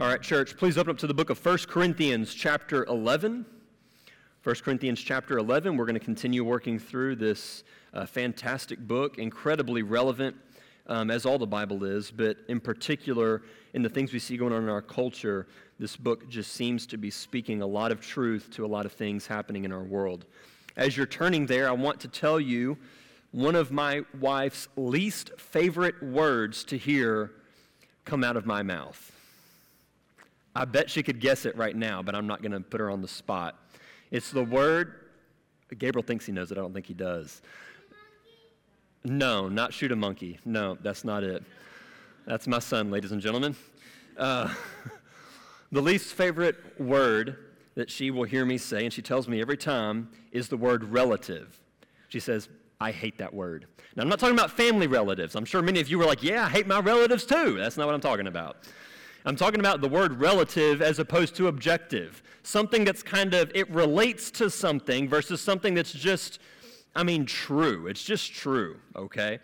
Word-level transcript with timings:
All 0.00 0.06
right, 0.06 0.22
church, 0.22 0.56
please 0.56 0.78
open 0.78 0.92
up 0.92 0.98
to 0.98 1.08
the 1.08 1.14
book 1.14 1.28
of 1.28 1.44
1 1.44 1.58
Corinthians, 1.66 2.32
chapter 2.32 2.84
11. 2.84 3.44
1 4.44 4.56
Corinthians, 4.62 5.00
chapter 5.00 5.38
11. 5.38 5.76
We're 5.76 5.86
going 5.86 5.98
to 5.98 6.04
continue 6.04 6.44
working 6.44 6.78
through 6.78 7.16
this 7.16 7.64
uh, 7.92 8.06
fantastic 8.06 8.78
book, 8.78 9.18
incredibly 9.18 9.82
relevant, 9.82 10.36
um, 10.86 11.10
as 11.10 11.26
all 11.26 11.36
the 11.36 11.48
Bible 11.48 11.82
is, 11.82 12.12
but 12.12 12.36
in 12.46 12.60
particular, 12.60 13.42
in 13.74 13.82
the 13.82 13.88
things 13.88 14.12
we 14.12 14.20
see 14.20 14.36
going 14.36 14.52
on 14.52 14.62
in 14.62 14.68
our 14.68 14.80
culture, 14.80 15.48
this 15.80 15.96
book 15.96 16.28
just 16.28 16.52
seems 16.52 16.86
to 16.86 16.96
be 16.96 17.10
speaking 17.10 17.60
a 17.60 17.66
lot 17.66 17.90
of 17.90 18.00
truth 18.00 18.50
to 18.52 18.64
a 18.64 18.68
lot 18.68 18.86
of 18.86 18.92
things 18.92 19.26
happening 19.26 19.64
in 19.64 19.72
our 19.72 19.82
world. 19.82 20.26
As 20.76 20.96
you're 20.96 21.06
turning 21.06 21.44
there, 21.44 21.68
I 21.68 21.72
want 21.72 21.98
to 22.02 22.08
tell 22.08 22.38
you 22.38 22.78
one 23.32 23.56
of 23.56 23.72
my 23.72 24.02
wife's 24.20 24.68
least 24.76 25.32
favorite 25.38 26.00
words 26.00 26.62
to 26.66 26.78
hear 26.78 27.32
come 28.04 28.22
out 28.22 28.36
of 28.36 28.46
my 28.46 28.62
mouth. 28.62 29.17
I 30.58 30.64
bet 30.64 30.90
she 30.90 31.04
could 31.04 31.20
guess 31.20 31.46
it 31.46 31.56
right 31.56 31.76
now, 31.76 32.02
but 32.02 32.16
I'm 32.16 32.26
not 32.26 32.42
going 32.42 32.50
to 32.50 32.58
put 32.58 32.80
her 32.80 32.90
on 32.90 33.00
the 33.00 33.06
spot. 33.06 33.56
It's 34.10 34.32
the 34.32 34.42
word, 34.42 34.92
Gabriel 35.78 36.02
thinks 36.02 36.26
he 36.26 36.32
knows 36.32 36.50
it. 36.50 36.58
I 36.58 36.60
don't 36.60 36.74
think 36.74 36.86
he 36.86 36.94
does. 36.94 37.42
No, 39.04 39.48
not 39.48 39.72
shoot 39.72 39.92
a 39.92 39.96
monkey. 39.96 40.40
No, 40.44 40.76
that's 40.82 41.04
not 41.04 41.22
it. 41.22 41.44
That's 42.26 42.48
my 42.48 42.58
son, 42.58 42.90
ladies 42.90 43.12
and 43.12 43.20
gentlemen. 43.20 43.54
Uh, 44.16 44.52
the 45.70 45.80
least 45.80 46.14
favorite 46.14 46.56
word 46.80 47.36
that 47.76 47.88
she 47.88 48.10
will 48.10 48.24
hear 48.24 48.44
me 48.44 48.58
say, 48.58 48.82
and 48.82 48.92
she 48.92 49.00
tells 49.00 49.28
me 49.28 49.40
every 49.40 49.56
time, 49.56 50.08
is 50.32 50.48
the 50.48 50.56
word 50.56 50.82
relative. 50.82 51.60
She 52.08 52.18
says, 52.18 52.48
I 52.80 52.90
hate 52.90 53.18
that 53.18 53.32
word. 53.32 53.66
Now, 53.94 54.02
I'm 54.02 54.08
not 54.08 54.18
talking 54.18 54.34
about 54.34 54.50
family 54.50 54.88
relatives. 54.88 55.36
I'm 55.36 55.44
sure 55.44 55.62
many 55.62 55.78
of 55.78 55.88
you 55.88 56.00
were 56.00 56.04
like, 56.04 56.24
yeah, 56.24 56.46
I 56.46 56.48
hate 56.48 56.66
my 56.66 56.80
relatives 56.80 57.24
too. 57.24 57.56
That's 57.56 57.76
not 57.76 57.86
what 57.86 57.94
I'm 57.94 58.00
talking 58.00 58.26
about. 58.26 58.66
I'm 59.24 59.36
talking 59.36 59.60
about 59.60 59.80
the 59.80 59.88
word 59.88 60.20
relative 60.20 60.80
as 60.80 60.98
opposed 60.98 61.34
to 61.36 61.48
objective. 61.48 62.22
Something 62.42 62.84
that's 62.84 63.02
kind 63.02 63.34
of, 63.34 63.50
it 63.54 63.70
relates 63.70 64.30
to 64.32 64.48
something 64.48 65.08
versus 65.08 65.40
something 65.40 65.74
that's 65.74 65.92
just, 65.92 66.38
I 66.94 67.02
mean, 67.02 67.26
true. 67.26 67.86
It's 67.88 68.02
just 68.02 68.32
true, 68.32 68.76
okay? 68.96 69.40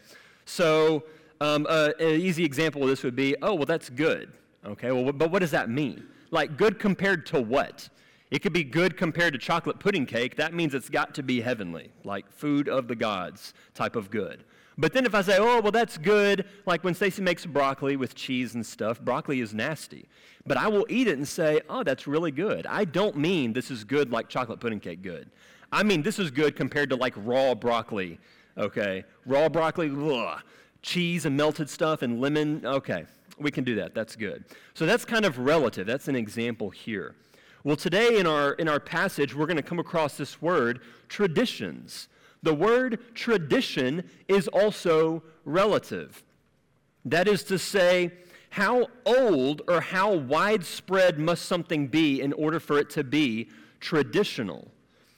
So, 0.46 1.04
um, 1.40 1.66
uh, 1.68 1.90
an 1.98 2.20
easy 2.20 2.44
example 2.44 2.82
of 2.82 2.88
this 2.88 3.02
would 3.02 3.16
be, 3.16 3.36
oh, 3.42 3.54
well, 3.54 3.66
that's 3.66 3.90
good. 3.90 4.32
Okay, 4.64 4.90
well, 4.92 5.12
but 5.12 5.30
what 5.30 5.40
does 5.40 5.50
that 5.50 5.68
mean? 5.68 6.06
Like, 6.30 6.56
good 6.56 6.78
compared 6.78 7.26
to 7.26 7.40
what? 7.40 7.88
It 8.30 8.40
could 8.42 8.52
be 8.52 8.64
good 8.64 8.96
compared 8.96 9.32
to 9.34 9.38
chocolate 9.38 9.78
pudding 9.78 10.06
cake. 10.06 10.36
That 10.36 10.54
means 10.54 10.74
it's 10.74 10.88
got 10.88 11.14
to 11.14 11.22
be 11.22 11.40
heavenly, 11.40 11.90
like 12.02 12.30
food 12.32 12.68
of 12.68 12.88
the 12.88 12.96
gods 12.96 13.54
type 13.74 13.94
of 13.94 14.10
good. 14.10 14.44
But 14.76 14.92
then 14.92 15.06
if 15.06 15.14
I 15.14 15.22
say, 15.22 15.36
oh, 15.38 15.60
well, 15.60 15.70
that's 15.70 15.96
good, 15.98 16.46
like 16.66 16.82
when 16.82 16.94
Stacy 16.94 17.22
makes 17.22 17.46
broccoli 17.46 17.96
with 17.96 18.14
cheese 18.14 18.54
and 18.54 18.66
stuff, 18.66 19.00
broccoli 19.00 19.40
is 19.40 19.54
nasty. 19.54 20.08
But 20.46 20.56
I 20.56 20.68
will 20.68 20.84
eat 20.88 21.06
it 21.06 21.16
and 21.16 21.26
say, 21.26 21.60
oh, 21.68 21.82
that's 21.84 22.06
really 22.06 22.32
good. 22.32 22.66
I 22.66 22.84
don't 22.84 23.16
mean 23.16 23.52
this 23.52 23.70
is 23.70 23.84
good 23.84 24.10
like 24.10 24.28
chocolate 24.28 24.60
pudding 24.60 24.80
cake 24.80 25.02
good. 25.02 25.30
I 25.70 25.82
mean 25.82 26.02
this 26.02 26.18
is 26.18 26.30
good 26.30 26.56
compared 26.56 26.90
to 26.90 26.96
like 26.96 27.14
raw 27.16 27.54
broccoli, 27.54 28.18
okay? 28.58 29.04
Raw 29.26 29.48
broccoli, 29.48 29.90
ugh. 29.90 30.40
cheese 30.82 31.24
and 31.24 31.36
melted 31.36 31.70
stuff 31.70 32.02
and 32.02 32.20
lemon, 32.20 32.66
okay. 32.66 33.06
We 33.38 33.50
can 33.50 33.64
do 33.64 33.74
that. 33.76 33.94
That's 33.94 34.14
good. 34.14 34.44
So 34.74 34.86
that's 34.86 35.04
kind 35.04 35.24
of 35.24 35.38
relative. 35.38 35.86
That's 35.86 36.08
an 36.08 36.14
example 36.14 36.70
here. 36.70 37.16
Well, 37.64 37.76
today 37.76 38.18
in 38.18 38.26
our, 38.26 38.52
in 38.52 38.68
our 38.68 38.78
passage, 38.78 39.34
we're 39.34 39.46
going 39.46 39.56
to 39.56 39.62
come 39.62 39.78
across 39.78 40.16
this 40.16 40.42
word, 40.42 40.82
traditions. 41.08 42.08
The 42.44 42.54
word 42.54 42.98
tradition 43.14 44.04
is 44.28 44.48
also 44.48 45.22
relative. 45.46 46.22
That 47.06 47.26
is 47.26 47.42
to 47.44 47.58
say, 47.58 48.12
how 48.50 48.86
old 49.06 49.62
or 49.66 49.80
how 49.80 50.12
widespread 50.12 51.18
must 51.18 51.46
something 51.46 51.88
be 51.88 52.20
in 52.20 52.34
order 52.34 52.60
for 52.60 52.78
it 52.78 52.90
to 52.90 53.02
be 53.02 53.48
traditional? 53.80 54.68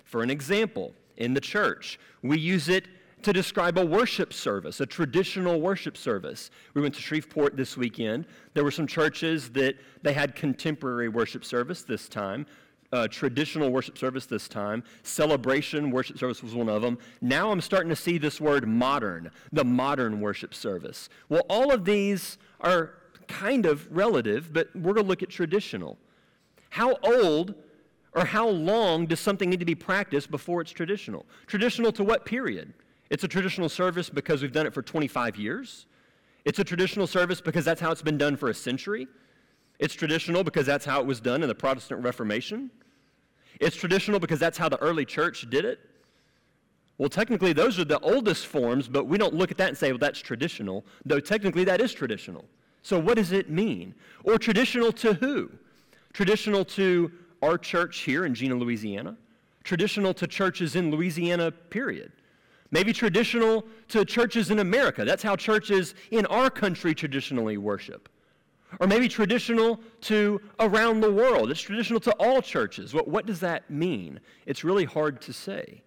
For 0.05 0.23
an 0.23 0.31
example, 0.31 0.95
in 1.17 1.35
the 1.35 1.41
church, 1.41 1.99
we 2.23 2.39
use 2.39 2.69
it 2.69 2.87
to 3.23 3.33
describe 3.33 3.77
a 3.77 3.85
worship 3.85 4.33
service, 4.33 4.81
a 4.81 4.87
traditional 4.87 5.61
worship 5.61 5.97
service. 5.97 6.53
We 6.75 6.83
went 6.83 6.95
to 6.95 7.03
Shreveport 7.03 7.57
this 7.57 7.77
weekend. 7.77 8.27
There 8.55 8.63
were 8.63 8.71
some 8.71 8.87
churches 8.87 9.51
that 9.51 9.75
they 10.03 10.13
had 10.13 10.37
contemporary 10.37 11.09
worship 11.09 11.45
service 11.45 11.83
this 11.83 12.09
time 12.09 12.47
uh, 12.93 13.09
traditional 13.09 13.71
worship 13.71 13.99
service 13.99 14.27
this 14.27 14.49
time. 14.49 14.83
Celebration 15.03 15.91
worship 15.91 16.19
service 16.19 16.43
was 16.43 16.55
one 16.55 16.69
of 16.69 16.83
them. 16.83 16.99
Now 17.21 17.51
I'm 17.51 17.61
starting 17.61 17.91
to 17.91 17.97
see 17.97 18.19
this 18.19 18.41
word 18.41 18.69
modern, 18.69 19.31
the 19.53 19.65
modern 19.65 20.21
worship 20.21 20.55
service. 20.55 21.09
Well, 21.29 21.45
all 21.49 21.73
of 21.73 21.85
these 21.85 22.39
are 22.61 22.95
kind 23.29 23.67
of 23.67 23.95
relative, 23.95 24.53
but 24.53 24.69
we're 24.75 24.95
going 24.95 25.05
to 25.05 25.09
look 25.09 25.23
at 25.23 25.31
traditional. 25.31 25.99
How 26.71 26.97
old 27.03 27.55
or 28.15 28.25
how 28.25 28.49
long 28.49 29.07
does 29.07 29.21
something 29.21 29.51
need 29.51 29.61
to 29.61 29.67
be 29.67 29.75
practiced 29.75 30.31
before 30.31 30.61
it's 30.61 30.73
traditional? 30.73 31.27
Traditional 31.47 31.93
to 31.93 32.05
what 32.05 32.25
period? 32.25 32.73
It's 33.11 33.25
a 33.25 33.29
traditional 33.29 33.69
service 33.69 34.11
because 34.11 34.43
we've 34.43 34.53
done 34.53 34.67
it 34.67 34.75
for 34.75 34.83
25 34.83 35.37
years. 35.37 35.87
It's 36.45 36.59
a 36.59 36.65
traditional 36.65 37.07
service 37.07 37.41
because 37.41 37.65
that's 37.65 37.81
how 37.81 37.91
it's 37.91 38.03
been 38.03 38.19
done 38.19 38.37
for 38.37 38.49
a 38.49 38.55
century. 38.55 39.07
It's 39.79 39.95
traditional 39.95 40.43
because 40.43 40.67
that's 40.67 40.85
how 40.85 41.01
it 41.01 41.07
was 41.07 41.21
done 41.21 41.43
in 41.43 41.49
the 41.49 41.55
Protestant 41.55 42.03
Reformation. 42.03 42.71
It's 43.61 43.77
traditional 43.77 44.19
because 44.21 44.39
that's 44.39 44.59
how 44.59 44.69
the 44.69 44.79
early 44.79 45.05
church 45.05 45.49
did 45.51 45.65
it. 45.65 45.81
Well, 46.99 47.09
technically, 47.11 47.53
those 47.53 47.79
are 47.79 47.85
the 47.85 48.01
oldest 48.01 48.47
forms, 48.47 48.89
but 48.89 49.05
we 49.05 49.19
don't 49.19 49.35
look 49.35 49.51
at 49.51 49.59
that 49.59 49.69
and 49.69 49.77
say, 49.77 49.93
well, 49.93 49.99
that's 49.99 50.21
traditional, 50.21 50.85
though 51.05 51.21
technically 51.21 51.65
that 51.65 51.81
is 51.81 51.93
traditional. 51.93 52.45
So, 52.83 52.99
what 52.99 53.17
does 53.17 53.33
it 53.33 53.51
mean? 53.51 53.95
Or 54.25 54.39
traditional 54.39 54.93
to 54.93 55.15
who? 55.15 55.51
Traditional 56.13 56.65
to 56.67 57.13
our 57.43 57.59
church 57.59 57.99
here 57.99 58.25
in 58.25 58.35
Jena, 58.35 58.55
Louisiana? 58.55 59.17
Traditional 59.65 60.15
to 60.15 60.27
churches 60.27 60.77
in 60.77 60.91
Louisiana, 60.91 61.51
period. 61.51 62.13
Maybe 62.71 62.93
traditional 62.93 63.67
to 63.89 64.05
churches 64.05 64.51
in 64.51 64.61
America. 64.61 65.05
That's 65.05 65.23
how 65.23 65.37
churches 65.37 65.95
in 66.11 66.25
our 66.27 66.49
country 66.49 66.95
traditionally 66.95 67.59
worship. 67.59 68.09
Or 68.81 68.87
maybe 68.87 69.09
traditional 69.09 69.81
to 70.03 70.41
around 70.61 71.01
the 71.01 71.11
world. 71.11 71.51
It's 71.51 71.61
traditional 71.61 72.01
to 72.01 72.13
all 72.13 72.43
churches. 72.43 72.93
What, 72.93 73.09
what 73.09 73.27
does 73.27 73.41
that 73.41 73.71
mean? 73.71 74.21
It's 74.45 74.65
really 74.65 74.85
hard 74.85 75.21
to 75.23 75.33
say. 75.33 75.83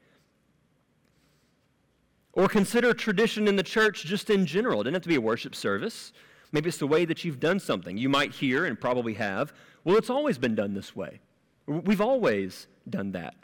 Or 2.33 2.47
consider 2.47 2.93
tradition 2.93 3.47
in 3.47 3.55
the 3.55 3.63
church 3.63 4.05
just 4.05 4.29
in 4.29 4.45
general. 4.45 4.81
It 4.81 4.83
doesn't 4.85 4.93
have 4.95 5.03
to 5.03 5.09
be 5.09 5.15
a 5.15 5.21
worship 5.21 5.55
service. 5.55 6.13
Maybe 6.51 6.69
it's 6.69 6.77
the 6.77 6.87
way 6.87 7.05
that 7.05 7.23
you've 7.23 7.39
done 7.39 7.59
something. 7.59 7.97
You 7.97 8.09
might 8.09 8.33
hear 8.33 8.65
and 8.65 8.79
probably 8.79 9.13
have, 9.15 9.53
well, 9.83 9.97
it's 9.97 10.09
always 10.09 10.37
been 10.37 10.55
done 10.55 10.73
this 10.73 10.95
way. 10.95 11.19
We've 11.67 12.01
always 12.01 12.67
done 12.89 13.11
that. 13.11 13.35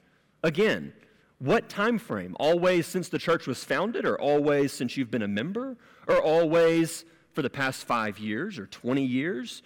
Again, 0.44 0.94
what 1.40 1.69
time 1.69 2.00
frame? 2.00 2.35
Always 2.40 2.88
since 2.88 3.09
the 3.09 3.19
church 3.19 3.45
was 3.45 3.63
founded, 3.63 4.06
or 4.06 4.19
always 4.19 4.72
since 4.74 4.97
you've 4.97 5.12
been 5.12 5.22
a 5.22 5.28
member, 5.28 5.78
or 6.07 6.22
always 6.22 7.06
for 7.35 7.41
the 7.41 7.50
past 7.50 7.85
five 7.85 8.18
years 8.18 8.57
or 8.57 8.66
20 8.66 9.03
years. 9.03 9.62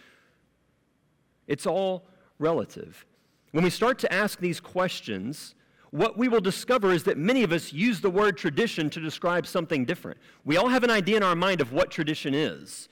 It's 1.47 1.67
all 1.67 2.07
relative. 2.39 3.05
When 3.51 3.63
we 3.63 3.69
start 3.69 3.99
to 3.99 4.11
ask 4.11 4.39
these 4.39 4.59
questions, 4.59 5.55
what 5.91 6.17
we 6.17 6.27
will 6.27 6.41
discover 6.41 6.91
is 6.91 7.03
that 7.03 7.17
many 7.17 7.43
of 7.43 7.51
us 7.51 7.71
use 7.71 8.01
the 8.01 8.09
word 8.09 8.37
tradition 8.37 8.89
to 8.89 8.99
describe 8.99 9.47
something 9.47 9.85
different. 9.85 10.19
We 10.45 10.57
all 10.57 10.67
have 10.67 10.83
an 10.83 10.91
idea 10.91 11.17
in 11.17 11.23
our 11.23 11.35
mind 11.35 11.61
of 11.61 11.71
what 11.71 11.91
tradition 11.91 12.33
is. 12.33 12.89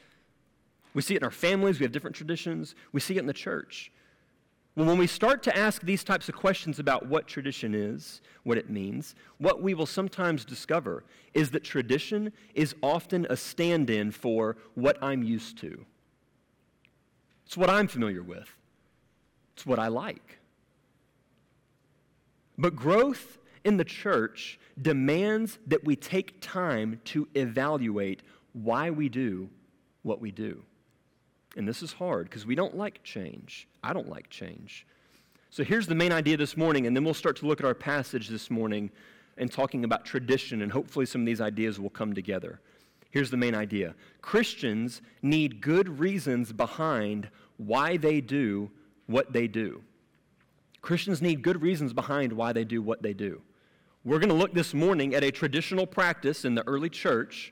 We 0.94 1.02
see 1.02 1.16
it 1.16 1.18
in 1.18 1.24
our 1.24 1.32
families, 1.32 1.80
we 1.80 1.84
have 1.84 1.92
different 1.92 2.16
traditions, 2.16 2.74
we 2.92 3.00
see 3.00 3.18
it 3.18 3.20
in 3.20 3.28
the 3.28 3.34
church. 3.34 3.92
Well, 4.78 4.86
when 4.86 5.00
we 5.00 5.08
start 5.08 5.42
to 5.42 5.58
ask 5.58 5.82
these 5.82 6.04
types 6.04 6.30
of 6.30 6.36
questions 6.36 6.78
about 6.78 7.08
what 7.08 7.28
tradition 7.28 7.74
is, 7.74 8.22
what 8.44 8.60
it 8.60 8.70
means, 8.70 9.16
what 9.40 9.60
we 9.60 9.74
will 9.74 9.88
sometimes 9.88 10.46
discover 10.46 11.04
is 11.34 11.50
that 11.50 11.64
tradition 11.64 12.32
is 12.54 12.76
often 12.84 13.26
a 13.28 13.36
stand 13.36 13.90
in 13.90 14.12
for 14.12 14.56
what 14.76 15.00
I'm 15.02 15.24
used 15.24 15.58
to. 15.62 15.84
It's 17.48 17.58
what 17.58 17.72
I'm 17.72 17.88
familiar 17.88 18.22
with, 18.22 18.48
it's 19.56 19.66
what 19.66 19.80
I 19.80 19.88
like. 19.88 20.38
But 22.56 22.76
growth 22.76 23.40
in 23.64 23.78
the 23.78 23.84
church 23.84 24.60
demands 24.80 25.58
that 25.66 25.84
we 25.86 25.96
take 25.96 26.40
time 26.40 27.02
to 27.06 27.28
evaluate 27.34 28.22
why 28.54 28.92
we 28.92 29.10
do 29.10 29.50
what 30.04 30.22
we 30.22 30.30
do. 30.30 30.62
And 31.58 31.68
this 31.68 31.82
is 31.82 31.92
hard 31.92 32.30
because 32.30 32.46
we 32.46 32.56
don't 32.56 32.78
like 32.78 33.04
change. 33.04 33.68
I 33.84 33.92
don't 33.92 34.08
like 34.08 34.30
change. 34.30 34.86
So 35.50 35.64
here's 35.64 35.88
the 35.88 35.96
main 35.96 36.12
idea 36.12 36.38
this 36.38 36.56
morning, 36.56 36.86
and 36.86 36.96
then 36.96 37.04
we'll 37.04 37.16
start 37.16 37.36
to 37.38 37.48
look 37.48 37.60
at 37.60 37.66
our 37.66 37.74
passage 37.74 38.28
this 38.28 38.52
morning 38.52 38.92
and 39.38 39.52
talking 39.52 39.84
about 39.84 40.06
tradition, 40.06 40.62
and 40.62 40.72
hopefully 40.72 41.06
some 41.06 41.22
of 41.22 41.26
these 41.26 41.42
ideas 41.42 41.80
will 41.80 41.90
come 41.90 42.14
together. 42.14 42.60
Here's 43.10 43.32
the 43.32 43.38
main 43.38 43.56
idea 43.56 43.96
Christians 44.22 45.02
need 45.22 45.60
good 45.62 46.00
reasons 46.00 46.54
behind 46.54 47.30
why 47.58 47.98
they 47.98 48.22
do 48.22 48.70
what 49.08 49.34
they 49.34 49.48
do. 49.48 49.82
Christians 50.82 51.22
need 51.22 51.42
good 51.42 51.62
reasons 51.62 51.92
behind 51.92 52.34
why 52.34 52.54
they 52.54 52.66
do 52.66 52.82
what 52.82 53.02
they 53.02 53.14
do. 53.14 53.42
We're 54.06 54.20
going 54.20 54.30
to 54.30 54.36
look 54.36 54.54
this 54.54 54.74
morning 54.74 55.16
at 55.16 55.24
a 55.24 55.32
traditional 55.32 55.88
practice 55.88 56.46
in 56.46 56.56
the 56.56 56.66
early 56.68 56.90
church 56.90 57.52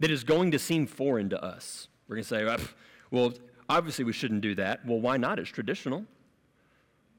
that 0.00 0.10
is 0.10 0.24
going 0.24 0.50
to 0.50 0.58
seem 0.58 0.86
foreign 0.86 1.30
to 1.30 1.42
us. 1.42 1.88
We're 2.08 2.16
going 2.16 2.24
to 2.24 2.28
say, 2.28 2.44
well, 3.14 3.32
obviously 3.68 4.04
we 4.04 4.12
shouldn't 4.12 4.40
do 4.40 4.56
that. 4.56 4.84
Well, 4.84 5.00
why 5.00 5.16
not? 5.16 5.38
It's 5.38 5.48
traditional. 5.48 6.04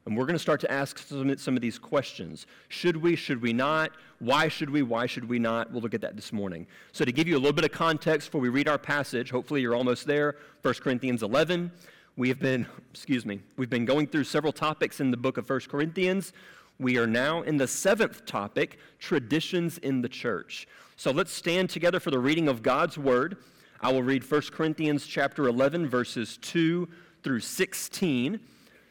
And 0.06 0.16
we're 0.16 0.26
going 0.26 0.36
to 0.36 0.40
start 0.40 0.60
to 0.60 0.72
ask 0.72 1.00
some, 1.00 1.36
some 1.38 1.56
of 1.56 1.62
these 1.62 1.80
questions. 1.80 2.46
Should 2.68 2.98
we? 2.98 3.16
Should 3.16 3.42
we 3.42 3.54
not? 3.54 3.92
Why 4.20 4.50
should 4.50 4.70
we? 4.70 4.84
Why 4.84 5.08
should 5.08 5.28
we 5.28 5.40
not? 5.40 5.72
We'll 5.72 5.82
look 5.82 5.94
at 5.94 6.02
that 6.02 6.16
this 6.16 6.32
morning. 6.32 6.68
So, 6.92 7.06
to 7.06 7.12
give 7.12 7.28
you 7.28 7.38
a 7.38 7.40
little 7.40 7.54
bit 7.54 7.64
of 7.64 7.72
context 7.72 8.28
before 8.28 8.42
we 8.42 8.50
read 8.50 8.68
our 8.68 8.78
passage, 8.78 9.32
hopefully 9.32 9.62
you're 9.62 9.74
almost 9.74 10.06
there. 10.06 10.36
1 10.62 10.74
Corinthians 10.76 11.24
11. 11.24 11.72
We 12.18 12.28
have 12.30 12.40
been, 12.40 12.68
excuse 12.92 13.26
me, 13.26 13.40
we've 13.58 13.70
been 13.70 13.86
going 13.86 14.08
through 14.08 14.26
several 14.26 14.54
topics 14.54 15.00
in 15.00 15.12
the 15.12 15.18
book 15.18 15.38
of 15.38 15.50
1 15.50 15.62
Corinthians. 15.62 16.34
We 16.78 16.98
are 16.98 17.08
now 17.08 17.42
in 17.42 17.58
the 17.58 17.68
seventh 17.68 18.26
topic 18.26 18.80
traditions 19.00 19.78
in 19.78 20.02
the 20.02 20.10
church. 20.10 20.68
So 20.98 21.12
let's 21.12 21.32
stand 21.32 21.70
together 21.70 22.00
for 22.02 22.12
the 22.12 22.20
reading 22.20 22.50
of 22.50 22.62
God's 22.62 22.98
word. 22.98 23.38
I 23.82 23.92
will 23.92 24.04
read 24.04 24.30
1 24.30 24.42
Corinthians 24.52 25.06
chapter 25.06 25.48
11 25.48 25.90
verses 25.90 26.38
2 26.42 26.88
through 27.24 27.42
16. 27.42 28.40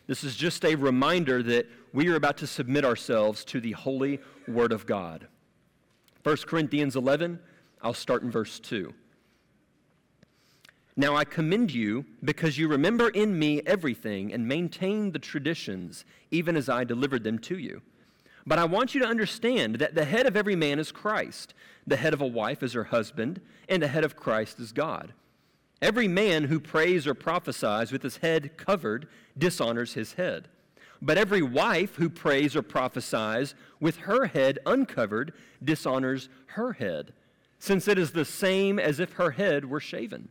This 0.06 0.24
is 0.24 0.36
just 0.36 0.64
a 0.64 0.74
reminder 0.74 1.42
that 1.42 1.66
we 1.92 2.08
are 2.08 2.16
about 2.16 2.36
to 2.38 2.46
submit 2.46 2.84
ourselves 2.84 3.44
to 3.46 3.60
the 3.60 3.72
holy 3.72 4.20
word 4.46 4.72
of 4.72 4.84
God. 4.84 5.26
1 6.22 6.36
Corinthians 6.46 6.96
11, 6.96 7.38
I'll 7.82 7.94
start 7.94 8.22
in 8.22 8.30
verse 8.30 8.60
2. 8.60 8.92
Now 10.96 11.16
I 11.16 11.24
commend 11.24 11.72
you 11.72 12.04
because 12.22 12.56
you 12.56 12.68
remember 12.68 13.08
in 13.08 13.38
me 13.38 13.62
everything 13.66 14.32
and 14.32 14.46
maintain 14.46 15.10
the 15.10 15.18
traditions, 15.18 16.04
even 16.30 16.56
as 16.56 16.68
I 16.68 16.84
delivered 16.84 17.24
them 17.24 17.38
to 17.40 17.58
you. 17.58 17.82
But 18.46 18.58
I 18.58 18.64
want 18.64 18.94
you 18.94 19.00
to 19.00 19.06
understand 19.06 19.76
that 19.76 19.94
the 19.94 20.04
head 20.04 20.26
of 20.26 20.36
every 20.36 20.56
man 20.56 20.78
is 20.78 20.92
Christ, 20.92 21.54
the 21.86 21.96
head 21.96 22.12
of 22.12 22.20
a 22.20 22.26
wife 22.26 22.62
is 22.62 22.74
her 22.74 22.84
husband, 22.84 23.40
and 23.68 23.82
the 23.82 23.88
head 23.88 24.04
of 24.04 24.16
Christ 24.16 24.60
is 24.60 24.72
God. 24.72 25.12
Every 25.80 26.08
man 26.08 26.44
who 26.44 26.60
prays 26.60 27.06
or 27.06 27.14
prophesies 27.14 27.90
with 27.90 28.02
his 28.02 28.18
head 28.18 28.56
covered 28.56 29.08
dishonors 29.36 29.94
his 29.94 30.14
head. 30.14 30.48
But 31.02 31.18
every 31.18 31.42
wife 31.42 31.96
who 31.96 32.08
prays 32.08 32.56
or 32.56 32.62
prophesies 32.62 33.54
with 33.80 33.98
her 33.98 34.26
head 34.26 34.58
uncovered 34.64 35.32
dishonors 35.62 36.28
her 36.46 36.72
head, 36.74 37.12
since 37.58 37.88
it 37.88 37.98
is 37.98 38.12
the 38.12 38.24
same 38.24 38.78
as 38.78 39.00
if 39.00 39.12
her 39.14 39.32
head 39.32 39.64
were 39.66 39.80
shaven. 39.80 40.28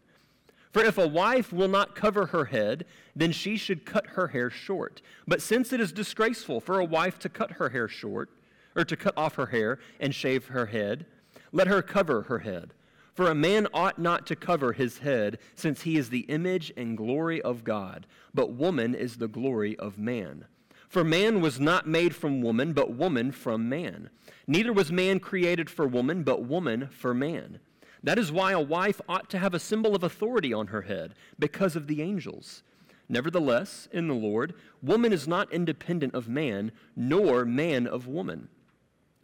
For 0.73 0.83
if 0.83 0.97
a 0.97 1.07
wife 1.07 1.53
will 1.53 1.67
not 1.67 1.95
cover 1.95 2.25
her 2.25 2.45
head, 2.45 2.85
then 3.15 3.31
she 3.31 3.57
should 3.57 3.85
cut 3.85 4.07
her 4.07 4.29
hair 4.29 4.49
short. 4.49 5.03
But 5.27 5.39
since 5.39 5.71
it 5.71 5.79
is 5.79 5.91
disgraceful 5.91 6.59
for 6.59 6.79
a 6.79 6.85
wife 6.85 7.19
to 7.19 7.29
cut 7.29 7.51
her 7.53 7.69
hair 7.69 7.87
short, 7.87 8.31
or 8.75 8.83
to 8.83 8.97
cut 8.97 9.15
off 9.15 9.35
her 9.35 9.45
hair 9.45 9.77
and 9.99 10.15
shave 10.15 10.47
her 10.47 10.65
head, 10.65 11.05
let 11.51 11.67
her 11.67 11.83
cover 11.83 12.23
her 12.23 12.39
head. 12.39 12.73
For 13.13 13.29
a 13.29 13.35
man 13.35 13.67
ought 13.71 13.99
not 13.99 14.25
to 14.25 14.35
cover 14.35 14.73
his 14.73 14.97
head, 14.97 15.37
since 15.53 15.81
he 15.81 15.95
is 15.95 16.09
the 16.09 16.21
image 16.21 16.73
and 16.75 16.97
glory 16.97 17.39
of 17.43 17.63
God, 17.63 18.07
but 18.33 18.53
woman 18.53 18.95
is 18.95 19.17
the 19.17 19.27
glory 19.27 19.77
of 19.77 19.99
man. 19.99 20.45
For 20.89 21.03
man 21.03 21.39
was 21.39 21.59
not 21.59 21.87
made 21.87 22.15
from 22.15 22.41
woman, 22.41 22.73
but 22.73 22.95
woman 22.95 23.31
from 23.31 23.69
man. 23.69 24.09
Neither 24.47 24.73
was 24.73 24.91
man 24.91 25.19
created 25.19 25.69
for 25.69 25.87
woman, 25.87 26.23
but 26.23 26.43
woman 26.43 26.87
for 26.87 27.13
man. 27.13 27.59
That 28.03 28.19
is 28.19 28.31
why 28.31 28.51
a 28.51 28.59
wife 28.59 28.99
ought 29.07 29.29
to 29.29 29.39
have 29.39 29.53
a 29.53 29.59
symbol 29.59 29.95
of 29.95 30.03
authority 30.03 30.53
on 30.53 30.67
her 30.67 30.81
head, 30.81 31.15
because 31.39 31.75
of 31.75 31.87
the 31.87 32.01
angels. 32.01 32.63
Nevertheless, 33.07 33.87
in 33.91 34.07
the 34.07 34.13
Lord, 34.13 34.53
woman 34.81 35.13
is 35.13 35.27
not 35.27 35.51
independent 35.53 36.13
of 36.13 36.27
man, 36.27 36.71
nor 36.95 37.45
man 37.45 37.87
of 37.87 38.07
woman. 38.07 38.49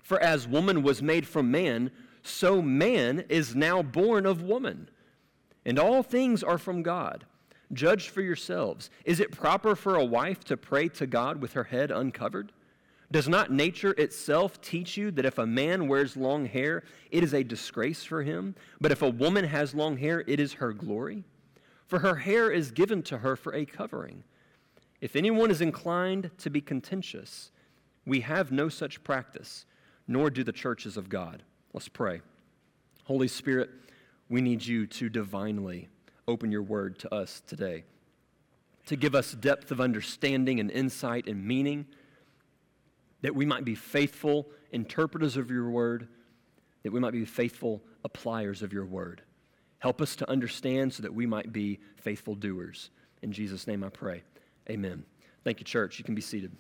For 0.02 0.20
as 0.22 0.48
woman 0.48 0.82
was 0.82 1.02
made 1.02 1.28
from 1.28 1.52
man, 1.52 1.92
so 2.24 2.62
man 2.62 3.26
is 3.30 3.56
now 3.56 3.82
born 3.82 4.26
of 4.26 4.44
woman. 4.44 4.90
And 5.66 5.78
all 5.78 6.02
things 6.02 6.42
are 6.44 6.58
from 6.58 6.82
God. 6.82 7.26
Judge 7.72 8.10
for 8.10 8.22
yourselves. 8.22 8.90
Is 9.06 9.20
it 9.20 9.32
proper 9.32 9.76
for 9.76 9.96
a 9.96 10.06
wife 10.06 10.44
to 10.46 10.58
pray 10.58 10.88
to 10.90 11.06
God 11.06 11.42
with 11.42 11.54
her 11.54 11.66
head 11.66 11.92
uncovered? 11.92 12.52
Does 13.12 13.28
not 13.28 13.52
nature 13.52 13.92
itself 13.98 14.62
teach 14.62 14.96
you 14.96 15.10
that 15.12 15.26
if 15.26 15.40
a 15.40 15.48
man 15.48 15.88
wears 15.88 16.16
long 16.16 16.46
hair, 16.46 16.84
it 17.10 17.24
is 17.24 17.34
a 17.34 17.44
disgrace 17.44 18.04
for 18.04 18.22
him? 18.22 18.56
But 18.80 18.92
if 18.92 19.02
a 19.02 19.10
woman 19.10 19.46
has 19.46 19.74
long 19.74 19.98
hair, 19.98 20.24
it 20.28 20.40
is 20.40 20.54
her 20.54 20.74
glory? 20.74 21.24
For 21.88 22.00
her 22.00 22.16
hair 22.16 22.52
is 22.52 22.70
given 22.70 23.02
to 23.04 23.18
her 23.20 23.36
for 23.36 23.54
a 23.56 23.66
covering. 23.66 24.24
If 25.02 25.16
anyone 25.16 25.50
is 25.50 25.62
inclined 25.62 26.30
to 26.38 26.52
be 26.52 26.62
contentious, 26.62 27.52
we 28.06 28.22
have 28.22 28.52
no 28.52 28.70
such 28.70 29.04
practice, 29.04 29.66
nor 30.08 30.30
do 30.30 30.44
the 30.44 30.52
churches 30.52 30.98
of 30.98 31.10
God. 31.10 31.42
Let's 31.74 31.88
pray. 31.88 32.22
Holy 33.06 33.28
Spirit, 33.28 33.72
we 34.30 34.42
need 34.42 34.64
you 34.64 34.86
to 34.86 35.10
divinely 35.10 35.88
open 36.28 36.52
your 36.52 36.62
word 36.62 37.00
to 37.00 37.14
us 37.14 37.42
today, 37.48 37.86
to 38.86 38.96
give 38.96 39.16
us 39.16 39.32
depth 39.32 39.72
of 39.72 39.82
understanding 39.82 40.60
and 40.60 40.70
insight 40.70 41.28
and 41.28 41.44
meaning, 41.44 41.88
that 43.22 43.36
we 43.36 43.46
might 43.46 43.66
be 43.66 43.76
faithful 43.76 44.48
interpreters 44.72 45.38
of 45.38 45.50
your 45.52 45.70
word, 45.70 46.08
that 46.84 46.92
we 46.92 47.00
might 47.00 47.14
be 47.14 47.26
faithful 47.26 47.82
appliers 48.04 48.62
of 48.62 48.72
your 48.72 48.86
word. 48.86 49.22
Help 49.80 50.02
us 50.02 50.16
to 50.18 50.30
understand 50.30 50.94
so 50.94 51.04
that 51.04 51.14
we 51.14 51.26
might 51.26 51.52
be 51.52 51.80
faithful 51.98 52.36
doers. 52.36 52.90
In 53.22 53.32
Jesus' 53.32 53.68
name 53.68 53.84
I 53.84 53.90
pray. 53.90 54.24
Amen. 54.70 55.04
Thank 55.44 55.60
you, 55.60 55.66
church. 55.66 55.98
You 55.98 56.06
can 56.06 56.16
be 56.16 56.22
seated. 56.22 56.52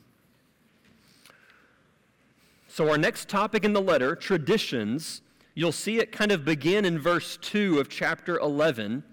So, 2.67 2.89
our 2.89 2.97
next 2.97 3.27
topic 3.27 3.65
in 3.65 3.73
the 3.73 3.81
letter, 3.81 4.15
traditions, 4.15 5.21
you'll 5.55 5.71
see 5.71 5.97
it 5.97 6.11
kind 6.11 6.31
of 6.31 6.45
begin 6.45 6.85
in 6.85 6.99
verse 6.99 7.37
2 7.41 7.79
of 7.79 7.89
chapter 7.89 8.37
11. 8.39 9.03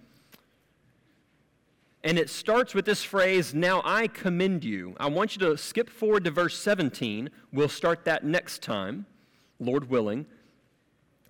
And 2.07 2.21
it 2.21 2.31
starts 2.31 2.73
with 2.73 2.85
this 2.85 3.03
phrase, 3.03 3.53
Now 3.53 3.83
I 3.85 4.07
commend 4.07 4.63
you. 4.63 4.95
I 4.97 5.09
want 5.09 5.35
you 5.35 5.41
to 5.41 5.59
skip 5.59 5.91
forward 5.91 6.23
to 6.23 6.31
verse 6.31 6.57
17. 6.57 7.31
We'll 7.53 7.69
start 7.69 8.05
that 8.05 8.23
next 8.23 8.63
time, 8.63 9.07
Lord 9.59 9.91
willing. 9.91 10.25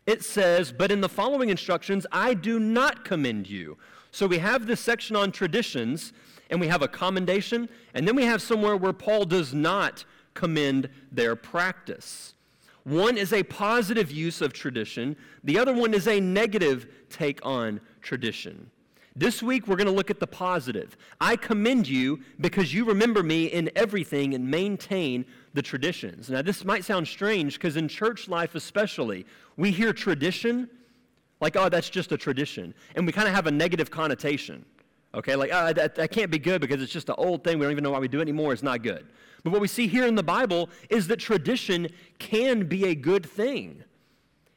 It 0.05 0.23
says, 0.23 0.73
But 0.73 0.93
in 0.93 1.01
the 1.01 1.09
following 1.09 1.49
instructions, 1.49 2.07
I 2.13 2.35
do 2.35 2.61
not 2.61 3.07
commend 3.07 3.49
you. 3.49 3.79
So 4.11 4.27
we 4.27 4.37
have 4.37 4.67
this 4.67 4.79
section 4.79 5.17
on 5.17 5.33
traditions, 5.33 6.13
and 6.51 6.61
we 6.61 6.69
have 6.69 6.83
a 6.83 6.89
commendation, 6.89 7.71
and 7.95 8.07
then 8.07 8.15
we 8.15 8.27
have 8.27 8.43
somewhere 8.43 8.77
where 8.77 8.93
Paul 8.93 9.25
does 9.25 9.55
not 9.55 10.05
commend 10.35 10.91
their 11.11 11.37
practice. 11.37 12.35
One 12.85 13.17
is 13.17 13.33
a 13.33 13.45
positive 13.45 14.11
use 14.11 14.43
of 14.43 14.53
tradition, 14.53 15.17
the 15.43 15.59
other 15.59 15.73
one 15.73 15.95
is 15.95 16.07
a 16.07 16.21
negative 16.21 16.87
take 17.09 17.41
on 17.47 17.81
tradition. 18.03 18.71
This 19.19 19.43
week, 19.43 19.67
we're 19.67 19.77
going 19.77 19.87
to 19.87 19.95
look 19.95 20.11
at 20.11 20.21
the 20.21 20.27
positive. 20.27 20.95
I 21.23 21.37
commend 21.37 21.89
you 21.89 22.21
because 22.39 22.75
you 22.75 22.85
remember 22.85 23.23
me 23.23 23.47
in 23.47 23.71
everything 23.75 24.35
and 24.35 24.47
maintain 24.47 25.25
the 25.55 25.63
traditions. 25.63 26.29
Now, 26.29 26.43
this 26.43 26.67
might 26.67 26.85
sound 26.85 27.09
strange 27.09 27.55
because 27.55 27.79
in 27.79 27.89
church 27.89 28.29
life, 28.29 28.55
especially, 28.55 29.25
we 29.57 29.71
hear 29.71 29.95
tradition 29.95 30.69
like, 31.41 31.57
oh, 31.57 31.71
that's 31.71 31.89
just 31.89 32.13
a 32.13 32.19
tradition. 32.19 32.75
And 32.95 33.07
we 33.07 33.13
kind 33.13 33.27
of 33.27 33.35
have 33.35 33.47
a 33.47 33.51
negative 33.51 33.91
connotation. 33.91 34.67
Okay, 35.15 35.35
like, 35.35 35.51
oh, 35.51 35.73
that, 35.73 35.95
that 35.95 36.11
can't 36.11 36.31
be 36.31 36.39
good 36.39 36.61
because 36.61 36.83
it's 36.83 36.93
just 36.93 37.09
an 37.09 37.15
old 37.17 37.43
thing. 37.43 37.59
We 37.59 37.65
don't 37.65 37.73
even 37.73 37.85
know 37.85 37.93
why 37.93 37.99
we 37.99 38.09
do 38.09 38.19
it 38.19 38.23
anymore. 38.23 38.53
It's 38.53 38.63
not 38.63 38.83
good. 38.83 39.07
But 39.45 39.51
what 39.51 39.63
we 39.63 39.69
see 39.69 39.87
here 39.87 40.07
in 40.07 40.15
the 40.15 40.23
Bible 40.23 40.69
is 40.91 41.09
that 41.09 41.17
tradition 41.17 41.89
can 42.19 42.67
be 42.67 42.89
a 42.89 42.95
good 42.95 43.25
thing. 43.25 43.83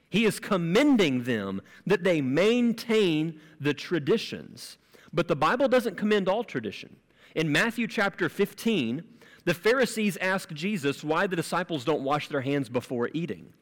He 0.09 0.25
is 0.25 0.39
commending 0.39 1.23
them 1.23 1.61
that 1.85 2.03
they 2.03 2.21
maintain 2.21 3.39
the 3.59 3.73
traditions. 3.73 4.77
But 5.13 5.27
the 5.27 5.35
Bible 5.35 5.67
doesn't 5.67 5.97
commend 5.97 6.27
all 6.27 6.43
tradition. 6.43 6.95
In 7.35 7.51
Matthew 7.51 7.87
chapter 7.87 8.27
15, 8.27 9.03
the 9.45 9.53
Pharisees 9.53 10.17
ask 10.17 10.51
Jesus 10.51 11.03
why 11.03 11.27
the 11.27 11.35
disciples 11.35 11.85
don't 11.85 12.03
wash 12.03 12.27
their 12.27 12.41
hands 12.41 12.69
before 12.69 13.09
eating. 13.13 13.53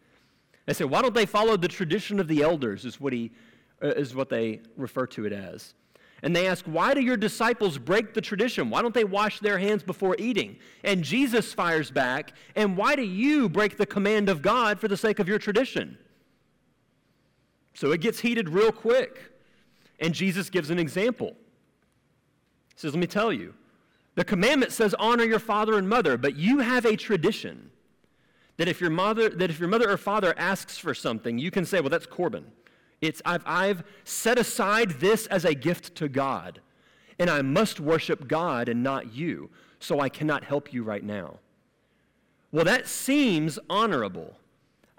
They 0.65 0.73
say, 0.73 0.85
why 0.85 1.01
don't 1.01 1.13
they 1.13 1.25
follow 1.25 1.57
the 1.57 1.67
tradition 1.67 2.19
of 2.19 2.27
the 2.27 2.41
elders, 2.41 2.85
is 2.85 2.99
what, 2.99 3.13
he, 3.13 3.31
uh, 3.81 3.87
is 3.89 4.15
what 4.15 4.29
they 4.29 4.61
refer 4.75 5.05
to 5.07 5.25
it 5.25 5.33
as. 5.33 5.73
And 6.23 6.35
they 6.35 6.47
ask, 6.47 6.65
Why 6.65 6.95
do 6.95 7.01
your 7.01 7.15
disciples 7.15 7.77
break 7.77 8.13
the 8.13 8.21
tradition? 8.21 8.71
Why 8.71 8.81
don't 8.81 8.93
they 8.93 9.03
wash 9.03 9.39
their 9.39 9.59
hands 9.59 9.83
before 9.83 10.15
eating? 10.17 10.57
And 10.83 11.03
Jesus 11.03 11.53
fires 11.53 11.91
back, 11.91 12.33
And 12.55 12.75
why 12.75 12.95
do 12.95 13.03
you 13.03 13.47
break 13.47 13.77
the 13.77 13.85
command 13.85 14.27
of 14.27 14.41
God 14.41 14.79
for 14.79 14.87
the 14.87 14.97
sake 14.97 15.19
of 15.19 15.27
your 15.27 15.37
tradition? 15.37 15.97
So 17.77 17.91
it 17.91 18.01
gets 18.01 18.19
heated 18.19 18.49
real 18.49 18.71
quick. 18.71 19.19
And 19.99 20.11
Jesus 20.11 20.49
gives 20.49 20.71
an 20.71 20.79
example. 20.79 21.35
He 22.73 22.79
says, 22.79 22.93
Let 22.93 22.99
me 22.99 23.05
tell 23.05 23.31
you. 23.31 23.53
The 24.15 24.25
commandment 24.25 24.71
says, 24.71 24.95
Honor 24.97 25.25
your 25.25 25.37
father 25.37 25.77
and 25.77 25.87
mother, 25.87 26.17
but 26.17 26.35
you 26.35 26.57
have 26.57 26.85
a 26.85 26.95
tradition 26.95 27.69
that 28.57 28.67
if 28.67 28.81
your 28.81 28.89
mother, 28.89 29.29
that 29.29 29.51
if 29.51 29.59
your 29.59 29.69
mother 29.69 29.91
or 29.91 29.97
father 29.97 30.33
asks 30.39 30.79
for 30.79 30.95
something, 30.95 31.37
you 31.37 31.51
can 31.51 31.65
say, 31.65 31.79
Well, 31.79 31.91
that's 31.91 32.07
Corban. 32.07 32.45
It's, 32.99 33.21
I've, 33.23 33.43
I've 33.45 33.83
set 34.05 34.39
aside 34.39 34.99
this 34.99 35.27
as 35.27 35.45
a 35.45 35.53
gift 35.53 35.93
to 35.97 36.09
God, 36.09 36.61
and 37.19 37.29
I 37.29 37.43
must 37.43 37.79
worship 37.79 38.27
God 38.27 38.69
and 38.69 38.81
not 38.81 39.13
you, 39.13 39.51
so 39.79 39.99
I 39.99 40.09
cannot 40.09 40.43
help 40.43 40.73
you 40.73 40.81
right 40.81 41.03
now. 41.03 41.37
Well, 42.51 42.65
that 42.65 42.87
seems 42.87 43.59
honorable. 43.69 44.35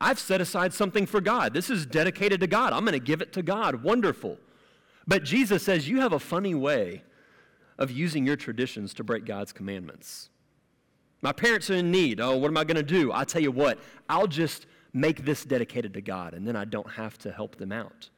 I've 0.00 0.19
set 0.19 0.40
aside 0.40 0.73
something 0.73 1.07
for 1.07 1.21
God. 1.21 1.55
This 1.55 1.71
is 1.71 1.85
dedicated 1.85 2.40
to 2.40 2.47
God. 2.47 2.73
I'm 2.73 2.85
going 2.85 2.93
to 2.93 3.00
give 3.00 3.21
it 3.21 3.33
to 3.33 3.43
God. 3.43 3.83
Wonderful. 3.83 4.38
But 5.07 5.25
Jesus 5.25 5.62
says, 5.62 5.88
You 5.88 6.00
have 6.00 6.12
a 6.12 6.19
funny 6.19 6.55
way 6.55 7.02
of 7.78 7.90
using 7.90 8.26
your 8.26 8.37
traditions 8.37 8.95
to 8.95 9.05
break 9.05 9.25
God's 9.25 9.52
commandments. 9.52 10.31
My 11.23 11.33
parents 11.33 11.69
are 11.71 11.75
in 11.75 11.90
need. 11.90 12.21
Oh, 12.21 12.37
what 12.37 12.49
am 12.49 12.57
I 12.57 12.64
going 12.64 12.76
to 12.76 12.83
do? 12.83 13.12
I 13.12 13.25
tell 13.25 13.43
you 13.43 13.50
what, 13.50 13.78
I'll 14.09 14.26
just 14.26 14.67
make 14.93 15.25
this 15.25 15.45
dedicated 15.45 15.95
to 15.95 16.00
God, 16.00 16.35
and 16.35 16.47
then 16.47 16.57
I 16.57 16.64
don't 16.64 16.90
have 16.90 17.19
to 17.19 17.33
help 17.33 17.57
them 17.57 17.73
out. 17.73 18.11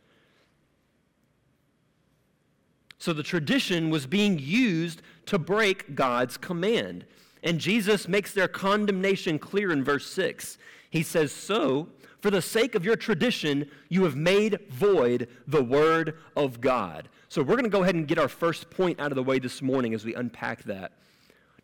So 2.99 3.14
the 3.14 3.22
tradition 3.22 3.88
was 3.88 4.06
being 4.06 4.38
used 4.38 5.00
to 5.26 5.38
break 5.38 5.94
God's 5.94 6.37
command. 6.37 7.06
And 7.42 7.59
Jesus 7.59 8.09
makes 8.09 8.32
their 8.32 8.49
condemnation 8.49 9.38
clear 9.38 9.73
in 9.73 9.82
verse 9.82 10.06
6. 10.11 10.59
He 10.90 11.02
says, 11.02 11.32
So, 11.32 11.88
for 12.20 12.30
the 12.30 12.42
sake 12.42 12.75
of 12.75 12.85
your 12.85 12.97
tradition, 12.97 13.70
you 13.88 14.04
have 14.04 14.16
made 14.16 14.61
void 14.70 15.28
the 15.47 15.64
word 15.64 16.18
of 16.37 16.61
God. 16.61 17.09
So 17.28 17.42
we're 17.42 17.54
going 17.54 17.64
to 17.64 17.70
go 17.70 17.82
ahead 17.82 17.94
and 17.94 18.09
get 18.09 18.18
our 18.18 18.28
first 18.28 18.70
point 18.70 19.00
out 19.00 19.12
of 19.12 19.16
the 19.16 19.23
way 19.23 19.38
this 19.38 19.62
morning 19.62 19.94
as 19.94 20.04
we 20.04 20.14
unpack 20.14 20.64
that. 20.64 20.92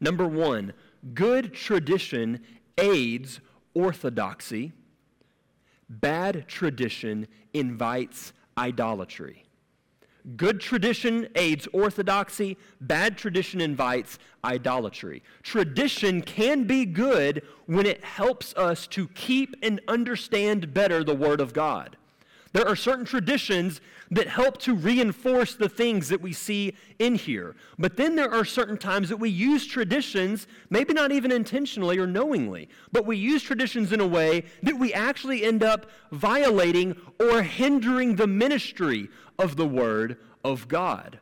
Number 0.00 0.26
one, 0.26 0.72
good 1.12 1.52
tradition 1.52 2.40
aids 2.78 3.40
orthodoxy, 3.74 4.72
bad 5.88 6.46
tradition 6.48 7.26
invites 7.52 8.32
idolatry. 8.56 9.45
Good 10.34 10.60
tradition 10.60 11.28
aids 11.36 11.68
orthodoxy, 11.72 12.56
bad 12.80 13.16
tradition 13.16 13.60
invites 13.60 14.18
idolatry. 14.44 15.22
Tradition 15.44 16.20
can 16.20 16.64
be 16.64 16.84
good 16.84 17.42
when 17.66 17.86
it 17.86 18.02
helps 18.02 18.52
us 18.54 18.88
to 18.88 19.06
keep 19.08 19.54
and 19.62 19.80
understand 19.86 20.74
better 20.74 21.04
the 21.04 21.14
Word 21.14 21.40
of 21.40 21.52
God. 21.52 21.96
There 22.52 22.66
are 22.66 22.74
certain 22.74 23.04
traditions 23.04 23.80
that 24.10 24.28
help 24.28 24.56
to 24.62 24.74
reinforce 24.74 25.54
the 25.54 25.68
things 25.68 26.08
that 26.08 26.22
we 26.22 26.32
see 26.32 26.74
in 26.98 27.14
here. 27.14 27.54
But 27.78 27.96
then 27.96 28.16
there 28.16 28.32
are 28.32 28.44
certain 28.44 28.78
times 28.78 29.10
that 29.10 29.18
we 29.18 29.28
use 29.28 29.66
traditions, 29.66 30.46
maybe 30.70 30.94
not 30.94 31.12
even 31.12 31.30
intentionally 31.30 31.98
or 31.98 32.06
knowingly, 32.06 32.68
but 32.92 33.04
we 33.04 33.16
use 33.16 33.42
traditions 33.42 33.92
in 33.92 34.00
a 34.00 34.06
way 34.06 34.44
that 34.62 34.78
we 34.78 34.94
actually 34.94 35.44
end 35.44 35.62
up 35.62 35.90
violating 36.12 36.96
or 37.20 37.42
hindering 37.42 38.16
the 38.16 38.26
ministry 38.26 39.10
of 39.38 39.56
the 39.56 39.66
Word 39.66 40.16
of 40.44 40.68
God. 40.68 41.20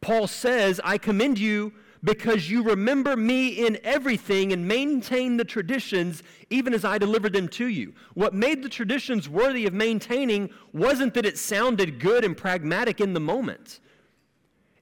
Paul 0.00 0.26
says, 0.26 0.80
I 0.84 0.98
commend 0.98 1.38
you 1.38 1.72
because 2.04 2.48
you 2.48 2.62
remember 2.62 3.16
me 3.16 3.48
in 3.66 3.78
everything 3.82 4.52
and 4.52 4.66
maintain 4.66 5.36
the 5.36 5.44
traditions 5.44 6.22
even 6.50 6.72
as 6.72 6.84
I 6.84 6.98
delivered 6.98 7.32
them 7.32 7.48
to 7.48 7.66
you. 7.66 7.92
What 8.14 8.32
made 8.32 8.62
the 8.62 8.68
traditions 8.68 9.28
worthy 9.28 9.66
of 9.66 9.74
maintaining 9.74 10.50
wasn't 10.72 11.14
that 11.14 11.26
it 11.26 11.38
sounded 11.38 11.98
good 11.98 12.24
and 12.24 12.36
pragmatic 12.36 13.00
in 13.00 13.12
the 13.12 13.20
moment, 13.20 13.80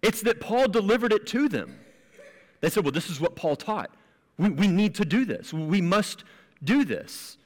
it's 0.02 0.20
that 0.22 0.40
Paul 0.40 0.68
delivered 0.68 1.12
it 1.12 1.26
to 1.28 1.48
them. 1.48 1.78
They 2.60 2.68
said, 2.68 2.84
Well, 2.84 2.92
this 2.92 3.08
is 3.08 3.20
what 3.20 3.36
Paul 3.36 3.56
taught. 3.56 3.90
We, 4.36 4.50
we 4.50 4.68
need 4.68 4.94
to 4.96 5.04
do 5.04 5.24
this, 5.24 5.52
we 5.52 5.80
must 5.80 6.24
do 6.62 6.84
this. 6.84 7.38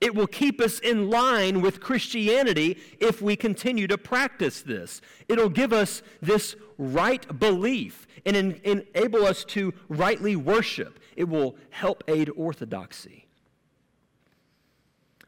It 0.00 0.14
will 0.14 0.26
keep 0.26 0.60
us 0.60 0.78
in 0.78 1.08
line 1.08 1.60
with 1.60 1.80
Christianity 1.80 2.78
if 2.98 3.22
we 3.22 3.36
continue 3.36 3.86
to 3.86 3.96
practice 3.96 4.62
this. 4.62 5.00
It'll 5.28 5.48
give 5.48 5.72
us 5.72 6.02
this 6.20 6.56
right 6.78 7.38
belief 7.38 8.06
and 8.26 8.36
en- 8.36 8.60
enable 8.64 9.24
us 9.24 9.44
to 9.44 9.72
rightly 9.88 10.36
worship. 10.36 10.98
It 11.16 11.28
will 11.28 11.56
help 11.70 12.02
aid 12.08 12.30
orthodoxy. 12.36 13.26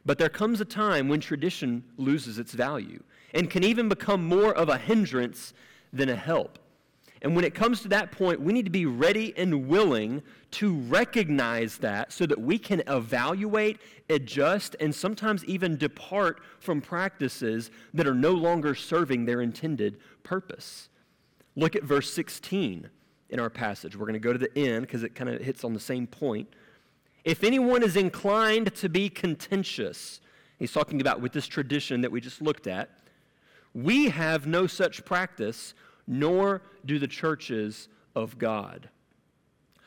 But 0.05 0.19
there 0.19 0.29
comes 0.29 0.61
a 0.61 0.65
time 0.65 1.09
when 1.09 1.21
tradition 1.21 1.85
loses 1.97 2.39
its 2.39 2.53
value 2.53 3.03
and 3.35 3.51
can 3.51 3.65
even 3.65 3.89
become 3.89 4.25
more 4.25 4.55
of 4.55 4.69
a 4.69 4.79
hindrance 4.79 5.53
than 5.93 6.09
a 6.09 6.17
help. 6.17 6.59
And 7.23 7.35
when 7.35 7.45
it 7.45 7.55
comes 7.55 7.81
to 7.81 7.89
that 7.89 8.13
point, 8.13 8.41
we 8.41 8.53
need 8.53 8.67
to 8.67 8.71
be 8.71 8.87
ready 8.87 9.33
and 9.37 9.69
willing 9.69 10.23
to 10.53 10.75
recognize 10.81 11.79
that 11.79 12.13
so 12.13 12.27
that 12.27 12.41
we 12.41 12.59
can 12.59 12.83
evaluate, 12.87 13.79
adjust, 14.11 14.77
and 14.81 14.95
sometimes 14.95 15.45
even 15.47 15.77
depart 15.77 16.41
from 16.61 16.81
practices 16.81 17.71
that 17.95 18.07
are 18.07 18.15
no 18.15 18.33
longer 18.33 18.75
serving 18.75 19.25
their 19.25 19.41
intended 19.41 19.99
purpose. 20.23 20.89
Look 21.55 21.75
at 21.75 21.85
verse 21.85 22.13
16 22.13 22.91
in 23.31 23.41
our 23.41 23.51
passage. 23.51 23.97
We're 23.97 24.07
going 24.07 24.15
to 24.15 24.21
go 24.21 24.33
to 24.33 24.39
the 24.39 24.57
end 24.57 24.83
because 24.83 25.03
it 25.03 25.15
kind 25.15 25.31
of 25.31 25.41
hits 25.41 25.65
on 25.65 25.73
the 25.73 25.81
same 25.81 26.07
point. 26.07 26.49
If 27.25 27.43
anyone 27.43 27.83
is 27.83 27.97
inclined 27.97 28.75
to 28.77 28.89
be 28.89 29.09
contentious, 29.09 30.21
he's 30.59 30.73
talking 30.73 31.01
about 31.01 31.21
with 31.21 31.33
this 31.33 31.47
tradition 31.47 32.03
that 32.03 32.13
we 32.13 32.21
just 32.21 32.41
looked 32.41 32.67
at, 32.67 32.91
we 33.75 34.09
have 34.11 34.47
no 34.47 34.67
such 34.67 35.05
practice 35.05 35.75
nor 36.07 36.63
do 36.85 36.99
the 36.99 37.09
churches 37.09 37.89
of 38.15 38.39
God. 38.39 38.89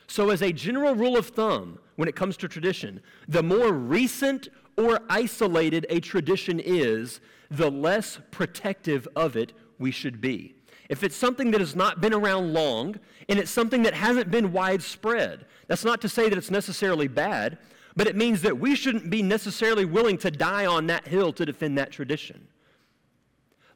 So, 0.07 0.31
as 0.31 0.41
a 0.41 0.51
general 0.51 0.95
rule 0.95 1.17
of 1.17 1.27
thumb, 1.27 1.79
when 1.95 2.09
it 2.09 2.15
comes 2.15 2.35
to 2.37 2.47
tradition, 2.47 3.01
the 3.27 3.43
more 3.43 3.71
recent 3.71 4.49
or 4.77 5.01
isolated 5.09 5.85
a 5.89 5.99
tradition 5.99 6.59
is, 6.59 7.19
the 7.51 7.69
less 7.69 8.19
protective 8.31 9.07
of 9.15 9.35
it 9.35 9.53
we 9.77 9.91
should 9.91 10.19
be. 10.21 10.55
If 10.89 11.03
it's 11.03 11.15
something 11.15 11.51
that 11.51 11.61
has 11.61 11.75
not 11.75 12.01
been 12.01 12.13
around 12.13 12.53
long 12.53 12.95
and 13.27 13.37
it's 13.37 13.51
something 13.51 13.83
that 13.83 13.93
hasn't 13.93 14.31
been 14.31 14.51
widespread, 14.51 15.45
that's 15.67 15.85
not 15.85 16.01
to 16.01 16.09
say 16.09 16.27
that 16.27 16.37
it's 16.37 16.49
necessarily 16.49 17.07
bad, 17.07 17.59
but 17.95 18.07
it 18.07 18.15
means 18.15 18.41
that 18.41 18.57
we 18.57 18.75
shouldn't 18.75 19.09
be 19.09 19.21
necessarily 19.21 19.85
willing 19.85 20.17
to 20.19 20.31
die 20.31 20.65
on 20.65 20.87
that 20.87 21.07
hill 21.07 21.31
to 21.33 21.45
defend 21.45 21.77
that 21.77 21.91
tradition. 21.91 22.47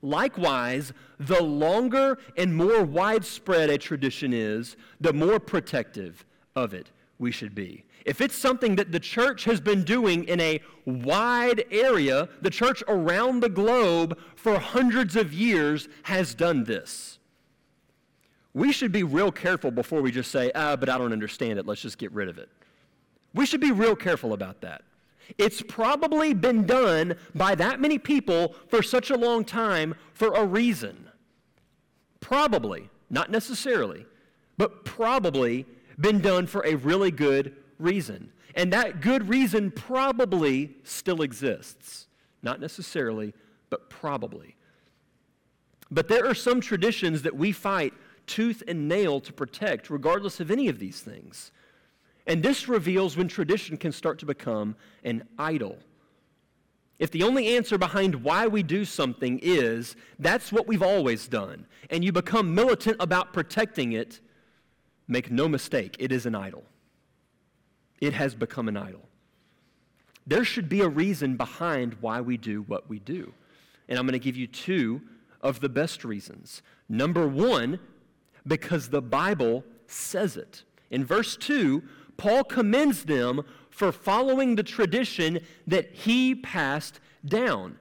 Likewise, 0.03 0.91
the 1.17 1.41
longer 1.41 2.19
and 2.35 2.53
more 2.55 2.83
widespread 2.83 3.69
a 3.69 3.77
tradition 3.77 4.33
is, 4.33 4.75
the 4.99 5.13
more 5.13 5.39
protective 5.39 6.25
of 6.57 6.73
it 6.73 6.91
we 7.17 7.31
should 7.31 7.55
be. 7.55 7.85
If 8.05 8.19
it's 8.19 8.35
something 8.35 8.75
that 8.75 8.91
the 8.91 8.99
church 8.99 9.45
has 9.45 9.61
been 9.61 9.83
doing 9.83 10.25
in 10.25 10.41
a 10.41 10.59
wide 10.85 11.63
area, 11.71 12.27
the 12.41 12.49
church 12.49 12.83
around 12.89 13.39
the 13.39 13.47
globe 13.47 14.19
for 14.35 14.59
hundreds 14.59 15.15
of 15.15 15.33
years 15.33 15.87
has 16.03 16.35
done 16.35 16.65
this. 16.65 17.17
We 18.53 18.73
should 18.73 18.91
be 18.91 19.03
real 19.03 19.31
careful 19.31 19.71
before 19.71 20.01
we 20.01 20.11
just 20.11 20.31
say, 20.31 20.51
ah, 20.53 20.75
but 20.75 20.89
I 20.89 20.97
don't 20.97 21.13
understand 21.13 21.59
it, 21.59 21.65
let's 21.65 21.81
just 21.81 21.97
get 21.97 22.11
rid 22.11 22.27
of 22.27 22.37
it. 22.37 22.49
We 23.33 23.45
should 23.45 23.61
be 23.61 23.71
real 23.71 23.95
careful 23.95 24.33
about 24.33 24.59
that. 24.61 24.83
It's 25.37 25.61
probably 25.61 26.33
been 26.33 26.65
done 26.65 27.15
by 27.33 27.55
that 27.55 27.79
many 27.79 27.97
people 27.97 28.55
for 28.67 28.83
such 28.83 29.09
a 29.09 29.17
long 29.17 29.45
time 29.45 29.95
for 30.13 30.33
a 30.33 30.45
reason. 30.45 31.09
Probably, 32.19 32.89
not 33.09 33.31
necessarily, 33.31 34.05
but 34.57 34.85
probably 34.85 35.65
been 35.99 36.21
done 36.21 36.47
for 36.47 36.65
a 36.65 36.75
really 36.75 37.11
good 37.11 37.55
reason. 37.79 38.31
And 38.55 38.71
that 38.73 39.01
good 39.01 39.29
reason 39.29 39.71
probably 39.71 40.75
still 40.83 41.21
exists. 41.21 42.07
Not 42.41 42.59
necessarily, 42.59 43.33
but 43.69 43.89
probably. 43.89 44.55
But 45.89 46.07
there 46.07 46.25
are 46.27 46.35
some 46.35 46.61
traditions 46.61 47.21
that 47.23 47.35
we 47.35 47.51
fight 47.51 47.93
tooth 48.25 48.63
and 48.67 48.87
nail 48.87 49.19
to 49.21 49.33
protect, 49.33 49.89
regardless 49.89 50.39
of 50.39 50.51
any 50.51 50.67
of 50.67 50.79
these 50.79 51.01
things. 51.01 51.51
And 52.25 52.41
this 52.41 52.67
reveals 52.67 53.17
when 53.17 53.27
tradition 53.27 53.77
can 53.77 53.91
start 53.91 54.19
to 54.19 54.25
become 54.25 54.75
an 55.03 55.23
idol. 55.37 55.77
If 56.99 57.11
the 57.11 57.23
only 57.23 57.57
answer 57.57 57.77
behind 57.77 58.15
why 58.23 58.47
we 58.47 58.63
do 58.63 58.85
something 58.85 59.39
is 59.43 59.95
that's 60.19 60.51
what 60.51 60.67
we've 60.67 60.83
always 60.83 61.27
done, 61.27 61.65
and 61.89 62.03
you 62.03 62.11
become 62.11 62.55
militant 62.55 62.97
about 62.99 63.33
protecting 63.33 63.93
it, 63.93 64.21
make 65.07 65.31
no 65.31 65.49
mistake, 65.49 65.97
it 65.99 66.11
is 66.11 66.25
an 66.25 66.35
idol. 66.35 66.63
It 67.99 68.13
has 68.13 68.35
become 68.35 68.67
an 68.67 68.77
idol. 68.77 69.09
There 70.25 70.45
should 70.45 70.69
be 70.69 70.81
a 70.81 70.87
reason 70.87 71.35
behind 71.35 71.97
why 71.99 72.21
we 72.21 72.37
do 72.37 72.61
what 72.63 72.89
we 72.89 72.99
do. 72.99 73.33
And 73.89 73.99
I'm 73.99 74.05
going 74.05 74.13
to 74.13 74.19
give 74.19 74.37
you 74.37 74.47
two 74.47 75.01
of 75.41 75.59
the 75.59 75.69
best 75.69 76.05
reasons. 76.05 76.61
Number 76.87 77.27
one, 77.27 77.79
because 78.47 78.89
the 78.89 79.01
Bible 79.01 79.63
says 79.87 80.37
it. 80.37 80.63
In 80.89 81.03
verse 81.03 81.35
2, 81.35 81.83
Paul 82.17 82.43
commends 82.43 83.03
them 83.03 83.43
for 83.69 83.91
following 83.91 84.55
the 84.55 84.63
tradition 84.63 85.39
that 85.67 85.91
he 85.91 86.35
passed 86.35 86.99
down. 87.25 87.77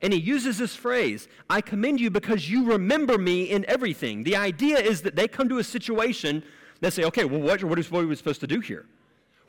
And 0.00 0.12
he 0.12 0.20
uses 0.20 0.58
this 0.58 0.76
phrase, 0.76 1.28
I 1.50 1.60
commend 1.60 2.00
you 2.00 2.10
because 2.10 2.48
you 2.48 2.64
remember 2.70 3.18
me 3.18 3.44
in 3.44 3.64
everything. 3.68 4.22
The 4.22 4.36
idea 4.36 4.78
is 4.78 5.02
that 5.02 5.16
they 5.16 5.26
come 5.26 5.48
to 5.48 5.58
a 5.58 5.64
situation 5.64 6.42
that 6.80 6.92
say, 6.92 7.04
okay, 7.04 7.24
well, 7.24 7.40
what, 7.40 7.62
what, 7.64 7.78
is, 7.78 7.90
what 7.90 8.04
are 8.04 8.06
we 8.06 8.14
supposed 8.14 8.40
to 8.40 8.46
do 8.46 8.60
here? 8.60 8.86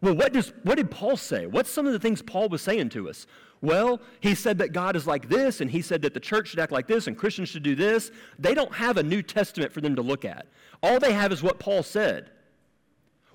Well, 0.01 0.15
what, 0.15 0.33
does, 0.33 0.53
what 0.63 0.75
did 0.75 0.89
Paul 0.89 1.17
say? 1.17 1.45
What's 1.45 1.69
some 1.69 1.85
of 1.85 1.93
the 1.93 1.99
things 1.99 2.21
Paul 2.21 2.49
was 2.49 2.61
saying 2.61 2.89
to 2.89 3.09
us? 3.09 3.27
Well, 3.61 3.99
he 4.21 4.33
said 4.33 4.57
that 4.59 4.71
God 4.71 4.95
is 4.95 5.05
like 5.05 5.27
this, 5.27 5.59
and 5.59 5.69
he 5.69 5.81
said 5.81 6.01
that 6.03 6.13
the 6.13 6.19
church 6.19 6.47
should 6.49 6.59
act 6.59 6.71
like 6.71 6.87
this, 6.87 7.07
and 7.07 7.17
Christians 7.17 7.49
should 7.49 7.63
do 7.63 7.75
this. 7.75 8.09
They 8.39 8.53
don't 8.53 8.73
have 8.73 8.97
a 8.97 9.03
New 9.03 9.21
Testament 9.21 9.73
for 9.73 9.81
them 9.81 9.95
to 9.97 10.01
look 10.01 10.23
at. 10.23 10.47
All 10.81 10.99
they 10.99 11.11
have 11.13 11.33
is 11.33 11.43
what 11.43 11.59
Paul 11.59 11.83
said. 11.83 12.31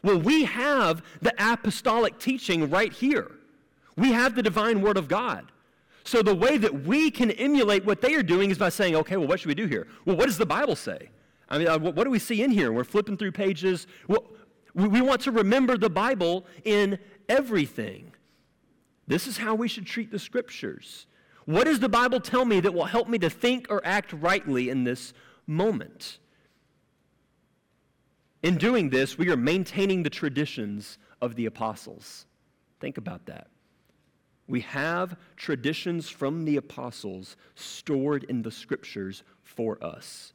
Well, 0.05 0.19
we 0.19 0.45
have 0.45 1.03
the 1.23 1.35
apostolic 1.39 2.19
teaching 2.19 2.69
right 2.69 2.93
here. 2.93 3.33
We 3.97 4.13
have 4.13 4.37
the 4.37 4.43
divine 4.43 4.83
word 4.83 4.99
of 4.99 5.09
God. 5.09 5.51
So 6.05 6.21
the 6.21 6.35
way 6.35 6.59
that 6.59 6.85
we 6.85 7.11
can 7.11 7.31
emulate 7.31 7.87
what 7.87 8.03
they 8.03 8.15
are 8.15 8.23
doing 8.23 8.51
is 8.51 8.59
by 8.59 8.69
saying, 8.69 8.95
okay, 8.97 9.17
well, 9.17 9.27
what 9.27 9.41
should 9.41 9.49
we 9.49 9.55
do 9.55 9.67
here? 9.67 9.87
Well, 10.05 10.17
what 10.17 10.27
does 10.27 10.37
the 10.37 10.45
Bible 10.45 10.77
say? 10.77 11.09
I 11.49 11.57
mean, 11.57 11.69
uh, 11.69 11.79
what 11.79 12.05
do 12.05 12.11
we 12.11 12.19
see 12.19 12.43
in 12.43 12.51
here? 12.51 12.71
We're 12.71 12.85
flipping 12.85 13.17
through 13.17 13.33
pages. 13.33 13.87
We 14.75 15.01
want 15.01 15.23
to 15.23 15.31
remember 15.31 15.79
the 15.79 15.89
Bible 15.89 16.45
in 16.65 16.99
everything. 17.31 18.13
This 19.07 19.27
is 19.27 19.39
how 19.39 19.55
we 19.55 19.69
should 19.69 19.87
treat 19.87 20.11
the 20.11 20.19
scriptures. 20.19 21.07
What 21.47 21.65
does 21.65 21.81
the 21.81 21.89
Bible 21.89 22.21
tell 22.21 22.45
me 22.45 22.61
that 22.61 22.75
will 22.75 22.85
help 22.85 23.09
me 23.09 23.19
to 23.21 23.31
think 23.31 23.69
or 23.71 23.81
act 23.85 24.13
rightly 24.13 24.69
in 24.69 24.85
this 24.85 25.15
moment? 25.47 26.19
In 28.45 28.59
doing 28.59 28.91
this, 28.91 29.17
we 29.17 29.31
are 29.31 29.39
maintaining 29.39 30.03
the 30.03 30.11
traditions 30.11 30.99
of 31.23 31.35
the 31.35 31.47
apostles. 31.47 32.27
Think 32.79 32.99
about 32.99 33.25
that. 33.25 33.47
We 34.47 34.61
have 34.61 35.17
traditions 35.35 36.11
from 36.11 36.45
the 36.45 36.59
apostles 36.59 37.39
stored 37.55 38.25
in 38.25 38.43
the 38.43 38.51
scriptures 38.51 39.23
for 39.43 39.83
us. 39.83 40.35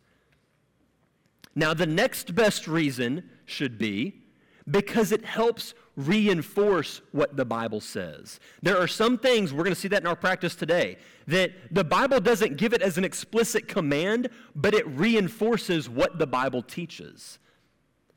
Now, 1.53 1.75
the 1.75 1.85
next 1.85 2.33
best 2.33 2.67
reason 2.67 3.29
should 3.45 3.77
be 3.77 4.23
because 4.71 5.11
it 5.11 5.23
helps 5.23 5.75
reinforce 5.95 7.01
what 7.11 7.37
the 7.37 7.45
Bible 7.45 7.79
says. 7.79 8.39
There 8.63 8.79
are 8.79 8.87
some 8.87 9.19
things, 9.19 9.53
we're 9.53 9.63
going 9.63 9.75
to 9.75 9.79
see 9.79 9.87
that 9.89 10.01
in 10.01 10.07
our 10.07 10.15
practice 10.15 10.55
today, 10.55 10.97
that 11.27 11.51
the 11.69 11.83
Bible 11.83 12.19
doesn't 12.19 12.57
give 12.57 12.73
it 12.73 12.81
as 12.81 12.97
an 12.97 13.03
explicit 13.03 13.67
command, 13.67 14.29
but 14.55 14.73
it 14.73 14.87
reinforces 14.87 15.87
what 15.87 16.17
the 16.17 16.25
Bible 16.25 16.63
teaches. 16.63 17.37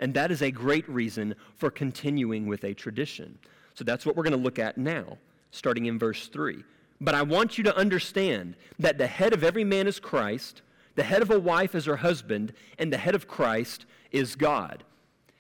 And 0.03 0.13
that 0.15 0.33
is 0.33 0.43
a 0.43 0.51
great 0.51 0.87
reason 0.89 1.37
for 1.55 1.71
continuing 1.71 2.49
with 2.49 2.65
a 2.65 2.75
tradition. 2.75 3.39
So 3.75 3.85
that's 3.85 4.05
what 4.05 4.17
we're 4.17 4.25
going 4.25 4.33
to 4.33 4.37
look 4.37 4.59
at 4.59 4.77
now, 4.77 5.17
starting 5.53 5.87
in 5.87 5.97
verse 5.97 6.27
3. 6.27 6.65
But 7.01 7.15
I 7.15 7.23
want 7.23 7.57
you 7.57 7.63
to 7.63 7.77
understand 7.77 8.57
that 8.81 8.99
the 8.99 9.07
head 9.07 9.33
of 9.33 9.45
every 9.45 9.63
man 9.63 9.87
is 9.87 10.01
Christ, 10.01 10.63
the 10.97 11.05
head 11.05 11.23
of 11.23 11.31
a 11.31 11.39
wife 11.39 11.77
is 11.77 11.85
her 11.85 11.95
husband, 11.95 12.53
and 12.81 12.93
the 12.93 12.99
head 12.99 13.15
of 13.15 13.29
Christ 13.29 13.87
is 14.11 14.35
God. 14.35 14.83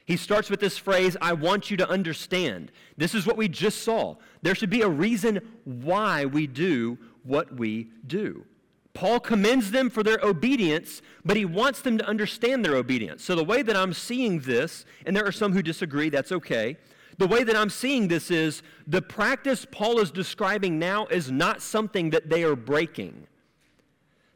He 0.04 0.16
starts 0.16 0.48
with 0.48 0.60
this 0.60 0.78
phrase, 0.78 1.16
I 1.20 1.32
want 1.32 1.68
you 1.68 1.76
to 1.78 1.88
understand. 1.88 2.70
This 2.96 3.16
is 3.16 3.26
what 3.26 3.36
we 3.36 3.48
just 3.48 3.82
saw. 3.82 4.14
There 4.42 4.54
should 4.54 4.70
be 4.70 4.82
a 4.82 4.88
reason 4.88 5.40
why 5.64 6.24
we 6.24 6.46
do 6.46 6.98
what 7.24 7.52
we 7.56 7.90
do. 8.06 8.44
Paul 8.94 9.20
commends 9.20 9.70
them 9.70 9.88
for 9.88 10.02
their 10.02 10.18
obedience, 10.22 11.00
but 11.24 11.36
he 11.36 11.44
wants 11.44 11.80
them 11.80 11.96
to 11.98 12.06
understand 12.06 12.64
their 12.64 12.76
obedience. 12.76 13.24
So, 13.24 13.34
the 13.34 13.44
way 13.44 13.62
that 13.62 13.76
I'm 13.76 13.94
seeing 13.94 14.40
this, 14.40 14.84
and 15.06 15.16
there 15.16 15.26
are 15.26 15.32
some 15.32 15.52
who 15.52 15.62
disagree, 15.62 16.10
that's 16.10 16.32
okay. 16.32 16.76
The 17.18 17.26
way 17.26 17.44
that 17.44 17.56
I'm 17.56 17.70
seeing 17.70 18.08
this 18.08 18.30
is 18.30 18.62
the 18.86 19.02
practice 19.02 19.66
Paul 19.70 20.00
is 20.00 20.10
describing 20.10 20.78
now 20.78 21.06
is 21.06 21.30
not 21.30 21.62
something 21.62 22.10
that 22.10 22.28
they 22.28 22.42
are 22.42 22.56
breaking. 22.56 23.26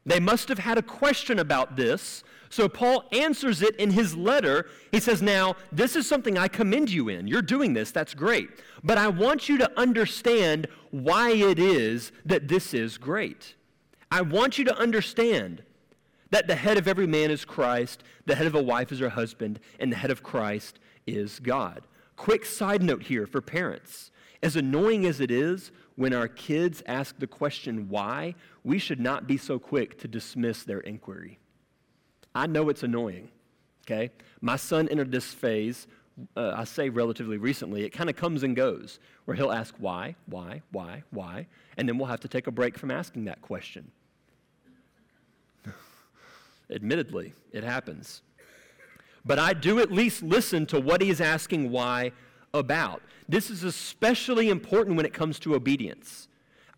They 0.05 0.21
must 0.21 0.49
have 0.49 0.59
had 0.59 0.79
a 0.79 0.83
question 0.83 1.39
about 1.41 1.77
this, 1.77 2.23
so 2.49 2.69
Paul 2.69 3.05
answers 3.13 3.61
it 3.61 3.75
in 3.77 3.91
his 3.91 4.17
letter. 4.17 4.67
He 4.93 5.01
says, 5.01 5.21
Now, 5.21 5.57
this 5.73 5.97
is 5.97 6.09
something 6.09 6.39
I 6.39 6.49
commend 6.49 6.91
you 6.91 7.09
in. 7.09 7.27
You're 7.27 7.43
doing 7.43 7.75
this, 7.75 7.91
that's 7.91 8.15
great. 8.15 8.49
But 8.85 8.99
I 8.99 9.09
want 9.09 9.49
you 9.49 9.59
to 9.59 9.79
understand 9.79 10.69
why 10.91 11.33
it 11.33 11.59
is 11.59 12.13
that 12.25 12.47
this 12.49 12.73
is 12.73 12.99
great. 12.99 13.55
I 14.11 14.23
want 14.23 14.59
you 14.59 14.65
to 14.67 14.79
understand 14.79 15.63
that 16.31 16.47
the 16.47 16.57
head 16.57 16.79
of 16.79 16.89
every 16.89 17.07
man 17.07 17.31
is 17.31 17.45
Christ, 17.45 18.03
the 18.25 18.35
head 18.35 18.47
of 18.47 18.55
a 18.55 18.63
wife 18.63 18.93
is 18.93 18.99
her 18.99 19.09
husband, 19.09 19.61
and 19.79 19.93
the 19.93 19.97
head 19.97 20.11
of 20.11 20.23
Christ 20.23 20.79
is 21.07 21.39
God. 21.41 21.87
Quick 22.17 22.45
side 22.45 22.83
note 22.83 23.05
here 23.05 23.27
for 23.27 23.41
parents. 23.41 24.11
As 24.43 24.57
annoying 24.57 25.07
as 25.07 25.21
it 25.21 25.31
is 25.31 25.71
when 25.97 26.13
our 26.13 26.29
kids 26.29 26.83
ask 26.87 27.19
the 27.19 27.27
question 27.27 27.89
why, 27.89 28.35
we 28.65 28.79
should 28.79 29.01
not 29.01 29.27
be 29.27 29.37
so 29.37 29.59
quick 29.59 29.99
to 29.99 30.09
dismiss 30.09 30.63
their 30.63 30.81
inquiry. 30.81 31.39
I 32.35 32.47
know 32.47 32.69
it's 32.69 32.83
annoying, 32.83 33.31
okay? 33.85 34.11
My 34.41 34.57
son 34.57 34.89
entered 34.89 35.11
this 35.11 35.33
phase, 35.33 35.87
uh, 36.37 36.53
I 36.57 36.65
say 36.65 36.89
relatively 36.89 37.37
recently. 37.37 37.85
It 37.85 37.91
kind 37.91 38.09
of 38.09 38.17
comes 38.17 38.43
and 38.43 38.57
goes, 38.57 38.99
where 39.25 39.37
he'll 39.37 39.53
ask 39.53 39.75
why, 39.79 40.17
why, 40.27 40.63
why, 40.73 41.03
why, 41.11 41.47
and 41.77 41.89
then 41.89 41.99
we'll 41.99 42.09
have 42.09 42.21
to 42.21 42.29
take 42.29 42.47
a 42.47 42.51
break 42.51 42.79
from 42.79 42.91
asking 42.91 43.25
that 43.27 43.43
question. 43.43 43.91
Admittedly, 46.71 47.35
it 47.53 47.65
happens. 47.65 48.23
But 49.25 49.39
I 49.39 49.53
do 49.53 49.81
at 49.81 49.91
least 49.91 50.23
listen 50.23 50.67
to 50.67 50.81
what 50.81 51.03
he's 51.03 51.21
asking 51.21 51.71
why 51.71 52.13
about. 52.55 53.03
This 53.29 53.51
is 53.51 53.65
especially 53.65 54.49
important 54.49 54.97
when 54.97 55.05
it 55.05 55.13
comes 55.13 55.39
to 55.41 55.55
obedience. 55.55 56.29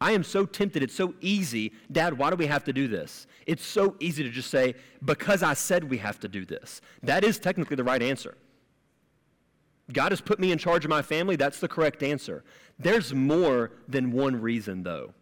I 0.00 0.12
am 0.12 0.22
so 0.22 0.46
tempted. 0.46 0.82
It's 0.82 0.94
so 0.94 1.14
easy. 1.20 1.72
Dad, 1.90 2.16
why 2.16 2.30
do 2.30 2.36
we 2.36 2.46
have 2.46 2.64
to 2.64 2.72
do 2.72 2.88
this? 2.88 3.26
It's 3.46 3.64
so 3.64 3.96
easy 4.00 4.22
to 4.22 4.30
just 4.30 4.50
say, 4.50 4.74
because 5.04 5.42
I 5.42 5.54
said 5.54 5.84
we 5.84 5.98
have 5.98 6.20
to 6.20 6.28
do 6.28 6.44
this. 6.44 6.80
That 7.02 7.24
is 7.24 7.38
technically 7.38 7.76
the 7.76 7.84
right 7.84 8.02
answer. 8.02 8.36
God 9.92 10.12
has 10.12 10.20
put 10.20 10.38
me 10.38 10.52
in 10.52 10.58
charge 10.58 10.84
of 10.84 10.90
my 10.90 11.02
family. 11.02 11.36
That's 11.36 11.60
the 11.60 11.68
correct 11.68 12.02
answer. 12.02 12.44
There's 12.78 13.14
more 13.14 13.72
than 13.88 14.12
one 14.12 14.40
reason, 14.40 14.82
though. 14.82 15.14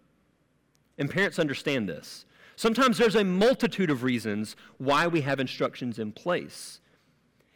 And 0.98 1.10
parents 1.10 1.38
understand 1.38 1.88
this. 1.88 2.24
Sometimes 2.56 2.98
there's 2.98 3.14
a 3.14 3.24
multitude 3.24 3.90
of 3.90 4.02
reasons 4.02 4.56
why 4.78 5.06
we 5.06 5.20
have 5.20 5.38
instructions 5.38 5.98
in 5.98 6.12
place. 6.12 6.80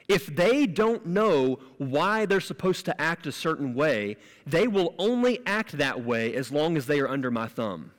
If 0.09 0.27
they 0.27 0.67
don't 0.67 1.07
know 1.07 1.59
why 1.79 2.27
they're 2.27 2.41
supposed 2.41 2.85
to 2.87 3.01
act 3.01 3.27
a 3.27 3.33
certain 3.33 3.75
way, 3.75 4.17
they 4.47 4.67
will 4.67 4.95
only 4.99 5.41
act 5.47 5.79
that 5.79 6.05
way 6.05 6.35
as 6.35 6.53
long 6.53 6.77
as 6.77 6.87
they 6.87 7.01
are 7.01 7.09
under 7.09 7.31
my 7.31 7.47
thumb. 7.47 7.93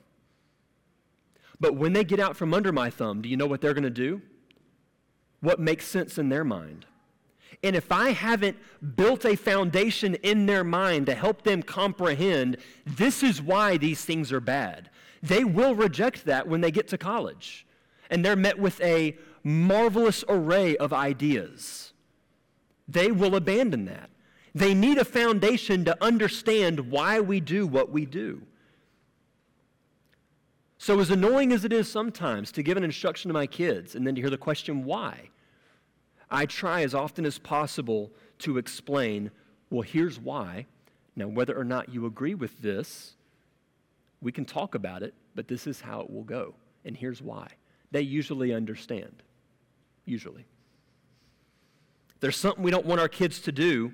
But 1.58 1.74
when 1.74 1.92
they 1.92 2.04
get 2.04 2.20
out 2.20 2.36
from 2.36 2.54
under 2.54 2.72
my 2.72 2.90
thumb, 2.90 3.22
do 3.22 3.28
you 3.28 3.36
know 3.36 3.46
what 3.46 3.60
they're 3.60 3.74
going 3.74 3.82
to 3.84 3.90
do? 3.90 4.20
What 5.40 5.58
makes 5.58 5.86
sense 5.86 6.18
in 6.18 6.28
their 6.28 6.44
mind? 6.44 6.86
And 7.62 7.76
if 7.76 7.90
I 7.92 8.10
haven't 8.10 8.56
built 8.96 9.24
a 9.24 9.36
foundation 9.36 10.14
in 10.16 10.46
their 10.46 10.64
mind 10.64 11.06
to 11.06 11.14
help 11.14 11.42
them 11.42 11.62
comprehend 11.62 12.56
this 12.84 13.22
is 13.22 13.40
why 13.40 13.76
these 13.76 14.04
things 14.04 14.32
are 14.32 14.40
bad, 14.40 14.90
they 15.22 15.44
will 15.44 15.74
reject 15.74 16.24
that 16.24 16.48
when 16.48 16.60
they 16.60 16.70
get 16.70 16.88
to 16.88 16.98
college. 16.98 17.66
And 18.10 18.24
they're 18.24 18.36
met 18.36 18.58
with 18.58 18.80
a 18.80 19.16
marvelous 19.44 20.24
array 20.28 20.76
of 20.76 20.92
ideas 20.92 21.92
they 22.92 23.10
will 23.10 23.34
abandon 23.34 23.86
that. 23.86 24.10
They 24.54 24.74
need 24.74 24.98
a 24.98 25.04
foundation 25.04 25.84
to 25.86 26.04
understand 26.04 26.90
why 26.90 27.20
we 27.20 27.40
do 27.40 27.66
what 27.66 27.90
we 27.90 28.04
do. 28.04 28.42
So, 30.76 30.98
as 31.00 31.10
annoying 31.10 31.52
as 31.52 31.64
it 31.64 31.72
is 31.72 31.90
sometimes 31.90 32.52
to 32.52 32.62
give 32.62 32.76
an 32.76 32.84
instruction 32.84 33.28
to 33.28 33.34
my 33.34 33.46
kids 33.46 33.94
and 33.94 34.06
then 34.06 34.14
to 34.16 34.20
hear 34.20 34.30
the 34.30 34.36
question 34.36 34.84
why, 34.84 35.30
I 36.32 36.46
try 36.46 36.82
as 36.82 36.94
often 36.94 37.24
as 37.24 37.38
possible 37.38 38.10
to 38.38 38.58
explain, 38.58 39.30
well, 39.70 39.82
here's 39.82 40.18
why. 40.18 40.66
Now, 41.14 41.28
whether 41.28 41.56
or 41.56 41.64
not 41.64 41.92
you 41.92 42.06
agree 42.06 42.34
with 42.34 42.60
this, 42.62 43.14
we 44.20 44.32
can 44.32 44.44
talk 44.44 44.74
about 44.74 45.02
it, 45.02 45.14
but 45.34 45.46
this 45.46 45.66
is 45.66 45.80
how 45.80 46.00
it 46.00 46.10
will 46.10 46.24
go. 46.24 46.54
And 46.84 46.96
here's 46.96 47.22
why. 47.22 47.48
They 47.90 48.00
usually 48.00 48.52
understand. 48.54 49.22
Usually 50.06 50.46
there's 52.22 52.36
something 52.36 52.62
we 52.62 52.70
don't 52.70 52.86
want 52.86 53.00
our 53.00 53.08
kids 53.08 53.40
to 53.40 53.52
do, 53.52 53.92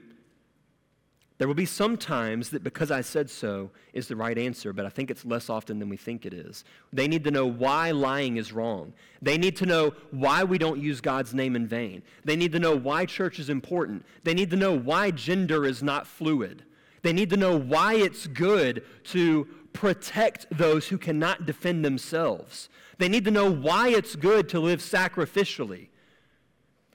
there 1.38 1.46
will 1.46 1.54
be 1.54 1.64
some 1.64 1.96
times 1.96 2.50
that 2.50 2.64
because 2.64 2.90
I 2.90 3.00
said 3.00 3.30
so 3.30 3.70
is 3.92 4.08
the 4.08 4.16
right 4.16 4.36
answer, 4.36 4.72
but 4.72 4.84
I 4.84 4.88
think 4.88 5.08
it's 5.08 5.24
less 5.24 5.48
often 5.48 5.78
than 5.78 5.88
we 5.88 5.96
think 5.96 6.26
it 6.26 6.34
is. 6.34 6.64
They 6.92 7.06
need 7.06 7.22
to 7.24 7.30
know 7.30 7.46
why 7.46 7.92
lying 7.92 8.36
is 8.36 8.52
wrong. 8.52 8.92
They 9.22 9.38
need 9.38 9.56
to 9.58 9.66
know 9.66 9.94
why 10.10 10.42
we 10.42 10.58
don't 10.58 10.80
use 10.80 11.00
God's 11.00 11.34
name 11.34 11.54
in 11.54 11.68
vain. 11.68 12.02
They 12.24 12.34
need 12.34 12.50
to 12.52 12.58
know 12.58 12.76
why 12.76 13.06
church 13.06 13.38
is 13.38 13.48
important. 13.48 14.04
They 14.24 14.34
need 14.34 14.50
to 14.50 14.56
know 14.56 14.76
why 14.76 15.12
gender 15.12 15.64
is 15.64 15.80
not 15.80 16.08
fluid. 16.08 16.64
They 17.02 17.12
need 17.12 17.30
to 17.30 17.36
know 17.36 17.56
why 17.56 17.94
it's 17.94 18.26
good 18.26 18.84
to 19.04 19.46
protect 19.72 20.46
those 20.50 20.88
who 20.88 20.98
cannot 20.98 21.46
defend 21.46 21.84
themselves. 21.84 22.68
They 22.98 23.08
need 23.08 23.24
to 23.26 23.30
know 23.30 23.48
why 23.48 23.90
it's 23.90 24.16
good 24.16 24.48
to 24.48 24.58
live 24.58 24.80
sacrificially. 24.80 25.86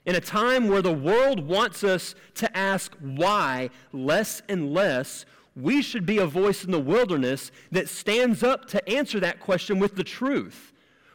In 0.06 0.14
a 0.14 0.20
time 0.20 0.68
where 0.68 0.82
the 0.82 0.92
world 0.92 1.46
wants 1.46 1.82
us 1.82 2.14
to 2.34 2.56
ask 2.56 2.94
why 3.00 3.70
less 3.92 4.42
and 4.48 4.72
less, 4.72 5.24
we 5.56 5.80
should 5.80 6.04
be 6.04 6.18
a 6.18 6.26
voice 6.26 6.64
in 6.64 6.70
the 6.70 6.80
wilderness 6.80 7.50
that 7.70 7.88
stands 7.88 8.42
up 8.42 8.66
to 8.68 8.88
answer 8.88 9.18
that 9.20 9.40
question 9.40 9.78
with 9.78 9.96
the 9.96 10.04
truth. 10.04 10.72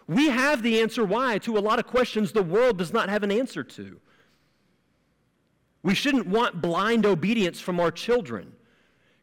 We 0.07 0.29
have 0.29 0.63
the 0.63 0.81
answer 0.81 1.05
why 1.05 1.37
to 1.39 1.57
a 1.57 1.59
lot 1.59 1.77
of 1.77 1.85
questions 1.85 2.31
the 2.31 2.41
world 2.41 2.77
does 2.77 2.91
not 2.91 3.09
have 3.09 3.21
an 3.21 3.31
answer 3.31 3.63
to. 3.63 3.99
We 5.83 5.93
shouldn't 5.93 6.27
want 6.27 6.61
blind 6.61 7.05
obedience 7.05 7.59
from 7.59 7.79
our 7.79 7.91
children 7.91 8.53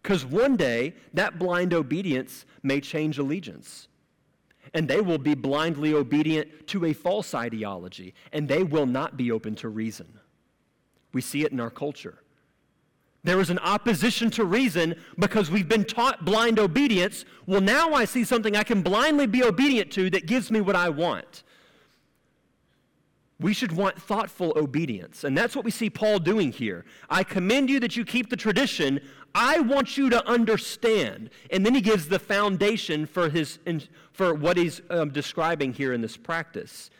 because 0.03 0.25
one 0.25 0.57
day 0.57 0.95
that 1.13 1.39
blind 1.39 1.75
obedience 1.75 2.47
may 2.63 2.81
change 2.81 3.19
allegiance 3.19 3.89
and 4.77 4.87
they 4.87 5.01
will 5.01 5.17
be 5.17 5.35
blindly 5.35 5.95
obedient 5.95 6.69
to 6.69 6.85
a 6.85 6.93
false 6.93 7.35
ideology, 7.35 8.12
and 8.31 8.47
they 8.47 8.62
will 8.62 8.85
not 8.85 9.17
be 9.17 9.33
open 9.33 9.55
to 9.55 9.71
reason. 9.71 10.07
We 11.15 11.23
see 11.23 11.45
it 11.45 11.51
in 11.51 11.61
our 11.61 11.71
culture. 11.71 12.19
There 13.25 13.41
is 13.41 13.49
an 13.49 13.59
opposition 13.61 14.31
to 14.33 14.45
reason 14.45 14.95
because 15.19 15.51
we've 15.51 15.67
been 15.67 15.87
taught 15.87 16.27
blind 16.27 16.59
obedience. 16.59 17.25
Well, 17.47 17.62
now 17.62 17.95
I 17.95 18.05
see 18.05 18.23
something 18.23 18.55
I 18.55 18.65
can 18.65 18.83
blindly 18.83 19.27
be 19.27 19.43
obedient 19.43 19.91
to 19.93 20.11
that 20.11 20.27
gives 20.27 20.51
me 20.51 20.61
what 20.61 20.77
I 20.77 20.91
want. 20.91 21.43
We 23.41 23.55
should 23.55 23.73
want 23.73 24.01
thoughtful 24.01 24.53
obedience. 24.57 25.25
And 25.25 25.37
that's 25.37 25.57
what 25.57 25.65
we 25.65 25.71
see 25.71 25.89
Paul 25.89 26.19
doing 26.19 26.53
here. 26.53 26.85
I 27.09 27.25
commend 27.25 27.71
you 27.71 27.81
that 27.81 27.97
you 27.97 28.05
keep 28.05 28.29
the 28.29 28.37
tradition. 28.37 29.01
I 29.35 29.61
want 29.61 29.97
you 29.97 30.11
to 30.11 30.27
understand. 30.27 31.31
And 31.51 31.65
then 31.65 31.75
he 31.75 31.81
gives 31.81 32.09
the 32.09 32.19
foundation 32.19 33.07
for, 33.07 33.29
his, 33.29 33.59
for 34.12 34.35
what 34.35 34.57
he's 34.57 34.81
um, 34.91 35.11
describing 35.11 35.73
here 35.73 35.93
in 35.93 36.01
this 36.01 36.17
practice. 36.17 36.91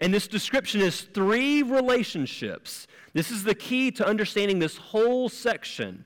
And 0.00 0.14
this 0.14 0.28
description 0.28 0.80
is 0.80 1.02
three 1.02 1.62
relationships. 1.62 2.86
This 3.14 3.30
is 3.30 3.44
the 3.44 3.54
key 3.54 3.90
to 3.92 4.06
understanding 4.06 4.58
this 4.58 4.76
whole 4.76 5.28
section. 5.28 6.04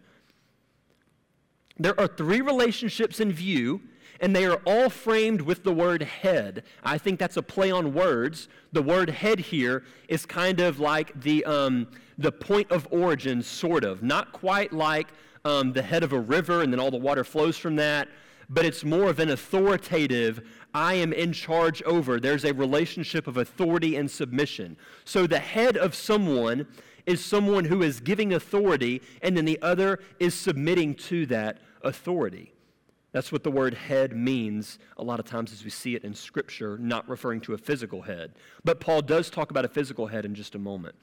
There 1.78 1.98
are 2.00 2.08
three 2.08 2.40
relationships 2.40 3.20
in 3.20 3.32
view 3.32 3.82
and 4.22 4.34
they 4.34 4.46
are 4.46 4.60
all 4.64 4.88
framed 4.88 5.40
with 5.40 5.64
the 5.64 5.72
word 5.72 6.02
head. 6.04 6.62
I 6.84 6.96
think 6.96 7.18
that's 7.18 7.36
a 7.36 7.42
play 7.42 7.72
on 7.72 7.92
words. 7.92 8.48
The 8.70 8.80
word 8.80 9.10
head 9.10 9.40
here 9.40 9.82
is 10.08 10.24
kind 10.24 10.60
of 10.60 10.78
like 10.78 11.20
the, 11.20 11.44
um, 11.44 11.88
the 12.16 12.30
point 12.30 12.70
of 12.70 12.86
origin, 12.92 13.42
sort 13.42 13.82
of. 13.82 14.04
Not 14.04 14.32
quite 14.32 14.72
like 14.72 15.08
um, 15.44 15.72
the 15.72 15.82
head 15.82 16.04
of 16.04 16.12
a 16.12 16.20
river 16.20 16.62
and 16.62 16.72
then 16.72 16.78
all 16.78 16.92
the 16.92 16.96
water 16.96 17.24
flows 17.24 17.58
from 17.58 17.74
that, 17.76 18.08
but 18.48 18.64
it's 18.64 18.84
more 18.84 19.10
of 19.10 19.18
an 19.18 19.30
authoritative, 19.30 20.46
I 20.72 20.94
am 20.94 21.12
in 21.12 21.32
charge 21.32 21.82
over. 21.82 22.20
There's 22.20 22.44
a 22.44 22.54
relationship 22.54 23.26
of 23.26 23.38
authority 23.38 23.96
and 23.96 24.08
submission. 24.08 24.76
So 25.04 25.26
the 25.26 25.40
head 25.40 25.76
of 25.76 25.96
someone 25.96 26.68
is 27.06 27.24
someone 27.24 27.64
who 27.64 27.82
is 27.82 27.98
giving 27.98 28.34
authority, 28.34 29.02
and 29.20 29.36
then 29.36 29.46
the 29.46 29.60
other 29.62 29.98
is 30.20 30.34
submitting 30.34 30.94
to 30.94 31.26
that 31.26 31.58
authority. 31.82 32.51
That's 33.12 33.30
what 33.30 33.44
the 33.44 33.50
word 33.50 33.74
head 33.74 34.16
means 34.16 34.78
a 34.96 35.04
lot 35.04 35.20
of 35.20 35.26
times 35.26 35.52
as 35.52 35.62
we 35.62 35.70
see 35.70 35.94
it 35.94 36.02
in 36.02 36.14
Scripture, 36.14 36.78
not 36.78 37.08
referring 37.08 37.40
to 37.42 37.52
a 37.52 37.58
physical 37.58 38.00
head. 38.00 38.32
But 38.64 38.80
Paul 38.80 39.02
does 39.02 39.28
talk 39.28 39.50
about 39.50 39.66
a 39.66 39.68
physical 39.68 40.06
head 40.06 40.24
in 40.24 40.34
just 40.34 40.54
a 40.54 40.58
moment. 40.58 40.94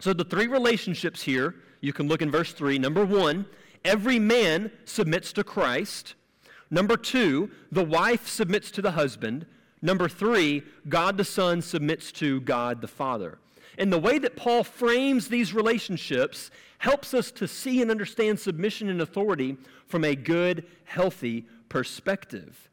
So 0.00 0.12
the 0.12 0.24
three 0.24 0.48
relationships 0.48 1.22
here, 1.22 1.54
you 1.80 1.92
can 1.92 2.08
look 2.08 2.22
in 2.22 2.30
verse 2.30 2.52
3. 2.52 2.78
Number 2.78 3.04
one, 3.04 3.46
every 3.84 4.18
man 4.18 4.72
submits 4.84 5.32
to 5.34 5.44
Christ. 5.44 6.14
Number 6.70 6.96
two, 6.96 7.50
the 7.70 7.84
wife 7.84 8.26
submits 8.26 8.72
to 8.72 8.82
the 8.82 8.92
husband. 8.92 9.46
Number 9.80 10.08
three, 10.08 10.62
God 10.88 11.16
the 11.16 11.24
Son 11.24 11.62
submits 11.62 12.10
to 12.12 12.40
God 12.40 12.80
the 12.80 12.88
Father. 12.88 13.38
And 13.78 13.92
the 13.92 13.98
way 13.98 14.18
that 14.18 14.36
Paul 14.36 14.64
frames 14.64 15.28
these 15.28 15.54
relationships 15.54 16.50
helps 16.78 17.14
us 17.14 17.30
to 17.32 17.48
see 17.48 17.80
and 17.80 17.90
understand 17.90 18.38
submission 18.38 18.88
and 18.88 19.00
authority 19.00 19.56
from 19.86 20.04
a 20.04 20.14
good, 20.14 20.66
healthy 20.84 21.46
perspective. 21.68 22.68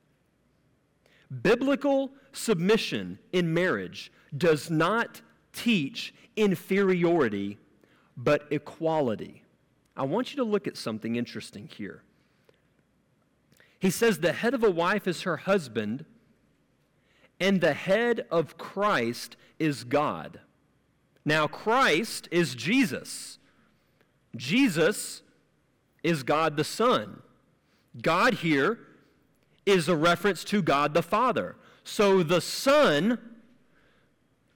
Biblical 1.41 2.11
submission 2.31 3.19
in 3.31 3.53
marriage 3.53 4.11
does 4.35 4.69
not 4.69 5.21
teach 5.53 6.13
inferiority, 6.35 7.57
but 8.17 8.47
equality. 8.51 9.43
I 9.95 10.03
want 10.03 10.31
you 10.31 10.37
to 10.37 10.43
look 10.43 10.67
at 10.67 10.77
something 10.77 11.15
interesting 11.15 11.69
here. 11.75 12.03
He 13.79 13.89
says 13.89 14.19
the 14.19 14.33
head 14.33 14.53
of 14.53 14.63
a 14.63 14.71
wife 14.71 15.07
is 15.07 15.21
her 15.21 15.37
husband, 15.37 16.05
and 17.39 17.61
the 17.61 17.73
head 17.73 18.25
of 18.29 18.57
Christ 18.57 19.37
is 19.59 19.83
God. 19.83 20.39
Now, 21.29 21.45
Christ 21.45 22.27
is 22.31 22.55
Jesus. 22.55 23.37
Jesus 24.35 25.21
is 26.01 26.23
God 26.23 26.57
the 26.57 26.63
Son. 26.63 27.21
God 28.01 28.33
here 28.33 28.79
is 29.63 29.87
a 29.87 29.95
reference 29.95 30.43
to 30.45 30.63
God 30.63 30.95
the 30.95 31.03
Father. 31.03 31.55
So 31.83 32.23
the 32.23 32.41
Son 32.41 33.19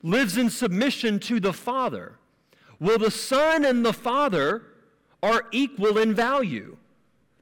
lives 0.02 0.36
in 0.36 0.50
submission 0.50 1.20
to 1.20 1.40
the 1.40 1.54
Father. 1.54 2.18
Well, 2.80 2.98
the 2.98 3.12
Son 3.12 3.64
and 3.66 3.86
the 3.86 3.94
Father 3.94 4.64
are 5.22 5.44
equal 5.52 6.00
in 6.00 6.16
value. 6.16 6.78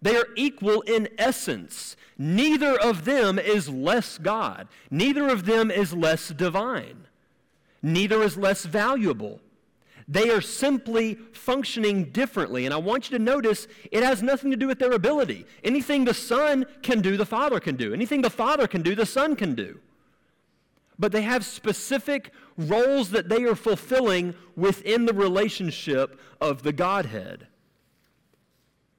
They 0.01 0.17
are 0.17 0.27
equal 0.35 0.81
in 0.81 1.07
essence. 1.17 1.95
Neither 2.17 2.77
of 2.77 3.05
them 3.05 3.39
is 3.39 3.69
less 3.69 4.17
God. 4.17 4.67
Neither 4.89 5.29
of 5.29 5.45
them 5.45 5.71
is 5.71 5.93
less 5.93 6.27
divine 6.27 7.07
neither 7.81 8.21
is 8.21 8.37
less 8.37 8.65
valuable. 8.65 9.39
They 10.07 10.29
are 10.29 10.41
simply 10.41 11.15
functioning 11.31 12.05
differently. 12.05 12.65
And 12.65 12.73
I 12.73 12.77
want 12.77 13.09
you 13.09 13.17
to 13.17 13.23
notice 13.23 13.67
it 13.91 14.03
has 14.03 14.21
nothing 14.21 14.51
to 14.51 14.57
do 14.57 14.67
with 14.67 14.79
their 14.79 14.91
ability. 14.91 15.45
Anything 15.63 16.03
the 16.03 16.13
Son 16.13 16.65
can 16.81 17.01
do, 17.01 17.15
the 17.15 17.25
Father 17.25 17.59
can 17.59 17.77
do. 17.77 17.93
Anything 17.93 18.21
the 18.21 18.29
Father 18.29 18.67
can 18.67 18.81
do, 18.81 18.93
the 18.93 19.05
Son 19.05 19.35
can 19.35 19.55
do. 19.55 19.79
But 20.99 21.11
they 21.11 21.21
have 21.21 21.45
specific 21.45 22.31
roles 22.57 23.11
that 23.11 23.29
they 23.29 23.43
are 23.43 23.55
fulfilling 23.55 24.35
within 24.55 25.05
the 25.05 25.13
relationship 25.13 26.19
of 26.39 26.63
the 26.63 26.73
Godhead. 26.73 27.47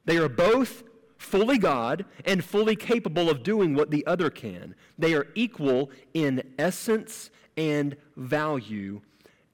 They 0.05 0.17
are 0.17 0.29
both 0.29 0.83
fully 1.19 1.59
God 1.59 2.05
and 2.25 2.43
fully 2.43 2.75
capable 2.75 3.31
of 3.31 3.43
doing 3.43 3.75
what 3.75 3.91
the 3.91 4.05
other 4.07 4.31
can. 4.31 4.75
They 4.99 5.15
are 5.15 5.29
equal 5.35 5.91
in 6.13 6.43
essence 6.59 7.31
and 7.57 7.97
value, 8.17 9.01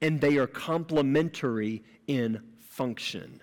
and 0.00 0.20
they 0.20 0.36
are 0.36 0.46
complementary 0.46 1.82
in 2.06 2.40
function. 2.58 3.40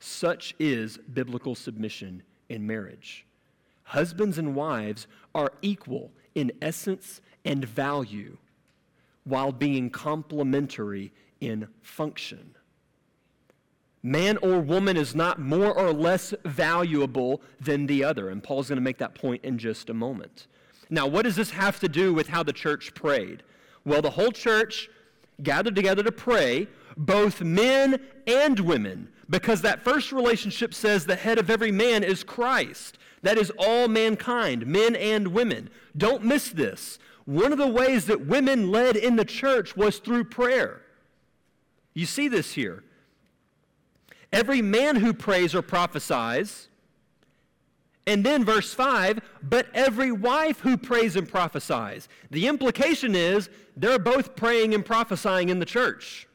Such 0.00 0.54
is 0.58 0.98
biblical 0.98 1.54
submission 1.54 2.22
in 2.48 2.66
marriage. 2.66 3.24
Husbands 3.84 4.38
and 4.38 4.54
wives 4.54 5.06
are 5.34 5.52
equal 5.62 6.10
in 6.34 6.52
essence 6.60 7.20
and 7.44 7.64
value 7.64 8.36
while 9.24 9.52
being 9.52 9.90
complementary 9.90 11.12
in 11.40 11.68
function. 11.82 12.56
Man 14.02 14.36
or 14.38 14.58
woman 14.58 14.96
is 14.96 15.14
not 15.14 15.38
more 15.38 15.72
or 15.72 15.92
less 15.92 16.34
valuable 16.44 17.40
than 17.60 17.86
the 17.86 18.02
other, 18.02 18.30
and 18.30 18.42
Paul's 18.42 18.68
going 18.68 18.76
to 18.76 18.82
make 18.82 18.98
that 18.98 19.14
point 19.14 19.44
in 19.44 19.58
just 19.58 19.90
a 19.90 19.94
moment. 19.94 20.48
Now, 20.90 21.06
what 21.06 21.22
does 21.22 21.36
this 21.36 21.50
have 21.50 21.78
to 21.80 21.88
do 21.88 22.12
with 22.12 22.28
how 22.28 22.42
the 22.42 22.52
church 22.52 22.94
prayed? 22.94 23.44
Well, 23.84 24.02
the 24.02 24.10
whole 24.10 24.32
church 24.32 24.88
gathered 25.42 25.74
together 25.74 26.02
to 26.02 26.12
pray, 26.12 26.68
both 26.96 27.40
men 27.40 28.00
and 28.26 28.60
women, 28.60 29.08
because 29.28 29.62
that 29.62 29.82
first 29.82 30.12
relationship 30.12 30.74
says 30.74 31.06
the 31.06 31.16
head 31.16 31.38
of 31.38 31.50
every 31.50 31.72
man 31.72 32.04
is 32.04 32.22
Christ. 32.22 32.98
That 33.22 33.38
is 33.38 33.52
all 33.58 33.88
mankind, 33.88 34.66
men 34.66 34.96
and 34.96 35.28
women. 35.28 35.70
Don't 35.96 36.24
miss 36.24 36.50
this. 36.50 36.98
One 37.24 37.52
of 37.52 37.58
the 37.58 37.68
ways 37.68 38.06
that 38.06 38.26
women 38.26 38.70
led 38.70 38.96
in 38.96 39.16
the 39.16 39.24
church 39.24 39.76
was 39.76 39.98
through 39.98 40.24
prayer. 40.24 40.82
You 41.94 42.06
see 42.06 42.28
this 42.28 42.52
here. 42.52 42.82
Every 44.32 44.62
man 44.62 44.96
who 44.96 45.12
prays 45.12 45.54
or 45.54 45.62
prophesies 45.62 46.68
and 48.06 48.24
then 48.24 48.44
verse 48.44 48.74
5, 48.74 49.20
but 49.42 49.66
every 49.74 50.10
wife 50.10 50.60
who 50.60 50.76
prays 50.76 51.16
and 51.16 51.28
prophesies. 51.28 52.08
The 52.30 52.48
implication 52.48 53.14
is 53.14 53.48
they're 53.76 53.98
both 53.98 54.34
praying 54.34 54.74
and 54.74 54.84
prophesying 54.84 55.48
in 55.48 55.60
the 55.60 55.64
church. 55.64 56.26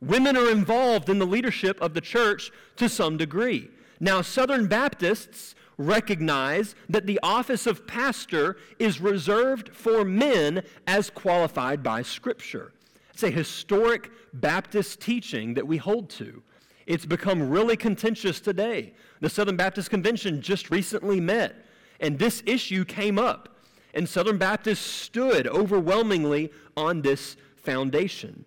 Women 0.00 0.36
are 0.36 0.50
involved 0.50 1.08
in 1.08 1.18
the 1.18 1.26
leadership 1.26 1.80
of 1.80 1.94
the 1.94 2.00
church 2.00 2.50
to 2.76 2.88
some 2.88 3.16
degree. 3.16 3.70
Now, 4.00 4.20
Southern 4.20 4.66
Baptists 4.66 5.54
recognize 5.78 6.74
that 6.88 7.06
the 7.06 7.20
office 7.22 7.66
of 7.66 7.86
pastor 7.86 8.56
is 8.78 9.00
reserved 9.00 9.70
for 9.74 10.04
men 10.04 10.62
as 10.86 11.10
qualified 11.10 11.82
by 11.82 12.02
Scripture. 12.02 12.72
It's 13.12 13.22
a 13.22 13.30
historic 13.30 14.10
Baptist 14.34 15.00
teaching 15.00 15.54
that 15.54 15.66
we 15.66 15.76
hold 15.78 16.10
to. 16.10 16.42
It's 16.86 17.06
become 17.06 17.48
really 17.48 17.76
contentious 17.76 18.40
today. 18.40 18.92
The 19.20 19.30
Southern 19.30 19.56
Baptist 19.56 19.90
Convention 19.90 20.42
just 20.42 20.70
recently 20.70 21.20
met, 21.20 21.54
and 22.00 22.18
this 22.18 22.42
issue 22.46 22.84
came 22.84 23.18
up. 23.18 23.56
And 23.94 24.06
Southern 24.08 24.36
Baptists 24.36 24.84
stood 24.84 25.46
overwhelmingly 25.46 26.52
on 26.76 27.00
this 27.00 27.36
foundation. 27.56 28.44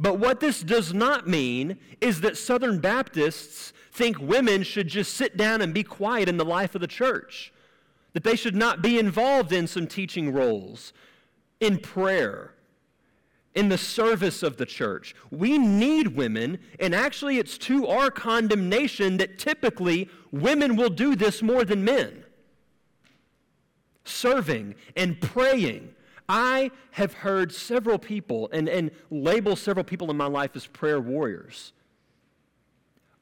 But 0.00 0.18
what 0.18 0.40
this 0.40 0.62
does 0.62 0.92
not 0.92 1.28
mean 1.28 1.78
is 2.00 2.22
that 2.22 2.36
Southern 2.36 2.80
Baptists 2.80 3.72
think 3.92 4.18
women 4.18 4.64
should 4.64 4.88
just 4.88 5.14
sit 5.14 5.36
down 5.36 5.60
and 5.60 5.72
be 5.72 5.84
quiet 5.84 6.28
in 6.28 6.38
the 6.38 6.44
life 6.44 6.74
of 6.74 6.80
the 6.80 6.88
church, 6.88 7.52
that 8.14 8.24
they 8.24 8.34
should 8.34 8.56
not 8.56 8.82
be 8.82 8.98
involved 8.98 9.52
in 9.52 9.68
some 9.68 9.86
teaching 9.86 10.32
roles, 10.32 10.92
in 11.60 11.78
prayer, 11.78 12.54
in 13.54 13.68
the 13.68 13.78
service 13.78 14.42
of 14.42 14.56
the 14.56 14.66
church. 14.66 15.14
We 15.30 15.58
need 15.58 16.16
women, 16.16 16.58
and 16.80 16.94
actually, 16.94 17.38
it's 17.38 17.58
to 17.58 17.86
our 17.86 18.10
condemnation 18.10 19.18
that 19.18 19.38
typically 19.38 20.08
women 20.30 20.76
will 20.76 20.88
do 20.88 21.14
this 21.14 21.42
more 21.42 21.64
than 21.64 21.84
men. 21.84 22.24
Serving 24.04 24.74
and 24.96 25.20
praying. 25.20 25.94
I 26.28 26.70
have 26.92 27.12
heard 27.12 27.52
several 27.52 27.98
people 27.98 28.48
and, 28.52 28.68
and 28.68 28.90
label 29.10 29.54
several 29.54 29.84
people 29.84 30.10
in 30.10 30.16
my 30.16 30.26
life 30.26 30.56
as 30.56 30.66
prayer 30.66 31.00
warriors. 31.00 31.72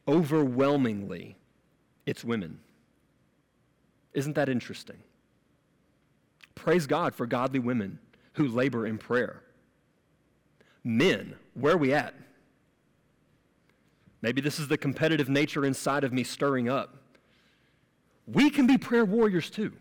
Overwhelmingly, 0.07 1.37
it's 2.07 2.25
women. 2.25 2.61
Isn't 4.15 4.35
that 4.35 4.49
interesting? 4.49 4.99
Praise 6.55 6.87
God 6.87 7.15
for 7.15 7.27
godly 7.27 7.59
women 7.59 7.99
who 8.35 8.47
labor 8.47 8.87
in 8.87 8.99
prayer. 8.99 9.43
Men, 10.83 11.35
where 11.55 11.75
are 11.75 11.79
we 11.79 11.93
at? 11.93 12.15
Maybe 14.23 14.41
this 14.41 14.59
is 14.59 14.69
the 14.69 14.79
competitive 14.79 15.29
nature 15.29 15.65
inside 15.65 16.05
of 16.05 16.13
me 16.13 16.25
stirring 16.25 16.69
up. 16.69 16.97
We 18.27 18.51
can 18.51 18.67
be 18.67 18.79
prayer 18.79 19.05
warriors 19.05 19.51
too. 19.51 19.73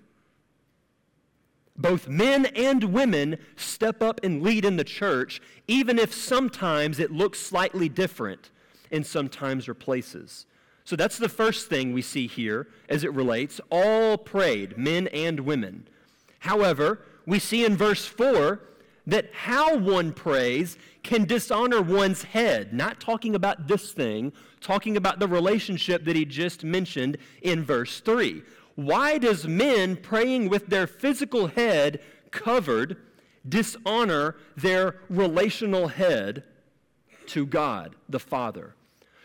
Both 1.76 2.08
men 2.08 2.46
and 2.48 2.84
women 2.86 3.38
step 3.56 4.02
up 4.02 4.20
and 4.24 4.42
lead 4.42 4.66
in 4.66 4.76
the 4.76 4.84
church, 4.84 5.42
even 5.68 5.98
if 5.98 6.14
sometimes 6.14 7.00
it 7.00 7.12
looks 7.12 7.40
slightly 7.40 7.88
different 7.88 8.52
in 8.92 9.04
some 9.04 9.30
times 9.30 9.70
or 9.70 9.74
places. 9.74 10.46
So 10.84 10.96
that's 10.96 11.18
the 11.18 11.30
first 11.30 11.70
thing 11.70 11.94
we 11.94 12.02
see 12.02 12.28
here 12.28 12.68
as 12.90 13.04
it 13.04 13.14
relates. 13.14 13.62
All 13.70 14.18
prayed, 14.18 14.78
men 14.78 15.08
and 15.10 15.42
women. 15.42 15.88
However, 16.40 17.02
we 17.26 17.40
see 17.40 17.64
in 17.64 17.78
verse 17.78 18.06
4 18.06 18.60
that 19.08 19.30
how 19.34 19.78
one 19.78 20.14
prays 20.14 20.78
can 21.04 21.26
dishonor 21.26 21.82
one's 21.82 22.24
head. 22.24 22.74
Not 22.74 23.00
talking 23.00 23.36
about 23.36 23.68
this 23.68 23.92
thing, 23.92 24.34
talking 24.62 24.98
about 24.98 25.20
the 25.20 25.28
relationship 25.28 26.06
that 26.06 26.16
he 26.16 26.26
just 26.26 26.64
mentioned 26.64 27.18
in 27.42 27.64
verse 27.64 28.00
3. 28.02 28.44
Why 28.76 29.18
does 29.18 29.48
men 29.48 29.98
praying 29.98 30.50
with 30.50 30.68
their 30.68 30.88
physical 30.88 31.48
head 31.48 32.02
covered 32.32 32.98
dishonor 33.48 34.36
their 34.56 35.02
relational 35.10 35.88
head 35.88 36.44
to 37.28 37.46
God 37.46 37.96
the 38.08 38.20
Father? 38.20 38.76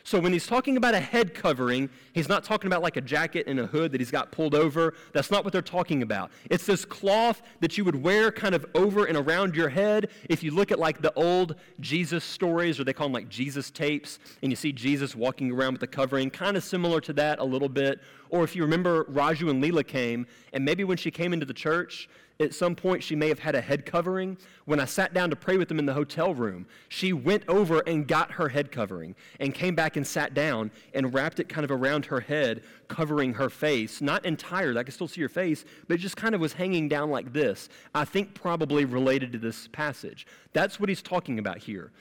So 0.06 0.20
when 0.20 0.34
he's 0.34 0.46
talking 0.46 0.76
about 0.76 0.92
a 0.92 1.00
head 1.00 1.32
covering, 1.32 1.88
he's 2.12 2.28
not 2.28 2.44
talking 2.44 2.66
about 2.66 2.82
like 2.82 2.98
a 2.98 3.00
jacket 3.00 3.46
and 3.46 3.58
a 3.58 3.66
hood 3.66 3.90
that 3.92 4.02
he's 4.02 4.10
got 4.10 4.30
pulled 4.30 4.54
over. 4.54 4.92
That's 5.14 5.30
not 5.30 5.44
what 5.44 5.52
they're 5.54 5.62
talking 5.62 6.02
about. 6.02 6.30
It's 6.50 6.66
this 6.66 6.84
cloth 6.84 7.40
that 7.60 7.78
you 7.78 7.86
would 7.86 7.96
wear 7.96 8.30
kind 8.30 8.54
of 8.54 8.66
over 8.74 9.06
and 9.06 9.16
around 9.16 9.56
your 9.56 9.70
head. 9.70 10.10
If 10.28 10.42
you 10.42 10.50
look 10.50 10.70
at 10.70 10.78
like 10.78 11.00
the 11.00 11.12
old 11.14 11.54
Jesus 11.80 12.22
stories, 12.22 12.78
or 12.78 12.84
they 12.84 12.92
call 12.92 13.06
them 13.06 13.14
like 13.14 13.30
Jesus 13.30 13.70
tapes, 13.70 14.18
and 14.42 14.52
you 14.52 14.56
see 14.56 14.72
Jesus 14.72 15.16
walking 15.16 15.50
around 15.50 15.72
with 15.72 15.80
the 15.80 15.86
covering, 15.86 16.28
kind 16.28 16.58
of 16.58 16.62
similar 16.62 17.00
to 17.00 17.14
that 17.14 17.38
a 17.38 17.44
little 17.44 17.70
bit. 17.70 18.02
Or 18.28 18.44
if 18.44 18.54
you 18.54 18.60
remember, 18.60 19.04
Raju 19.04 19.48
and 19.48 19.64
Leela 19.64 19.86
came, 19.86 20.26
and 20.52 20.66
maybe 20.66 20.84
when 20.84 20.98
she 20.98 21.10
came 21.10 21.32
into 21.32 21.46
the 21.46 21.54
church, 21.54 22.10
at 22.40 22.52
some 22.52 22.74
point, 22.74 23.02
she 23.02 23.14
may 23.14 23.28
have 23.28 23.38
had 23.38 23.54
a 23.54 23.60
head 23.60 23.86
covering. 23.86 24.36
When 24.64 24.80
I 24.80 24.86
sat 24.86 25.14
down 25.14 25.30
to 25.30 25.36
pray 25.36 25.56
with 25.56 25.68
them 25.68 25.78
in 25.78 25.86
the 25.86 25.94
hotel 25.94 26.34
room, 26.34 26.66
she 26.88 27.12
went 27.12 27.44
over 27.48 27.78
and 27.80 28.08
got 28.08 28.32
her 28.32 28.48
head 28.48 28.72
covering 28.72 29.14
and 29.38 29.54
came 29.54 29.76
back 29.76 29.96
and 29.96 30.04
sat 30.04 30.34
down 30.34 30.72
and 30.94 31.14
wrapped 31.14 31.38
it 31.38 31.48
kind 31.48 31.64
of 31.64 31.70
around 31.70 32.06
her 32.06 32.20
head, 32.20 32.64
covering 32.88 33.34
her 33.34 33.48
face. 33.48 34.00
Not 34.00 34.24
entirely, 34.24 34.78
I 34.78 34.82
could 34.82 34.94
still 34.94 35.06
see 35.06 35.20
her 35.22 35.28
face, 35.28 35.64
but 35.86 35.94
it 35.94 35.98
just 35.98 36.16
kind 36.16 36.34
of 36.34 36.40
was 36.40 36.54
hanging 36.54 36.88
down 36.88 37.08
like 37.08 37.32
this. 37.32 37.68
I 37.94 38.04
think 38.04 38.34
probably 38.34 38.84
related 38.84 39.30
to 39.32 39.38
this 39.38 39.68
passage. 39.68 40.26
That's 40.52 40.80
what 40.80 40.88
he's 40.88 41.02
talking 41.02 41.38
about 41.38 41.58
here. 41.58 41.92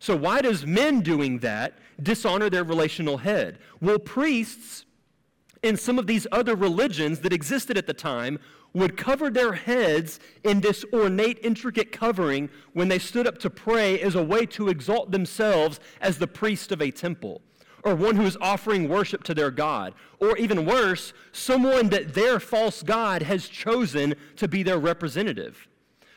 So, 0.00 0.14
why 0.14 0.42
does 0.42 0.66
men 0.66 1.00
doing 1.00 1.38
that 1.38 1.78
dishonor 2.02 2.50
their 2.50 2.64
relational 2.64 3.16
head? 3.16 3.58
Well, 3.80 3.98
priests 3.98 4.84
in 5.62 5.78
some 5.78 5.98
of 5.98 6.06
these 6.06 6.26
other 6.30 6.54
religions 6.54 7.20
that 7.20 7.32
existed 7.32 7.78
at 7.78 7.86
the 7.86 7.94
time 7.94 8.38
would 8.74 8.96
cover 8.96 9.30
their 9.30 9.52
heads 9.52 10.20
in 10.42 10.60
this 10.60 10.84
ornate, 10.92 11.38
intricate 11.42 11.92
covering 11.92 12.50
when 12.72 12.88
they 12.88 12.98
stood 12.98 13.26
up 13.26 13.38
to 13.38 13.48
pray 13.48 14.00
as 14.00 14.14
a 14.14 14.22
way 14.22 14.44
to 14.44 14.68
exalt 14.68 15.10
themselves 15.10 15.80
as 16.00 16.18
the 16.18 16.26
priest 16.26 16.72
of 16.72 16.82
a 16.82 16.90
temple 16.90 17.40
or 17.84 17.94
one 17.94 18.16
who 18.16 18.24
is 18.24 18.36
offering 18.40 18.88
worship 18.88 19.22
to 19.24 19.34
their 19.34 19.50
God. 19.50 19.94
Or 20.18 20.36
even 20.38 20.64
worse, 20.66 21.12
someone 21.32 21.90
that 21.90 22.14
their 22.14 22.40
false 22.40 22.82
God 22.82 23.22
has 23.22 23.46
chosen 23.46 24.14
to 24.36 24.48
be 24.48 24.62
their 24.62 24.78
representative. 24.78 25.68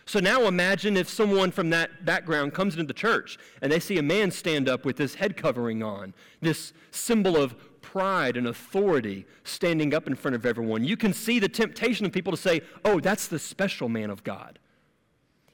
So 0.06 0.22
now 0.22 0.44
imagine 0.44 0.96
if 0.96 1.10
someone 1.10 1.52
from 1.52 1.70
that 1.72 2.06
background 2.06 2.54
comes 2.54 2.76
into 2.76 2.86
the 2.86 2.94
church 2.94 3.38
and 3.62 3.70
they 3.70 3.82
see 3.82 3.98
a 3.98 4.04
man 4.04 4.32
stand 4.32 4.70
up 4.70 4.86
with 4.86 4.96
this 4.96 5.16
head 5.16 5.36
covering 5.36 5.84
on, 5.84 6.14
this 6.40 6.72
symbol 6.92 7.36
of 7.36 7.56
pride 7.98 8.38
and 8.38 8.46
authority 8.46 9.26
standing 9.44 9.92
up 9.92 10.06
in 10.06 10.14
front 10.14 10.36
of 10.36 10.46
everyone, 10.46 10.84
you 10.84 10.96
can 10.96 11.14
see 11.14 11.40
the 11.40 11.50
temptation 11.50 12.06
of 12.06 12.12
people 12.12 12.30
to 12.30 12.38
say, 12.38 12.62
oh, 12.86 13.00
that's 13.00 13.28
the 13.28 13.40
special 13.40 13.90
man 13.90 14.12
of 14.12 14.24
God. 14.24 14.60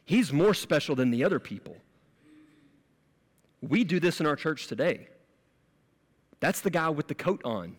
He's 0.04 0.34
more 0.34 0.54
special 0.54 0.94
than 0.94 1.10
the 1.10 1.24
other 1.24 1.40
people. 1.40 1.78
We 3.62 3.86
do 3.86 3.98
this 3.98 4.20
in 4.20 4.26
our 4.26 4.36
church 4.36 4.68
today. 4.68 5.08
That's 6.42 6.60
the 6.60 6.70
guy 6.70 6.90
with 6.90 7.08
the 7.08 7.16
coat 7.16 7.42
on. 7.46 7.78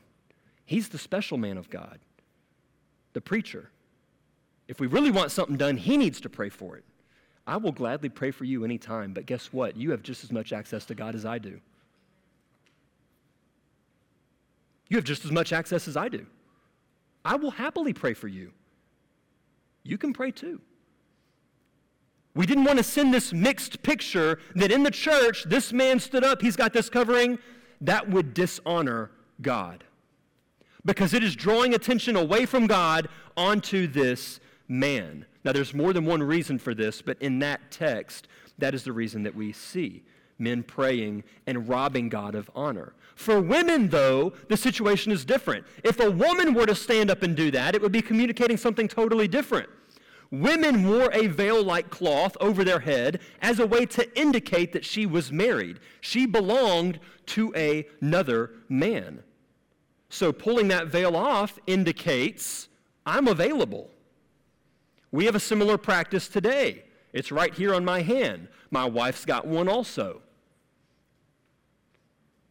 He's 0.64 0.88
the 0.88 0.96
special 0.96 1.36
man 1.36 1.58
of 1.58 1.68
God, 1.68 1.98
the 3.12 3.20
preacher. 3.20 3.68
If 4.66 4.80
we 4.80 4.86
really 4.86 5.10
want 5.10 5.30
something 5.30 5.58
done, 5.58 5.76
he 5.76 5.98
needs 5.98 6.22
to 6.22 6.30
pray 6.30 6.48
for 6.48 6.78
it. 6.78 6.84
I 7.46 7.58
will 7.58 7.72
gladly 7.72 8.08
pray 8.08 8.30
for 8.30 8.44
you 8.44 8.64
anytime, 8.64 9.12
but 9.12 9.26
guess 9.26 9.52
what? 9.52 9.76
You 9.76 9.90
have 9.90 10.02
just 10.02 10.24
as 10.24 10.32
much 10.32 10.54
access 10.54 10.86
to 10.86 10.94
God 10.94 11.14
as 11.14 11.26
I 11.26 11.36
do. 11.36 11.60
You 14.94 14.98
have 14.98 15.04
just 15.04 15.24
as 15.24 15.32
much 15.32 15.52
access 15.52 15.88
as 15.88 15.96
I 15.96 16.08
do. 16.08 16.24
I 17.24 17.34
will 17.34 17.50
happily 17.50 17.92
pray 17.92 18.14
for 18.14 18.28
you. 18.28 18.52
You 19.82 19.98
can 19.98 20.12
pray 20.12 20.30
too. 20.30 20.60
We 22.36 22.46
didn't 22.46 22.62
want 22.62 22.78
to 22.78 22.84
send 22.84 23.12
this 23.12 23.32
mixed 23.32 23.82
picture 23.82 24.38
that 24.54 24.70
in 24.70 24.84
the 24.84 24.92
church, 24.92 25.46
this 25.48 25.72
man 25.72 25.98
stood 25.98 26.22
up, 26.22 26.40
he's 26.40 26.54
got 26.54 26.72
this 26.72 26.88
covering. 26.88 27.40
That 27.80 28.08
would 28.08 28.34
dishonor 28.34 29.10
God. 29.42 29.82
Because 30.84 31.12
it 31.12 31.24
is 31.24 31.34
drawing 31.34 31.74
attention 31.74 32.14
away 32.14 32.46
from 32.46 32.68
God 32.68 33.08
onto 33.36 33.88
this 33.88 34.38
man. 34.68 35.26
Now, 35.42 35.50
there's 35.50 35.74
more 35.74 35.92
than 35.92 36.04
one 36.04 36.22
reason 36.22 36.56
for 36.56 36.72
this, 36.72 37.02
but 37.02 37.20
in 37.20 37.40
that 37.40 37.72
text, 37.72 38.28
that 38.58 38.76
is 38.76 38.84
the 38.84 38.92
reason 38.92 39.24
that 39.24 39.34
we 39.34 39.50
see 39.50 40.04
men 40.38 40.62
praying 40.62 41.24
and 41.48 41.68
robbing 41.68 42.08
God 42.08 42.36
of 42.36 42.48
honor. 42.54 42.94
For 43.14 43.40
women, 43.40 43.88
though, 43.88 44.32
the 44.48 44.56
situation 44.56 45.12
is 45.12 45.24
different. 45.24 45.64
If 45.82 46.00
a 46.00 46.10
woman 46.10 46.54
were 46.54 46.66
to 46.66 46.74
stand 46.74 47.10
up 47.10 47.22
and 47.22 47.36
do 47.36 47.50
that, 47.52 47.74
it 47.74 47.82
would 47.82 47.92
be 47.92 48.02
communicating 48.02 48.56
something 48.56 48.88
totally 48.88 49.28
different. 49.28 49.68
Women 50.30 50.88
wore 50.88 51.12
a 51.12 51.28
veil 51.28 51.62
like 51.62 51.90
cloth 51.90 52.36
over 52.40 52.64
their 52.64 52.80
head 52.80 53.20
as 53.40 53.60
a 53.60 53.66
way 53.66 53.86
to 53.86 54.18
indicate 54.18 54.72
that 54.72 54.84
she 54.84 55.06
was 55.06 55.30
married. 55.30 55.78
She 56.00 56.26
belonged 56.26 56.98
to 57.26 57.86
another 58.02 58.50
man. 58.68 59.22
So 60.08 60.32
pulling 60.32 60.68
that 60.68 60.88
veil 60.88 61.16
off 61.16 61.58
indicates 61.66 62.68
I'm 63.06 63.28
available. 63.28 63.90
We 65.12 65.26
have 65.26 65.36
a 65.36 65.40
similar 65.40 65.78
practice 65.78 66.26
today. 66.26 66.84
It's 67.12 67.30
right 67.30 67.54
here 67.54 67.72
on 67.72 67.84
my 67.84 68.02
hand. 68.02 68.48
My 68.72 68.84
wife's 68.84 69.24
got 69.24 69.46
one 69.46 69.68
also. 69.68 70.20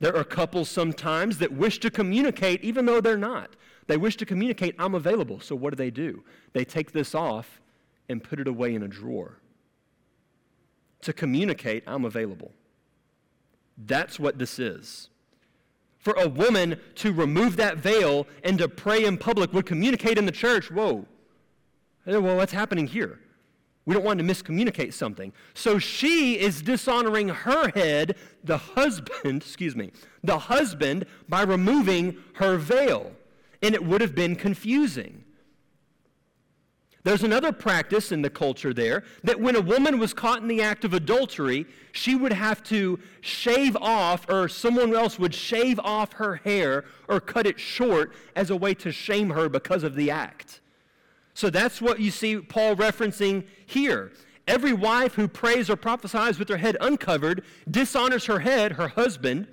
There 0.04 0.18
are 0.18 0.26
couples 0.26 0.70
sometimes 0.70 1.38
that 1.38 1.54
wish 1.54 1.80
to 1.80 1.90
communicate 1.90 2.62
even 2.62 2.86
though 2.86 3.00
they're 3.00 3.16
not. 3.16 3.56
They 3.88 3.96
wish 3.96 4.18
to 4.18 4.26
communicate, 4.26 4.76
I'm 4.78 4.96
available. 4.96 5.40
So 5.40 5.56
what 5.56 5.70
do 5.70 5.78
they 5.78 5.92
do? 5.92 6.26
They 6.52 6.66
take 6.66 6.92
this 6.92 7.16
off 7.16 7.62
and 8.10 8.22
put 8.22 8.42
it 8.42 8.50
away 8.50 8.76
in 8.76 8.84
a 8.84 8.88
drawer. 8.90 9.40
To 11.04 11.14
communicate, 11.14 11.86
I'm 11.88 12.04
available. 12.04 12.52
That's 13.78 14.20
what 14.20 14.38
this 14.38 14.60
is. 14.60 15.08
For 16.00 16.12
a 16.16 16.28
woman 16.28 16.82
to 16.96 17.14
remove 17.14 17.56
that 17.56 17.78
veil 17.78 18.28
and 18.44 18.58
to 18.58 18.68
pray 18.68 19.06
in 19.06 19.18
public 19.18 19.54
would 19.54 19.66
communicate 19.66 20.18
in 20.18 20.26
the 20.26 20.34
church, 20.34 20.70
whoa, 20.70 21.06
well, 22.06 22.36
what's 22.36 22.52
happening 22.52 22.88
here? 22.88 23.22
We 23.86 23.94
don't 23.94 24.06
want 24.06 24.20
to 24.20 24.26
miscommunicate 24.26 24.94
something. 24.94 25.34
So 25.54 25.78
she 25.78 26.40
is 26.40 26.62
dishonoring 26.62 27.30
her 27.30 27.70
head, 27.70 28.16
the 28.44 28.58
husband, 28.58 29.42
excuse 29.44 29.76
me, 29.76 29.92
the 30.24 30.40
husband, 30.40 31.06
by 31.28 31.42
removing 31.42 32.18
her 32.36 32.58
veil. 32.58 33.12
And 33.62 33.76
it 33.76 33.84
would 33.84 34.02
have 34.02 34.16
been 34.16 34.36
confusing. 34.36 35.24
There's 37.04 37.24
another 37.24 37.52
practice 37.52 38.14
in 38.14 38.22
the 38.22 38.30
culture 38.30 38.74
there 38.74 39.04
that 39.26 39.40
when 39.40 39.58
a 39.58 39.62
woman 39.62 40.00
was 40.00 40.14
caught 40.14 40.42
in 40.42 40.48
the 40.48 40.62
act 40.62 40.86
of 40.86 40.94
adultery, 40.94 41.66
she 41.92 42.16
would 42.16 42.32
have 42.32 42.64
to 42.64 42.98
shave 43.20 43.76
off, 43.82 44.26
or 44.30 44.48
someone 44.48 44.96
else 44.96 45.20
would 45.20 45.36
shave 45.36 45.80
off 45.82 46.14
her 46.14 46.36
hair 46.36 46.86
or 47.10 47.20
cut 47.20 47.46
it 47.46 47.60
short 47.60 48.14
as 48.38 48.50
a 48.50 48.56
way 48.56 48.74
to 48.76 48.94
shame 48.94 49.32
her 49.32 49.50
because 49.50 49.84
of 49.84 49.96
the 49.96 50.12
act. 50.12 50.62
So 51.34 51.50
that's 51.50 51.82
what 51.82 52.00
you 52.00 52.12
see 52.12 52.38
Paul 52.38 52.76
referencing 52.76 53.46
here. 53.66 54.12
Every 54.48 54.74
wife 54.74 55.16
who 55.16 55.28
prays 55.28 55.70
or 55.70 55.76
prophesies 55.76 56.38
with 56.38 56.50
her 56.50 56.58
head 56.58 56.78
uncovered 56.82 57.44
dishonors 57.70 58.26
her 58.26 58.40
head, 58.40 58.74
her 58.74 58.90
husband, 58.90 59.48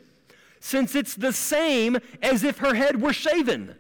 since 0.59 0.95
it's 0.95 1.15
the 1.15 1.33
same 1.33 1.99
as 2.23 2.45
if 2.45 2.59
her 2.59 2.75
head 2.75 3.01
were 3.01 3.13
shaven. 3.13 3.77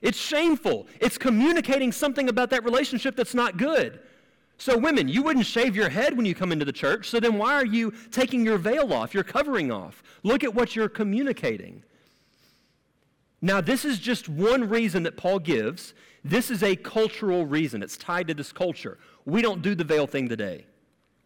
It's 0.00 0.18
shameful. 0.18 0.86
It's 1.00 1.18
communicating 1.18 1.90
something 1.90 2.28
about 2.28 2.50
that 2.50 2.62
relationship 2.62 3.16
that's 3.16 3.34
not 3.34 3.56
good. 3.56 4.00
So, 4.58 4.76
women, 4.76 5.08
you 5.08 5.22
wouldn't 5.22 5.46
shave 5.46 5.76
your 5.76 5.88
head 5.88 6.16
when 6.16 6.26
you 6.26 6.34
come 6.34 6.50
into 6.50 6.64
the 6.64 6.72
church, 6.72 7.08
so 7.08 7.20
then 7.20 7.38
why 7.38 7.54
are 7.54 7.64
you 7.64 7.92
taking 8.10 8.44
your 8.44 8.58
veil 8.58 8.92
off, 8.92 9.14
your 9.14 9.22
covering 9.22 9.70
off? 9.70 10.02
Look 10.24 10.42
at 10.42 10.52
what 10.52 10.74
you're 10.74 10.88
communicating. 10.88 11.84
Now, 13.40 13.60
this 13.60 13.84
is 13.84 14.00
just 14.00 14.28
one 14.28 14.68
reason 14.68 15.04
that 15.04 15.16
Paul 15.16 15.38
gives. 15.38 15.94
This 16.24 16.50
is 16.50 16.62
a 16.62 16.76
cultural 16.76 17.46
reason. 17.46 17.82
It's 17.82 17.96
tied 17.96 18.28
to 18.28 18.34
this 18.34 18.52
culture. 18.52 18.98
We 19.24 19.42
don't 19.42 19.62
do 19.62 19.74
the 19.74 19.84
veil 19.84 20.06
thing 20.06 20.28
today. 20.28 20.66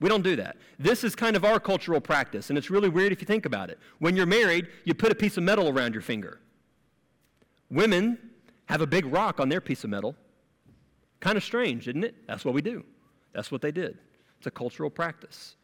We 0.00 0.08
don't 0.08 0.22
do 0.22 0.36
that. 0.36 0.56
This 0.78 1.04
is 1.04 1.14
kind 1.14 1.36
of 1.36 1.44
our 1.44 1.60
cultural 1.60 2.00
practice, 2.00 2.50
and 2.50 2.58
it's 2.58 2.70
really 2.70 2.88
weird 2.88 3.12
if 3.12 3.20
you 3.20 3.26
think 3.26 3.46
about 3.46 3.70
it. 3.70 3.78
When 4.00 4.16
you're 4.16 4.26
married, 4.26 4.66
you 4.84 4.94
put 4.94 5.12
a 5.12 5.14
piece 5.14 5.36
of 5.36 5.44
metal 5.44 5.68
around 5.68 5.94
your 5.94 6.02
finger. 6.02 6.40
Women 7.70 8.18
have 8.66 8.80
a 8.80 8.86
big 8.86 9.06
rock 9.06 9.38
on 9.38 9.48
their 9.48 9.60
piece 9.60 9.84
of 9.84 9.90
metal. 9.90 10.16
Kind 11.20 11.36
of 11.36 11.44
strange, 11.44 11.86
isn't 11.88 12.02
it? 12.02 12.16
That's 12.26 12.44
what 12.44 12.52
we 12.52 12.62
do. 12.62 12.84
That's 13.32 13.52
what 13.52 13.62
they 13.62 13.70
did. 13.70 13.98
It's 14.38 14.46
a 14.48 14.50
cultural 14.50 14.90
practice. 14.90 15.54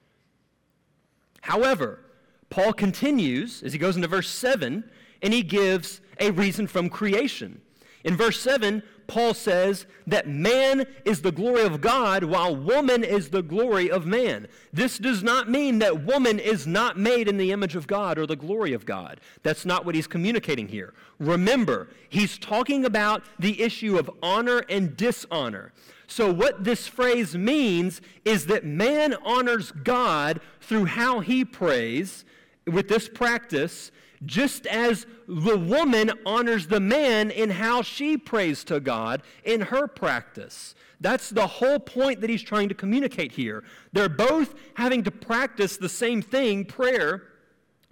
However, 1.40 2.00
Paul 2.48 2.72
continues 2.72 3.62
as 3.62 3.72
he 3.72 3.78
goes 3.78 3.96
into 3.96 4.08
verse 4.08 4.28
7 4.30 4.88
and 5.20 5.32
he 5.34 5.42
gives 5.42 6.00
a 6.20 6.30
reason 6.30 6.66
from 6.66 6.88
creation. 6.88 7.60
In 8.04 8.16
verse 8.16 8.40
7, 8.40 8.82
Paul 9.08 9.32
says 9.32 9.86
that 10.06 10.28
man 10.28 10.86
is 11.06 11.22
the 11.22 11.32
glory 11.32 11.62
of 11.62 11.80
God 11.80 12.24
while 12.24 12.54
woman 12.54 13.02
is 13.02 13.30
the 13.30 13.42
glory 13.42 13.90
of 13.90 14.06
man. 14.06 14.46
This 14.70 14.98
does 14.98 15.22
not 15.22 15.50
mean 15.50 15.78
that 15.78 16.04
woman 16.04 16.38
is 16.38 16.66
not 16.66 16.98
made 16.98 17.26
in 17.26 17.38
the 17.38 17.50
image 17.50 17.74
of 17.74 17.86
God 17.86 18.18
or 18.18 18.26
the 18.26 18.36
glory 18.36 18.74
of 18.74 18.84
God. 18.84 19.20
That's 19.42 19.64
not 19.64 19.86
what 19.86 19.94
he's 19.94 20.06
communicating 20.06 20.68
here. 20.68 20.92
Remember, 21.18 21.88
he's 22.10 22.38
talking 22.38 22.84
about 22.84 23.24
the 23.38 23.62
issue 23.62 23.98
of 23.98 24.10
honor 24.22 24.62
and 24.68 24.94
dishonor. 24.94 25.72
So, 26.06 26.32
what 26.32 26.64
this 26.64 26.86
phrase 26.86 27.34
means 27.34 28.00
is 28.24 28.46
that 28.46 28.64
man 28.64 29.14
honors 29.24 29.72
God 29.72 30.40
through 30.60 30.86
how 30.86 31.20
he 31.20 31.44
prays 31.44 32.24
with 32.66 32.88
this 32.88 33.08
practice 33.08 33.90
just 34.24 34.66
as 34.66 35.06
the 35.26 35.56
woman 35.56 36.10
honors 36.26 36.66
the 36.66 36.80
man 36.80 37.30
in 37.30 37.50
how 37.50 37.82
she 37.82 38.16
prays 38.16 38.64
to 38.64 38.80
God 38.80 39.22
in 39.44 39.60
her 39.60 39.86
practice. 39.86 40.74
That's 41.00 41.30
the 41.30 41.46
whole 41.46 41.78
point 41.78 42.20
that 42.20 42.30
he's 42.30 42.42
trying 42.42 42.68
to 42.68 42.74
communicate 42.74 43.32
here. 43.32 43.62
They're 43.92 44.08
both 44.08 44.54
having 44.74 45.04
to 45.04 45.10
practice 45.10 45.76
the 45.76 45.88
same 45.88 46.22
thing, 46.22 46.64
prayer, 46.64 47.22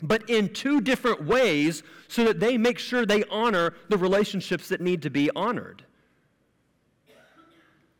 but 0.02 0.28
in 0.28 0.52
two 0.52 0.80
different 0.80 1.24
ways 1.24 1.82
so 2.08 2.24
that 2.24 2.40
they 2.40 2.58
make 2.58 2.78
sure 2.78 3.06
they 3.06 3.24
honor 3.24 3.74
the 3.88 3.96
relationships 3.96 4.68
that 4.68 4.80
need 4.80 5.02
to 5.02 5.10
be 5.10 5.30
honored. 5.36 5.84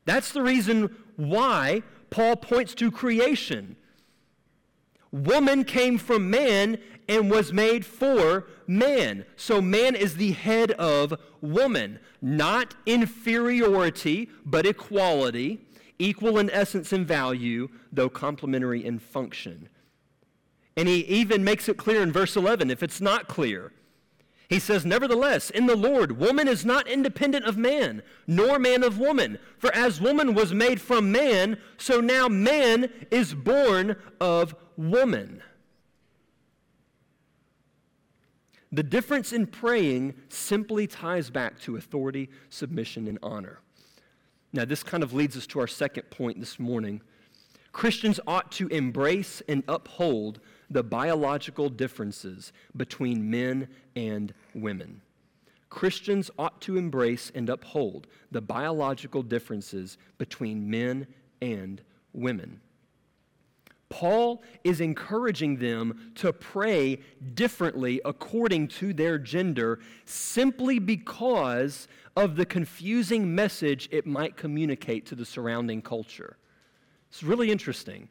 That's 0.05 0.33
the 0.33 0.43
reason 0.43 0.95
why 1.17 1.83
Paul 2.11 2.37
points 2.37 2.75
to 2.77 2.91
creation. 2.91 3.77
Woman 5.11 5.65
came 5.65 5.99
from 5.99 6.31
man 6.31 6.79
and 7.09 7.31
was 7.31 7.53
made 7.53 7.85
for 7.85 8.47
man. 8.67 9.25
So 9.37 9.61
man 9.61 9.95
is 9.95 10.17
the 10.17 10.33
head 10.33 10.73
of 10.73 11.15
woman, 11.41 12.01
not 12.21 12.75
inferiority, 12.85 14.29
but 14.45 14.67
equality, 14.67 15.61
equal 15.99 16.39
in 16.39 16.51
essence 16.51 16.93
and 16.93 17.07
value, 17.07 17.69
though 17.93 18.09
complementary 18.09 18.85
in 18.85 18.99
function. 18.99 19.69
And 20.77 20.89
he 20.89 21.01
even 21.07 21.43
makes 21.43 21.69
it 21.69 21.79
clear 21.79 22.03
in 22.03 22.13
verse 22.13 22.37
11 22.37 22.71
if 22.71 22.83
it's 22.83 23.01
not 23.01 23.29
clear. 23.29 23.73
He 24.49 24.59
says, 24.61 24.85
Nevertheless, 24.85 25.51
in 25.51 25.67
the 25.67 25.75
Lord, 25.75 26.19
woman 26.19 26.47
is 26.47 26.65
not 26.65 26.87
independent 26.87 27.47
of 27.47 27.57
man, 27.57 28.03
nor 28.27 28.59
man 28.59 28.85
of 28.85 28.99
woman. 28.99 29.39
For 29.59 29.75
as 29.75 30.01
woman 30.01 30.35
was 30.35 30.55
made 30.55 30.81
from 30.81 31.11
man, 31.11 31.59
so 31.79 32.01
now 32.01 32.29
man 32.29 32.93
is 33.11 33.35
born 33.35 33.97
of 34.21 34.55
woman. 34.77 35.43
The 38.73 38.83
difference 38.83 39.33
in 39.33 39.47
praying 39.47 40.15
simply 40.29 40.87
ties 40.87 41.31
back 41.31 41.61
to 41.61 41.77
authority, 41.77 42.29
submission, 42.51 43.07
and 43.09 43.19
honor. 43.23 43.61
Now, 44.53 44.65
this 44.65 44.83
kind 44.83 45.03
of 45.03 45.13
leads 45.13 45.37
us 45.37 45.47
to 45.49 45.61
our 45.61 45.67
second 45.67 46.11
point 46.11 46.41
this 46.41 46.59
morning. 46.59 47.01
Christians 47.73 48.19
ought 48.27 48.51
to 48.53 48.69
embrace 48.69 49.43
and 49.49 49.63
uphold 49.69 50.41
the 50.71 50.83
biological 50.83 51.69
differences 51.69 52.53
between 52.77 53.31
men 53.31 53.69
and 53.95 54.33
women. 54.55 55.03
Christians 55.69 56.31
ought 56.39 56.61
to 56.63 56.77
embrace 56.77 57.31
and 57.35 57.49
uphold 57.51 58.07
the 58.31 58.41
biological 58.41 59.23
differences 59.23 59.99
between 60.17 60.71
men 60.71 61.07
and 61.43 61.83
women. 62.13 62.61
Paul 63.89 64.43
is 64.65 64.81
encouraging 64.81 65.57
them 65.57 66.13
to 66.17 66.33
pray 66.33 67.01
differently 67.35 68.01
according 68.05 68.69
to 68.69 68.93
their 68.93 69.19
gender 69.19 69.79
simply 70.05 70.79
because 70.79 71.87
of 72.17 72.37
the 72.37 72.47
confusing 72.47 73.35
message 73.35 73.89
it 73.93 74.07
might 74.07 74.37
communicate 74.37 75.07
to 75.07 75.15
the 75.15 75.25
surrounding 75.25 75.83
culture. 75.83 76.37
It's 77.11 77.23
really 77.23 77.51
interesting. 77.51 78.09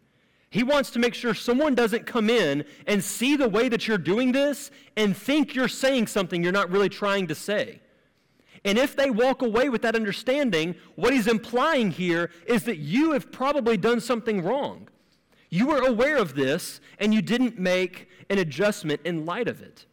He 0.49 0.63
wants 0.63 0.91
to 0.91 0.99
make 0.99 1.13
sure 1.13 1.33
someone 1.33 1.75
doesn't 1.75 2.05
come 2.05 2.29
in 2.29 2.63
and 2.87 3.03
see 3.03 3.35
the 3.35 3.49
way 3.49 3.67
that 3.67 3.87
you're 3.87 3.97
doing 3.97 4.31
this 4.31 4.71
and 4.95 5.15
think 5.17 5.53
you're 5.53 5.67
saying 5.67 6.07
something 6.07 6.41
you're 6.41 6.53
not 6.53 6.71
really 6.71 6.87
trying 6.87 7.27
to 7.27 7.35
say. 7.35 7.81
And 8.63 8.77
if 8.77 8.95
they 8.95 9.11
walk 9.11 9.41
away 9.41 9.69
with 9.69 9.81
that 9.81 9.95
understanding, 9.95 10.75
what 10.95 11.13
he's 11.13 11.27
implying 11.27 11.91
here 11.91 12.31
is 12.47 12.63
that 12.63 12.77
you 12.77 13.11
have 13.11 13.31
probably 13.31 13.75
done 13.75 13.99
something 13.99 14.41
wrong. 14.41 14.87
You 15.55 15.67
were 15.67 15.87
aware 15.87 16.17
of 16.17 16.35
this 16.35 16.81
and 16.99 17.13
you 17.13 17.21
didn't 17.21 17.57
make 17.57 18.09
an 18.29 18.39
adjustment 18.39 18.99
in 19.05 19.25
light 19.25 19.47
of 19.47 19.61
it. 19.61 19.85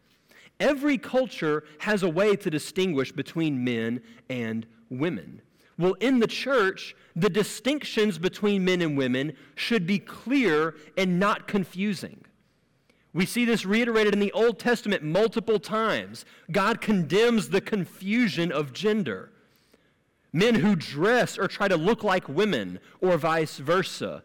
Every 0.58 0.98
culture 0.98 1.62
has 1.78 2.02
a 2.02 2.08
way 2.08 2.34
to 2.34 2.50
distinguish 2.50 3.12
between 3.12 3.62
men 3.62 4.02
and 4.28 4.66
women. 4.90 5.40
Well, 5.78 5.92
in 6.00 6.18
the 6.18 6.26
church, 6.26 6.96
the 7.14 7.30
distinctions 7.30 8.18
between 8.18 8.64
men 8.64 8.82
and 8.82 8.98
women 8.98 9.34
should 9.54 9.86
be 9.86 10.00
clear 10.00 10.74
and 10.98 11.20
not 11.20 11.46
confusing. 11.46 12.24
We 13.14 13.24
see 13.24 13.44
this 13.44 13.64
reiterated 13.64 14.14
in 14.14 14.20
the 14.20 14.32
Old 14.32 14.58
Testament 14.58 15.04
multiple 15.04 15.60
times. 15.60 16.24
God 16.50 16.80
condemns 16.80 17.50
the 17.50 17.60
confusion 17.60 18.50
of 18.50 18.72
gender. 18.72 19.30
Men 20.32 20.56
who 20.56 20.74
dress 20.74 21.38
or 21.38 21.46
try 21.46 21.68
to 21.68 21.76
look 21.76 22.02
like 22.02 22.28
women, 22.28 22.80
or 23.00 23.16
vice 23.16 23.58
versa. 23.58 24.24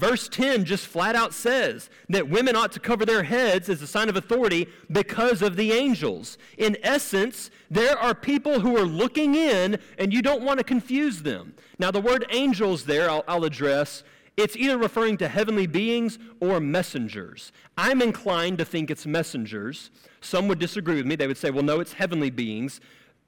Verse 0.00 0.30
10 0.30 0.64
just 0.64 0.86
flat 0.86 1.14
out 1.14 1.34
says 1.34 1.90
that 2.08 2.26
women 2.26 2.56
ought 2.56 2.72
to 2.72 2.80
cover 2.80 3.04
their 3.04 3.22
heads 3.22 3.68
as 3.68 3.82
a 3.82 3.86
sign 3.86 4.08
of 4.08 4.16
authority 4.16 4.66
because 4.90 5.42
of 5.42 5.56
the 5.56 5.72
angels. 5.72 6.38
In 6.56 6.78
essence, 6.82 7.50
there 7.70 7.98
are 7.98 8.14
people 8.14 8.60
who 8.60 8.78
are 8.78 8.86
looking 8.86 9.34
in 9.34 9.78
and 9.98 10.10
you 10.10 10.22
don't 10.22 10.42
want 10.42 10.56
to 10.56 10.64
confuse 10.64 11.20
them. 11.20 11.52
Now, 11.78 11.90
the 11.90 12.00
word 12.00 12.24
angels 12.30 12.86
there, 12.86 13.10
I'll, 13.10 13.24
I'll 13.28 13.44
address, 13.44 14.02
it's 14.38 14.56
either 14.56 14.78
referring 14.78 15.18
to 15.18 15.28
heavenly 15.28 15.66
beings 15.66 16.18
or 16.40 16.60
messengers. 16.60 17.52
I'm 17.76 18.00
inclined 18.00 18.56
to 18.56 18.64
think 18.64 18.90
it's 18.90 19.04
messengers. 19.04 19.90
Some 20.22 20.48
would 20.48 20.58
disagree 20.58 20.96
with 20.96 21.04
me. 21.04 21.14
They 21.14 21.26
would 21.26 21.36
say, 21.36 21.50
well, 21.50 21.62
no, 21.62 21.78
it's 21.78 21.92
heavenly 21.92 22.30
beings. 22.30 22.80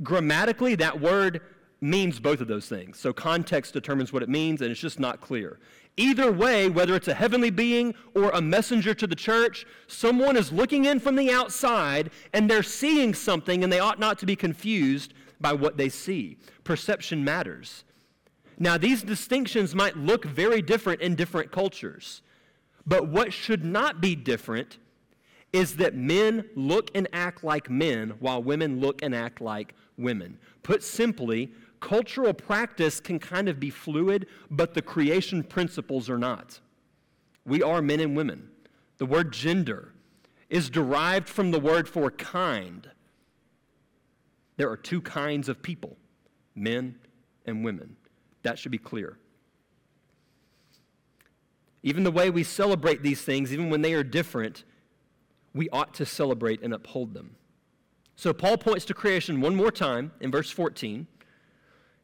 Grammatically, 0.02 0.74
that 0.76 0.98
word 0.98 1.42
means 1.82 2.20
both 2.20 2.40
of 2.40 2.46
those 2.46 2.66
things. 2.66 2.98
So 2.98 3.12
context 3.12 3.74
determines 3.74 4.12
what 4.12 4.22
it 4.22 4.28
means, 4.28 4.62
and 4.62 4.70
it's 4.70 4.80
just 4.80 5.00
not 5.00 5.20
clear. 5.20 5.58
Either 5.96 6.32
way, 6.32 6.68
whether 6.68 6.94
it's 6.94 7.08
a 7.08 7.14
heavenly 7.14 7.50
being 7.50 7.94
or 8.14 8.30
a 8.30 8.40
messenger 8.40 8.94
to 8.94 9.06
the 9.06 9.14
church, 9.14 9.66
someone 9.86 10.36
is 10.36 10.50
looking 10.50 10.86
in 10.86 10.98
from 10.98 11.16
the 11.16 11.30
outside 11.30 12.10
and 12.32 12.48
they're 12.48 12.62
seeing 12.62 13.12
something 13.12 13.62
and 13.62 13.72
they 13.72 13.78
ought 13.78 14.00
not 14.00 14.18
to 14.18 14.26
be 14.26 14.34
confused 14.34 15.12
by 15.40 15.52
what 15.52 15.76
they 15.76 15.90
see. 15.90 16.38
Perception 16.64 17.22
matters. 17.22 17.84
Now, 18.58 18.78
these 18.78 19.02
distinctions 19.02 19.74
might 19.74 19.96
look 19.96 20.24
very 20.24 20.62
different 20.62 21.02
in 21.02 21.14
different 21.14 21.50
cultures, 21.50 22.22
but 22.86 23.08
what 23.08 23.32
should 23.32 23.64
not 23.64 24.00
be 24.00 24.14
different 24.14 24.78
is 25.52 25.76
that 25.76 25.94
men 25.94 26.48
look 26.54 26.90
and 26.94 27.06
act 27.12 27.44
like 27.44 27.68
men 27.68 28.14
while 28.20 28.42
women 28.42 28.80
look 28.80 29.02
and 29.02 29.14
act 29.14 29.40
like 29.40 29.74
women. 29.98 30.38
Put 30.62 30.82
simply, 30.82 31.52
cultural 31.82 32.32
practice 32.32 33.00
can 33.00 33.18
kind 33.18 33.48
of 33.48 33.60
be 33.60 33.68
fluid, 33.68 34.26
but 34.50 34.72
the 34.72 34.80
creation 34.80 35.42
principles 35.42 36.08
are 36.08 36.16
not. 36.16 36.60
We 37.44 37.62
are 37.62 37.82
men 37.82 38.00
and 38.00 38.16
women. 38.16 38.48
The 38.98 39.04
word 39.04 39.32
gender 39.32 39.92
is 40.48 40.70
derived 40.70 41.28
from 41.28 41.50
the 41.50 41.58
word 41.58 41.88
for 41.88 42.10
kind. 42.10 42.88
There 44.56 44.70
are 44.70 44.76
two 44.76 45.02
kinds 45.02 45.48
of 45.48 45.60
people 45.60 45.96
men 46.54 46.94
and 47.46 47.64
women. 47.64 47.96
That 48.42 48.58
should 48.58 48.72
be 48.72 48.78
clear. 48.78 49.18
Even 51.82 52.04
the 52.04 52.10
way 52.12 52.30
we 52.30 52.44
celebrate 52.44 53.02
these 53.02 53.22
things, 53.22 53.52
even 53.52 53.70
when 53.70 53.82
they 53.82 53.94
are 53.94 54.04
different, 54.04 54.62
we 55.52 55.68
ought 55.70 55.94
to 55.94 56.06
celebrate 56.06 56.62
and 56.62 56.72
uphold 56.72 57.12
them. 57.12 57.34
So 58.14 58.32
Paul 58.32 58.58
points 58.58 58.84
to 58.84 58.94
creation 58.94 59.40
one 59.40 59.56
more 59.56 59.72
time 59.72 60.12
in 60.20 60.30
verse 60.30 60.50
14. 60.50 61.08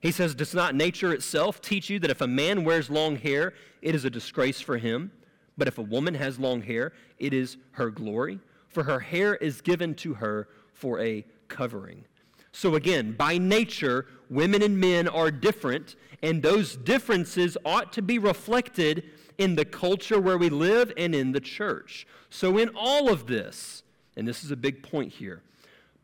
He 0.00 0.12
says, 0.12 0.34
Does 0.34 0.54
not 0.54 0.74
nature 0.74 1.12
itself 1.12 1.60
teach 1.60 1.90
you 1.90 1.98
that 2.00 2.10
if 2.10 2.20
a 2.20 2.26
man 2.26 2.64
wears 2.64 2.90
long 2.90 3.16
hair, 3.16 3.54
it 3.82 3.94
is 3.94 4.04
a 4.04 4.10
disgrace 4.10 4.60
for 4.60 4.78
him? 4.78 5.10
But 5.56 5.68
if 5.68 5.78
a 5.78 5.82
woman 5.82 6.14
has 6.14 6.38
long 6.38 6.62
hair, 6.62 6.92
it 7.18 7.34
is 7.34 7.56
her 7.72 7.90
glory. 7.90 8.40
for 8.68 8.84
her 8.84 9.00
hair 9.00 9.34
is 9.36 9.62
given 9.62 9.94
to 9.94 10.12
her 10.14 10.46
for 10.74 11.00
a 11.00 11.24
covering. 11.48 12.04
So, 12.52 12.74
again, 12.74 13.12
by 13.12 13.38
nature, 13.38 14.06
women 14.28 14.62
and 14.62 14.78
men 14.78 15.08
are 15.08 15.30
different, 15.30 15.96
and 16.22 16.42
those 16.42 16.76
differences 16.76 17.56
ought 17.64 17.92
to 17.94 18.02
be 18.02 18.18
reflected 18.18 19.04
in 19.38 19.54
the 19.54 19.64
culture 19.64 20.20
where 20.20 20.36
we 20.38 20.50
live 20.50 20.92
and 20.96 21.14
in 21.14 21.32
the 21.32 21.40
church. 21.40 22.06
So, 22.30 22.58
in 22.58 22.70
all 22.74 23.10
of 23.10 23.26
this, 23.26 23.82
and 24.16 24.28
this 24.28 24.44
is 24.44 24.50
a 24.50 24.56
big 24.56 24.82
point 24.82 25.12
here, 25.12 25.42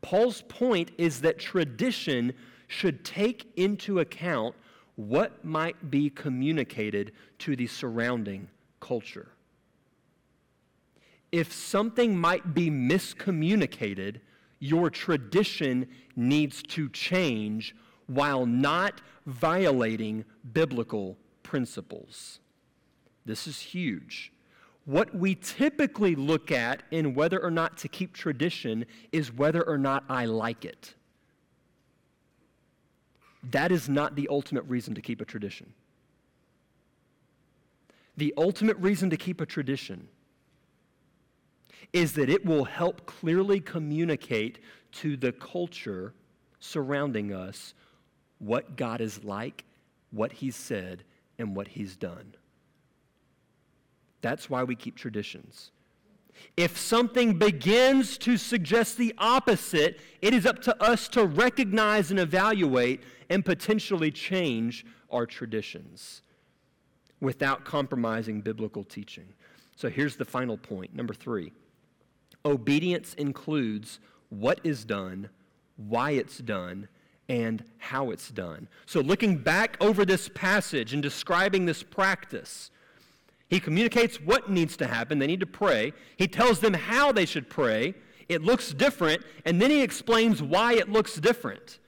Paul's 0.01 0.41
point 0.43 0.91
is 0.97 1.21
that 1.21 1.39
tradition 1.39 2.33
should 2.67 3.03
take 3.03 3.51
into 3.55 3.99
account 3.99 4.55
what 4.95 5.43
might 5.43 5.91
be 5.91 6.09
communicated 6.09 7.11
to 7.39 7.55
the 7.55 7.67
surrounding 7.67 8.47
culture. 8.79 9.27
If 11.31 11.51
something 11.51 12.17
might 12.17 12.53
be 12.53 12.69
miscommunicated, 12.69 14.21
your 14.59 14.89
tradition 14.89 15.87
needs 16.15 16.63
to 16.63 16.89
change 16.89 17.75
while 18.07 18.45
not 18.45 19.01
violating 19.25 20.23
biblical 20.53 21.17
principles. 21.43 22.39
This 23.25 23.47
is 23.47 23.59
huge. 23.59 24.31
What 24.85 25.15
we 25.15 25.35
typically 25.35 26.15
look 26.15 26.51
at 26.51 26.83
in 26.91 27.15
whether 27.15 27.41
or 27.41 27.49
not 27.51 27.77
to 27.79 27.87
keep 27.87 28.13
tradition 28.13 28.85
is 29.11 29.33
whether 29.33 29.63
or 29.63 29.77
not 29.77 30.03
I 30.07 30.25
like 30.25 30.63
it. 30.63 30.93
That 33.51 33.71
is 33.71 33.87
not 33.87 34.15
the 34.15 34.27
ultimate 34.29 34.63
reason 34.63 34.95
to 34.95 35.01
keep 35.01 35.21
a 35.21 35.25
tradition. 35.25 35.73
The 38.17 38.33
ultimate 38.37 38.77
reason 38.77 39.09
to 39.09 39.17
keep 39.17 39.41
a 39.41 39.45
tradition 39.45 40.07
is 41.93 42.13
that 42.13 42.29
it 42.29 42.45
will 42.45 42.63
help 42.63 43.05
clearly 43.05 43.59
communicate 43.59 44.59
to 44.93 45.17
the 45.17 45.31
culture 45.31 46.13
surrounding 46.59 47.33
us 47.33 47.73
what 48.39 48.75
God 48.75 49.01
is 49.01 49.23
like, 49.23 49.65
what 50.11 50.31
He's 50.31 50.55
said, 50.55 51.03
and 51.37 51.55
what 51.55 51.67
He's 51.67 51.95
done. 51.95 52.35
That's 54.21 54.49
why 54.49 54.63
we 54.63 54.75
keep 54.75 54.95
traditions. 54.95 55.71
If 56.57 56.77
something 56.77 57.37
begins 57.37 58.17
to 58.19 58.37
suggest 58.37 58.97
the 58.97 59.13
opposite, 59.17 59.99
it 60.21 60.33
is 60.33 60.45
up 60.45 60.61
to 60.63 60.83
us 60.83 61.07
to 61.09 61.25
recognize 61.25 62.11
and 62.11 62.19
evaluate 62.19 63.03
and 63.29 63.43
potentially 63.43 64.11
change 64.11 64.85
our 65.11 65.25
traditions 65.25 66.21
without 67.19 67.65
compromising 67.65 68.41
biblical 68.41 68.83
teaching. 68.83 69.27
So 69.75 69.89
here's 69.89 70.15
the 70.15 70.25
final 70.25 70.57
point. 70.57 70.95
Number 70.95 71.13
three 71.13 71.51
obedience 72.45 73.15
includes 73.15 73.99
what 74.29 74.59
is 74.63 74.85
done, 74.85 75.29
why 75.77 76.11
it's 76.11 76.37
done, 76.37 76.87
and 77.27 77.63
how 77.79 78.11
it's 78.11 78.29
done. 78.29 78.67
So, 78.85 79.01
looking 79.01 79.37
back 79.37 79.77
over 79.81 80.05
this 80.05 80.29
passage 80.29 80.93
and 80.93 81.01
describing 81.01 81.65
this 81.65 81.81
practice, 81.81 82.69
he 83.49 83.59
communicates 83.59 84.17
what 84.17 84.49
needs 84.49 84.75
to 84.77 84.87
happen. 84.87 85.19
They 85.19 85.27
need 85.27 85.39
to 85.41 85.45
pray. 85.45 85.93
He 86.17 86.27
tells 86.27 86.59
them 86.59 86.73
how 86.73 87.11
they 87.11 87.25
should 87.25 87.49
pray. 87.49 87.93
It 88.27 88.41
looks 88.41 88.73
different, 88.73 89.23
and 89.45 89.61
then 89.61 89.69
he 89.69 89.81
explains 89.81 90.41
why 90.41 90.73
it 90.73 90.89
looks 90.89 91.15
different. 91.15 91.79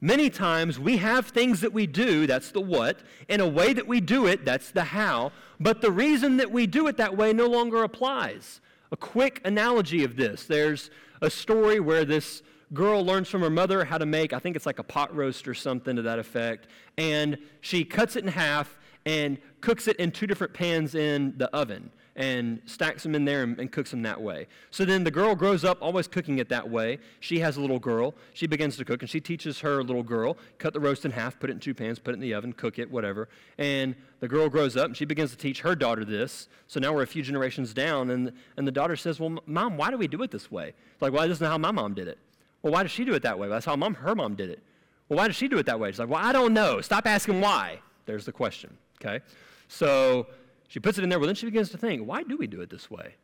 Many 0.00 0.30
times 0.30 0.78
we 0.78 0.98
have 0.98 1.28
things 1.28 1.62
that 1.62 1.72
we 1.72 1.86
do, 1.86 2.26
that's 2.26 2.52
the 2.52 2.60
what, 2.60 3.00
in 3.28 3.40
a 3.40 3.48
way 3.48 3.72
that 3.72 3.88
we 3.88 4.00
do 4.00 4.26
it, 4.26 4.44
that's 4.44 4.70
the 4.70 4.84
how, 4.84 5.32
but 5.58 5.80
the 5.80 5.90
reason 5.90 6.36
that 6.36 6.50
we 6.50 6.66
do 6.66 6.86
it 6.86 6.98
that 6.98 7.16
way 7.16 7.32
no 7.32 7.46
longer 7.46 7.82
applies. 7.82 8.60
A 8.92 8.96
quick 8.96 9.40
analogy 9.44 10.04
of 10.04 10.14
this 10.16 10.44
there's 10.44 10.90
a 11.22 11.30
story 11.30 11.80
where 11.80 12.04
this 12.04 12.42
girl 12.74 13.04
learns 13.04 13.28
from 13.28 13.40
her 13.40 13.50
mother 13.50 13.84
how 13.84 13.96
to 13.96 14.06
make, 14.06 14.32
I 14.32 14.38
think 14.38 14.54
it's 14.54 14.66
like 14.66 14.78
a 14.78 14.84
pot 14.84 15.14
roast 15.16 15.48
or 15.48 15.54
something 15.54 15.96
to 15.96 16.02
that 16.02 16.18
effect, 16.18 16.68
and 16.98 17.38
she 17.62 17.84
cuts 17.84 18.16
it 18.16 18.22
in 18.22 18.28
half 18.28 18.78
and 19.06 19.38
cooks 19.60 19.88
it 19.88 19.96
in 19.96 20.10
two 20.10 20.26
different 20.26 20.52
pans 20.52 20.94
in 20.94 21.32
the 21.38 21.48
oven 21.56 21.90
and 22.16 22.60
stacks 22.64 23.02
them 23.02 23.14
in 23.14 23.26
there 23.26 23.42
and, 23.42 23.60
and, 23.60 23.70
cooks 23.70 23.90
them 23.90 24.02
that 24.02 24.20
way. 24.20 24.46
So 24.70 24.86
then 24.86 25.04
the 25.04 25.10
girl 25.10 25.34
grows 25.34 25.64
up 25.64 25.78
always 25.82 26.08
cooking 26.08 26.38
it 26.38 26.48
that 26.48 26.68
way. 26.68 26.98
She 27.20 27.40
has 27.40 27.58
a 27.58 27.60
little 27.60 27.78
girl. 27.78 28.14
She 28.32 28.46
begins 28.46 28.78
to 28.78 28.86
cook 28.86 29.02
and 29.02 29.10
she 29.10 29.20
teaches 29.20 29.60
her 29.60 29.82
little 29.82 30.02
girl, 30.02 30.38
cut 30.56 30.72
the 30.72 30.80
roast 30.80 31.04
in 31.04 31.10
half, 31.10 31.38
put 31.38 31.50
it 31.50 31.52
in 31.54 31.60
two 31.60 31.74
pans, 31.74 31.98
put 31.98 32.12
it 32.12 32.14
in 32.14 32.20
the 32.20 32.32
oven, 32.32 32.54
cook 32.54 32.78
it, 32.78 32.90
whatever. 32.90 33.28
And 33.58 33.94
the 34.20 34.28
girl 34.28 34.48
grows 34.48 34.78
up 34.78 34.86
and 34.86 34.96
she 34.96 35.04
begins 35.04 35.30
to 35.32 35.36
teach 35.36 35.60
her 35.60 35.76
daughter 35.76 36.06
this. 36.06 36.48
So 36.68 36.80
now 36.80 36.94
we're 36.94 37.02
a 37.02 37.06
few 37.06 37.22
generations 37.22 37.74
down 37.74 38.08
and, 38.10 38.32
and 38.56 38.66
the 38.66 38.72
daughter 38.72 38.96
says, 38.96 39.20
well, 39.20 39.38
mom, 39.44 39.76
why 39.76 39.90
do 39.90 39.98
we 39.98 40.08
do 40.08 40.22
it 40.22 40.30
this 40.30 40.50
way? 40.50 40.68
It's 40.92 41.02
like, 41.02 41.12
well, 41.12 41.28
this 41.28 41.36
isn't 41.36 41.46
how 41.46 41.58
my 41.58 41.70
mom 41.70 41.92
did 41.92 42.08
it. 42.08 42.18
Well, 42.62 42.72
why 42.72 42.82
does 42.82 42.92
she 42.92 43.04
do 43.04 43.12
it 43.12 43.22
that 43.22 43.38
way? 43.38 43.46
Well, 43.46 43.56
that's 43.56 43.66
how 43.66 43.76
mom, 43.76 43.94
her 43.94 44.14
mom 44.14 44.36
did 44.36 44.48
it. 44.48 44.62
Well, 45.10 45.18
why 45.18 45.26
does 45.26 45.36
she 45.36 45.48
do 45.48 45.58
it 45.58 45.66
that 45.66 45.78
way? 45.78 45.90
She's 45.90 45.98
like, 45.98 46.08
well, 46.08 46.24
I 46.24 46.32
don't 46.32 46.54
know. 46.54 46.80
Stop 46.80 47.06
asking 47.06 47.42
why. 47.42 47.80
There's 48.06 48.24
the 48.24 48.32
question, 48.32 48.76
okay? 49.00 49.24
So 49.68 50.26
she 50.68 50.80
puts 50.80 50.98
it 50.98 51.04
in 51.04 51.10
there. 51.10 51.18
Well, 51.18 51.26
then 51.26 51.34
she 51.34 51.46
begins 51.46 51.70
to 51.70 51.78
think, 51.78 52.06
why 52.06 52.22
do 52.22 52.36
we 52.36 52.46
do 52.46 52.60
it 52.60 52.70
this 52.70 52.90
way? 52.90 53.14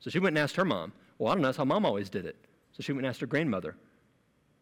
So 0.00 0.10
she 0.10 0.18
went 0.18 0.36
and 0.36 0.42
asked 0.42 0.56
her 0.56 0.64
mom. 0.64 0.92
Well, 1.18 1.32
I 1.32 1.34
don't 1.34 1.42
know. 1.42 1.48
That's 1.48 1.58
how 1.58 1.64
mom 1.64 1.86
always 1.86 2.10
did 2.10 2.26
it. 2.26 2.36
So 2.72 2.82
she 2.82 2.92
went 2.92 3.06
and 3.06 3.10
asked 3.10 3.20
her 3.20 3.26
grandmother. 3.26 3.76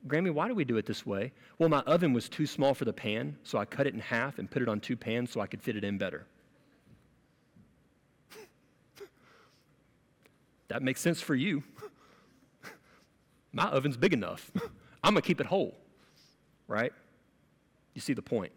Grammy, 0.07 0.31
why 0.31 0.49
do 0.49 0.55
we 0.55 0.65
do 0.65 0.77
it 0.77 0.87
this 0.87 1.07
way? 1.07 1.33
Well, 1.59 1.69
my 1.69 1.81
oven 1.81 2.13
was 2.13 2.29
too 2.29 2.47
small 2.47 2.75
for 2.75 2.85
the 2.85 2.93
pan, 2.93 3.37
so 3.43 3.59
I 3.59 3.65
cut 3.65 3.87
it 3.87 3.95
in 3.95 4.01
half 4.01 4.39
and 4.39 4.51
put 4.51 4.61
it 4.61 4.69
on 4.69 4.81
two 4.81 4.97
pans 4.97 5.31
so 5.31 5.41
I 5.41 5.47
could 5.47 5.63
fit 5.63 5.77
it 5.77 5.85
in 5.85 5.97
better. 5.97 6.27
that 10.69 10.83
makes 10.83 11.01
sense 11.01 11.23
for 11.23 11.35
you. 11.35 11.63
my 13.53 13.69
oven's 13.71 13.97
big 13.97 14.13
enough. 14.13 14.51
I'm 15.03 15.15
going 15.15 15.23
to 15.23 15.27
keep 15.27 15.41
it 15.41 15.47
whole, 15.47 15.75
right? 16.69 16.93
You 17.95 18.03
see 18.03 18.13
the 18.13 18.23
point. 18.23 18.53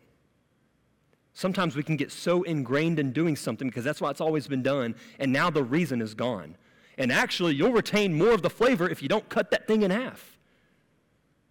Sometimes 1.38 1.75
we 1.75 1.83
can 1.83 1.97
get 1.97 2.11
so 2.11 2.41
ingrained 2.41 2.97
in 2.97 3.11
doing 3.11 3.35
something 3.35 3.67
because 3.67 3.83
that's 3.83 4.01
why 4.01 4.09
it's 4.09 4.21
always 4.21 4.47
been 4.47 4.63
done, 4.63 4.95
and 5.19 5.31
now 5.31 5.51
the 5.51 5.63
reason 5.63 6.01
is 6.01 6.15
gone. 6.15 6.57
And 6.97 7.11
actually, 7.11 7.53
you'll 7.53 7.73
retain 7.73 8.17
more 8.17 8.31
of 8.31 8.41
the 8.41 8.49
flavor 8.49 8.89
if 8.89 9.03
you 9.03 9.07
don't 9.07 9.29
cut 9.29 9.51
that 9.51 9.67
thing 9.67 9.83
in 9.83 9.91
half. 9.91 10.35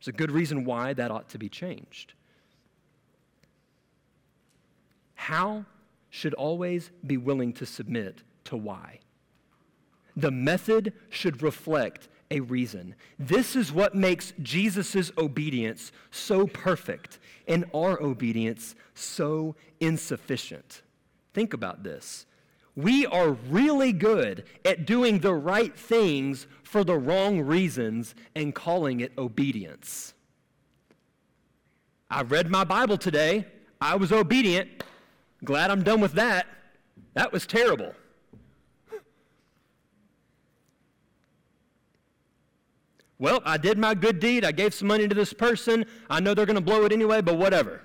There's 0.00 0.08
a 0.08 0.12
good 0.18 0.32
reason 0.32 0.64
why 0.64 0.92
that 0.94 1.12
ought 1.12 1.28
to 1.28 1.38
be 1.38 1.48
changed. 1.48 2.14
How 5.14 5.64
should 6.10 6.34
always 6.34 6.90
be 7.06 7.16
willing 7.16 7.52
to 7.52 7.64
submit 7.64 8.24
to 8.46 8.56
why. 8.56 8.98
The 10.16 10.32
method 10.32 10.94
should 11.10 11.42
reflect 11.42 12.08
a 12.30 12.40
reason. 12.40 12.94
This 13.18 13.56
is 13.56 13.72
what 13.72 13.94
makes 13.94 14.32
Jesus' 14.42 15.12
obedience 15.16 15.92
so 16.10 16.46
perfect 16.46 17.18
and 17.46 17.64
our 17.74 18.00
obedience 18.02 18.74
so 18.94 19.54
insufficient. 19.80 20.82
Think 21.34 21.54
about 21.54 21.82
this. 21.82 22.26
We 22.74 23.06
are 23.06 23.30
really 23.30 23.92
good 23.92 24.44
at 24.64 24.86
doing 24.86 25.20
the 25.20 25.34
right 25.34 25.76
things 25.76 26.46
for 26.62 26.84
the 26.84 26.98
wrong 26.98 27.40
reasons 27.40 28.14
and 28.34 28.54
calling 28.54 29.00
it 29.00 29.12
obedience. 29.16 30.12
I 32.10 32.22
read 32.22 32.50
my 32.50 32.64
Bible 32.64 32.98
today. 32.98 33.46
I 33.80 33.96
was 33.96 34.12
obedient. 34.12 34.84
Glad 35.44 35.70
I'm 35.70 35.82
done 35.82 36.00
with 36.00 36.12
that. 36.12 36.46
That 37.14 37.32
was 37.32 37.46
terrible. 37.46 37.94
Well, 43.18 43.40
I 43.44 43.56
did 43.56 43.78
my 43.78 43.94
good 43.94 44.20
deed. 44.20 44.44
I 44.44 44.52
gave 44.52 44.74
some 44.74 44.88
money 44.88 45.08
to 45.08 45.14
this 45.14 45.32
person. 45.32 45.86
I 46.10 46.20
know 46.20 46.34
they're 46.34 46.46
going 46.46 46.56
to 46.56 46.60
blow 46.60 46.84
it 46.84 46.92
anyway, 46.92 47.22
but 47.22 47.38
whatever. 47.38 47.80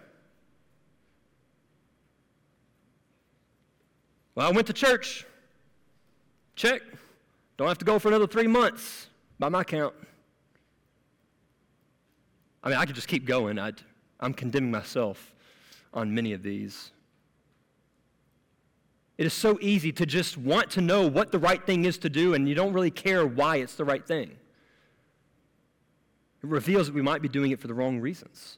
Well, 4.35 4.47
I 4.47 4.51
went 4.51 4.67
to 4.67 4.73
church. 4.73 5.25
Check. 6.55 6.81
Don't 7.57 7.67
have 7.67 7.77
to 7.77 7.85
go 7.85 7.99
for 7.99 8.09
another 8.09 8.27
three 8.27 8.47
months 8.47 9.07
by 9.39 9.49
my 9.49 9.63
count. 9.63 9.93
I 12.63 12.69
mean, 12.69 12.77
I 12.77 12.85
could 12.85 12.95
just 12.95 13.07
keep 13.07 13.25
going. 13.25 13.57
i 13.57 13.71
am 14.21 14.33
condemning 14.33 14.71
myself 14.71 15.33
on 15.93 16.13
many 16.13 16.33
of 16.33 16.43
these. 16.43 16.91
It 19.17 19.25
is 19.25 19.33
so 19.33 19.57
easy 19.61 19.91
to 19.93 20.05
just 20.05 20.37
want 20.37 20.71
to 20.71 20.81
know 20.81 21.07
what 21.07 21.31
the 21.31 21.39
right 21.39 21.63
thing 21.63 21.85
is 21.85 21.97
to 21.99 22.09
do, 22.09 22.33
and 22.33 22.49
you 22.49 22.55
don't 22.55 22.73
really 22.73 22.91
care 22.91 23.25
why 23.25 23.57
it's 23.57 23.75
the 23.75 23.85
right 23.85 24.05
thing. 24.05 24.31
It 26.43 26.49
reveals 26.49 26.87
that 26.87 26.95
we 26.95 27.01
might 27.01 27.21
be 27.21 27.29
doing 27.29 27.51
it 27.51 27.59
for 27.59 27.67
the 27.67 27.73
wrong 27.73 27.99
reasons. 27.99 28.57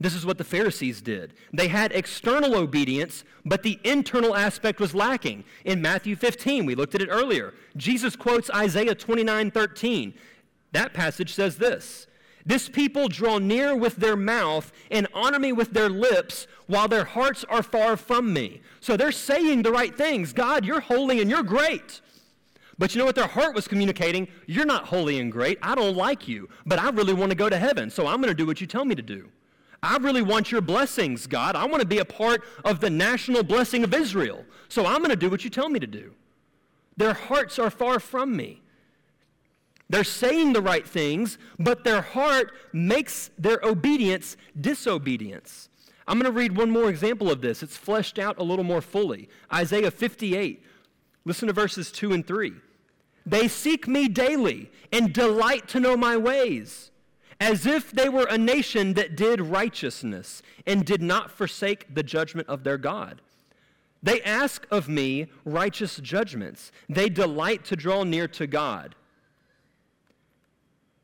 This 0.00 0.14
is 0.14 0.24
what 0.24 0.38
the 0.38 0.44
Pharisees 0.44 1.02
did. 1.02 1.34
They 1.52 1.68
had 1.68 1.90
external 1.90 2.54
obedience, 2.54 3.24
but 3.44 3.64
the 3.64 3.80
internal 3.82 4.36
aspect 4.36 4.78
was 4.78 4.94
lacking. 4.94 5.44
In 5.64 5.82
Matthew 5.82 6.14
15, 6.14 6.66
we 6.66 6.76
looked 6.76 6.94
at 6.94 7.02
it 7.02 7.08
earlier. 7.10 7.54
Jesus 7.76 8.14
quotes 8.14 8.48
Isaiah 8.50 8.94
29 8.94 9.50
13. 9.50 10.14
That 10.70 10.92
passage 10.94 11.34
says 11.34 11.56
this 11.56 12.06
This 12.46 12.68
people 12.68 13.08
draw 13.08 13.38
near 13.38 13.74
with 13.74 13.96
their 13.96 14.16
mouth 14.16 14.70
and 14.88 15.08
honor 15.12 15.40
me 15.40 15.50
with 15.50 15.72
their 15.72 15.88
lips, 15.88 16.46
while 16.68 16.86
their 16.86 17.04
hearts 17.04 17.44
are 17.48 17.62
far 17.62 17.96
from 17.96 18.32
me. 18.32 18.60
So 18.78 18.96
they're 18.96 19.10
saying 19.10 19.62
the 19.62 19.72
right 19.72 19.96
things 19.96 20.32
God, 20.32 20.64
you're 20.64 20.80
holy 20.80 21.20
and 21.20 21.28
you're 21.28 21.42
great. 21.42 22.00
But 22.78 22.94
you 22.94 23.00
know 23.00 23.04
what 23.04 23.16
their 23.16 23.26
heart 23.26 23.54
was 23.54 23.66
communicating? 23.66 24.28
You're 24.46 24.64
not 24.64 24.86
holy 24.86 25.18
and 25.18 25.32
great. 25.32 25.58
I 25.62 25.74
don't 25.74 25.96
like 25.96 26.28
you, 26.28 26.48
but 26.64 26.78
I 26.78 26.90
really 26.90 27.12
want 27.12 27.30
to 27.30 27.36
go 27.36 27.48
to 27.48 27.58
heaven, 27.58 27.90
so 27.90 28.06
I'm 28.06 28.20
going 28.20 28.28
to 28.28 28.34
do 28.34 28.46
what 28.46 28.60
you 28.60 28.66
tell 28.66 28.84
me 28.84 28.94
to 28.94 29.02
do. 29.02 29.28
I 29.82 29.96
really 29.98 30.22
want 30.22 30.50
your 30.50 30.60
blessings, 30.60 31.26
God. 31.26 31.56
I 31.56 31.64
want 31.64 31.80
to 31.80 31.86
be 31.86 31.98
a 31.98 32.04
part 32.04 32.42
of 32.64 32.80
the 32.80 32.90
national 32.90 33.42
blessing 33.42 33.84
of 33.84 33.94
Israel, 33.94 34.44
so 34.68 34.86
I'm 34.86 34.98
going 34.98 35.10
to 35.10 35.16
do 35.16 35.30
what 35.30 35.44
you 35.44 35.50
tell 35.50 35.68
me 35.68 35.80
to 35.80 35.86
do. 35.86 36.14
Their 36.96 37.14
hearts 37.14 37.58
are 37.58 37.70
far 37.70 38.00
from 38.00 38.36
me. 38.36 38.62
They're 39.90 40.04
saying 40.04 40.52
the 40.52 40.60
right 40.60 40.86
things, 40.86 41.38
but 41.58 41.82
their 41.82 42.02
heart 42.02 42.52
makes 42.72 43.30
their 43.38 43.60
obedience 43.62 44.36
disobedience. 44.60 45.68
I'm 46.06 46.18
going 46.18 46.32
to 46.32 46.38
read 46.38 46.56
one 46.56 46.70
more 46.70 46.90
example 46.90 47.30
of 47.30 47.40
this. 47.40 47.62
It's 47.62 47.76
fleshed 47.76 48.18
out 48.18 48.38
a 48.38 48.42
little 48.42 48.64
more 48.64 48.80
fully. 48.80 49.28
Isaiah 49.52 49.90
58. 49.90 50.64
Listen 51.24 51.48
to 51.48 51.52
verses 51.52 51.92
2 51.92 52.12
and 52.12 52.26
3. 52.26 52.54
They 53.28 53.46
seek 53.46 53.86
me 53.86 54.08
daily 54.08 54.70
and 54.90 55.12
delight 55.12 55.68
to 55.68 55.80
know 55.80 55.96
my 55.96 56.16
ways, 56.16 56.90
as 57.38 57.66
if 57.66 57.92
they 57.92 58.08
were 58.08 58.26
a 58.30 58.38
nation 58.38 58.94
that 58.94 59.16
did 59.16 59.40
righteousness 59.40 60.42
and 60.66 60.84
did 60.84 61.02
not 61.02 61.30
forsake 61.30 61.94
the 61.94 62.02
judgment 62.02 62.48
of 62.48 62.64
their 62.64 62.78
God. 62.78 63.20
They 64.02 64.22
ask 64.22 64.66
of 64.70 64.88
me 64.88 65.26
righteous 65.44 65.96
judgments. 65.96 66.72
They 66.88 67.10
delight 67.10 67.64
to 67.66 67.76
draw 67.76 68.02
near 68.04 68.28
to 68.28 68.46
God. 68.46 68.94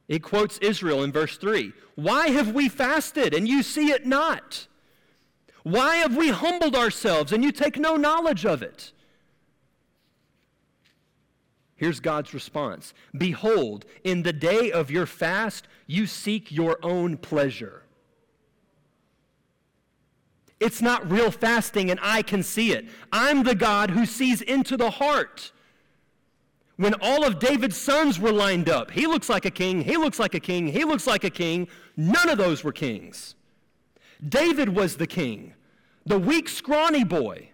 He 0.08 0.18
quotes 0.18 0.58
Israel 0.58 1.02
in 1.02 1.12
verse 1.12 1.36
3 1.36 1.72
Why 1.94 2.28
have 2.28 2.52
we 2.54 2.70
fasted 2.70 3.34
and 3.34 3.46
you 3.46 3.62
see 3.62 3.90
it 3.90 4.06
not? 4.06 4.66
Why 5.62 5.96
have 5.96 6.16
we 6.16 6.28
humbled 6.28 6.76
ourselves 6.76 7.32
and 7.32 7.44
you 7.44 7.52
take 7.52 7.78
no 7.78 7.96
knowledge 7.96 8.46
of 8.46 8.62
it? 8.62 8.92
Here's 11.76 12.00
God's 12.00 12.32
response 12.32 12.94
Behold, 13.16 13.84
in 14.04 14.22
the 14.22 14.32
day 14.32 14.70
of 14.70 14.90
your 14.90 15.06
fast, 15.06 15.66
you 15.86 16.06
seek 16.06 16.52
your 16.52 16.78
own 16.82 17.16
pleasure. 17.16 17.82
It's 20.60 20.80
not 20.80 21.10
real 21.10 21.30
fasting, 21.30 21.90
and 21.90 22.00
I 22.02 22.22
can 22.22 22.42
see 22.42 22.72
it. 22.72 22.86
I'm 23.12 23.42
the 23.42 23.54
God 23.54 23.90
who 23.90 24.06
sees 24.06 24.40
into 24.40 24.76
the 24.76 24.90
heart. 24.90 25.52
When 26.76 26.94
all 27.00 27.24
of 27.24 27.38
David's 27.38 27.76
sons 27.76 28.18
were 28.18 28.32
lined 28.32 28.68
up, 28.68 28.90
he 28.90 29.06
looks 29.06 29.28
like 29.28 29.44
a 29.44 29.50
king, 29.50 29.80
he 29.80 29.96
looks 29.96 30.18
like 30.18 30.34
a 30.34 30.40
king, 30.40 30.66
he 30.66 30.84
looks 30.84 31.06
like 31.06 31.24
a 31.24 31.30
king. 31.30 31.68
None 31.96 32.28
of 32.28 32.38
those 32.38 32.64
were 32.64 32.72
kings. 32.72 33.34
David 34.26 34.70
was 34.70 34.96
the 34.96 35.06
king, 35.06 35.54
the 36.06 36.18
weak, 36.18 36.48
scrawny 36.48 37.04
boy. 37.04 37.50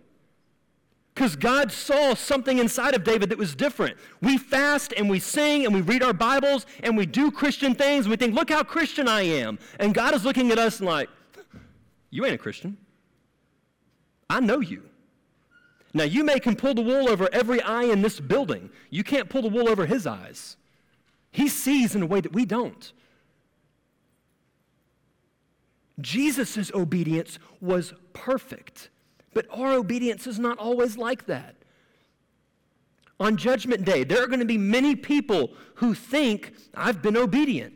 Because 1.15 1.37
God 1.37 1.71
saw 1.73 2.15
something 2.15 2.59
inside 2.59 2.95
of 2.95 3.05
David 3.05 3.31
that 3.31 3.39
was 3.39 3.55
different. 3.55 3.97
We 4.23 4.39
fast 4.39 4.95
and 4.97 5.11
we 5.11 5.19
sing 5.19 5.67
and 5.67 5.75
we 5.75 5.81
read 5.81 6.03
our 6.03 6.13
Bibles 6.13 6.67
and 6.83 6.97
we 6.97 7.05
do 7.05 7.31
Christian 7.31 7.75
things. 7.75 8.09
We 8.09 8.17
think, 8.17 8.35
look 8.35 8.51
how 8.51 8.63
Christian 8.63 9.09
I 9.09 9.23
am. 9.23 9.59
And 9.79 9.93
God 9.93 10.15
is 10.15 10.25
looking 10.25 10.51
at 10.51 10.59
us 10.59 10.79
and 10.79 10.89
like, 10.89 11.09
you 12.11 12.25
ain't 12.25 12.35
a 12.35 12.39
Christian. 12.39 12.77
I 14.29 14.41
know 14.41 14.61
you. 14.61 14.85
Now, 15.93 16.05
you 16.05 16.23
may 16.23 16.39
can 16.39 16.55
pull 16.55 16.75
the 16.75 16.83
wool 16.83 17.09
over 17.09 17.29
every 17.33 17.61
eye 17.61 17.85
in 17.85 18.03
this 18.03 18.21
building. 18.21 18.71
You 18.91 19.03
can't 19.03 19.29
pull 19.29 19.43
the 19.43 19.49
wool 19.49 19.69
over 19.69 19.87
his 19.87 20.07
eyes. 20.07 20.57
He 21.33 21.49
sees 21.49 21.95
in 21.95 22.03
a 22.03 22.07
way 22.07 22.21
that 22.21 22.33
we 22.33 22.45
don't. 22.45 22.93
Jesus' 26.01 26.73
obedience 26.73 27.39
was 27.61 27.93
perfect, 28.13 28.90
but 29.33 29.47
our 29.51 29.73
obedience 29.73 30.27
is 30.27 30.39
not 30.39 30.59
always 30.59 30.97
like 30.97 31.27
that. 31.27 31.57
On 33.19 33.37
Judgment 33.37 33.85
Day, 33.85 34.05
there 34.05 34.23
are 34.23 34.27
going 34.27 34.41
to 34.41 34.47
be 34.47 34.59
many 34.59 34.97
people 34.97 35.53
who 35.77 35.95
think, 35.95 36.55
I've 36.75 37.03
been 37.03 37.17
obedient. 37.17 37.75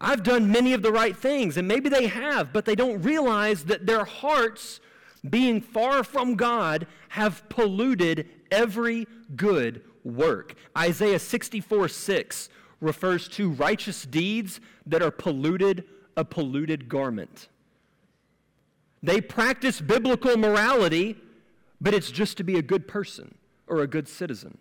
I've 0.00 0.22
done 0.22 0.50
many 0.50 0.72
of 0.72 0.80
the 0.80 0.90
right 0.90 1.14
things, 1.14 1.58
and 1.58 1.68
maybe 1.68 1.90
they 1.90 2.06
have, 2.06 2.54
but 2.54 2.64
they 2.64 2.74
don't 2.74 3.02
realize 3.02 3.64
that 3.64 3.84
their 3.84 4.06
hearts 4.06 4.80
being 5.28 5.60
far 5.60 6.02
from 6.02 6.34
God, 6.34 6.86
have 7.10 7.48
polluted 7.48 8.28
every 8.50 9.06
good 9.36 9.82
work. 10.04 10.54
Isaiah 10.76 11.18
64 11.18 11.88
6 11.88 12.48
refers 12.80 13.28
to 13.28 13.50
righteous 13.50 14.04
deeds 14.04 14.60
that 14.86 15.02
are 15.02 15.10
polluted, 15.10 15.84
a 16.16 16.24
polluted 16.24 16.88
garment. 16.88 17.48
They 19.02 19.20
practice 19.20 19.80
biblical 19.80 20.36
morality, 20.36 21.16
but 21.80 21.94
it's 21.94 22.10
just 22.10 22.36
to 22.36 22.44
be 22.44 22.56
a 22.58 22.62
good 22.62 22.86
person 22.86 23.34
or 23.66 23.80
a 23.80 23.86
good 23.86 24.08
citizen. 24.08 24.58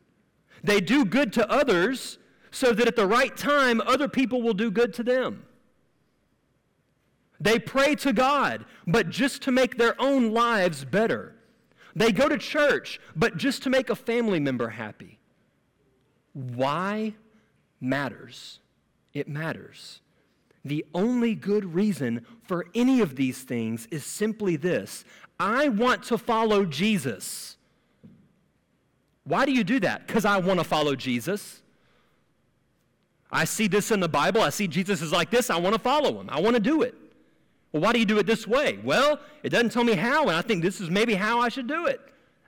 They 0.63 0.79
do 0.79 1.05
good 1.05 1.33
to 1.33 1.49
others 1.49 2.17
so 2.51 2.73
that 2.73 2.87
at 2.87 2.95
the 2.95 3.07
right 3.07 3.35
time, 3.35 3.81
other 3.81 4.07
people 4.07 4.41
will 4.41 4.53
do 4.53 4.71
good 4.71 4.93
to 4.95 5.03
them. 5.03 5.43
They 7.39 7.59
pray 7.59 7.95
to 7.95 8.11
God, 8.11 8.65
but 8.85 9.09
just 9.09 9.41
to 9.43 9.51
make 9.51 9.77
their 9.77 9.99
own 10.01 10.31
lives 10.31 10.83
better. 10.83 11.35
They 11.95 12.11
go 12.11 12.27
to 12.27 12.37
church, 12.37 12.99
but 13.15 13.37
just 13.37 13.63
to 13.63 13.69
make 13.69 13.89
a 13.89 13.95
family 13.95 14.39
member 14.39 14.69
happy. 14.69 15.19
Why 16.33 17.15
matters? 17.79 18.59
It 19.13 19.27
matters. 19.27 20.01
The 20.65 20.85
only 20.93 21.35
good 21.35 21.73
reason 21.73 22.25
for 22.43 22.65
any 22.75 23.01
of 23.01 23.15
these 23.15 23.43
things 23.43 23.87
is 23.91 24.05
simply 24.05 24.55
this 24.55 25.05
I 25.39 25.69
want 25.69 26.03
to 26.05 26.17
follow 26.17 26.65
Jesus. 26.65 27.57
Why 29.23 29.45
do 29.45 29.51
you 29.51 29.63
do 29.63 29.79
that? 29.81 30.07
Because 30.07 30.25
I 30.25 30.37
want 30.37 30.59
to 30.59 30.63
follow 30.63 30.95
Jesus. 30.95 31.61
I 33.31 33.45
see 33.45 33.67
this 33.67 33.91
in 33.91 33.99
the 33.99 34.09
Bible. 34.09 34.41
I 34.41 34.49
see 34.49 34.67
Jesus 34.67 35.01
is 35.01 35.11
like 35.11 35.29
this. 35.29 35.49
I 35.49 35.57
want 35.57 35.75
to 35.75 35.79
follow 35.79 36.19
him. 36.19 36.29
I 36.31 36.41
want 36.41 36.55
to 36.55 36.59
do 36.59 36.81
it. 36.81 36.95
Well, 37.71 37.83
why 37.83 37.93
do 37.93 37.99
you 37.99 38.05
do 38.05 38.17
it 38.17 38.25
this 38.25 38.47
way? 38.47 38.79
Well, 38.83 39.19
it 39.43 39.49
doesn't 39.49 39.71
tell 39.71 39.83
me 39.83 39.93
how, 39.93 40.23
and 40.23 40.31
I 40.31 40.41
think 40.41 40.63
this 40.63 40.81
is 40.81 40.89
maybe 40.89 41.13
how 41.13 41.39
I 41.39 41.49
should 41.49 41.67
do 41.67 41.85
it. 41.85 42.01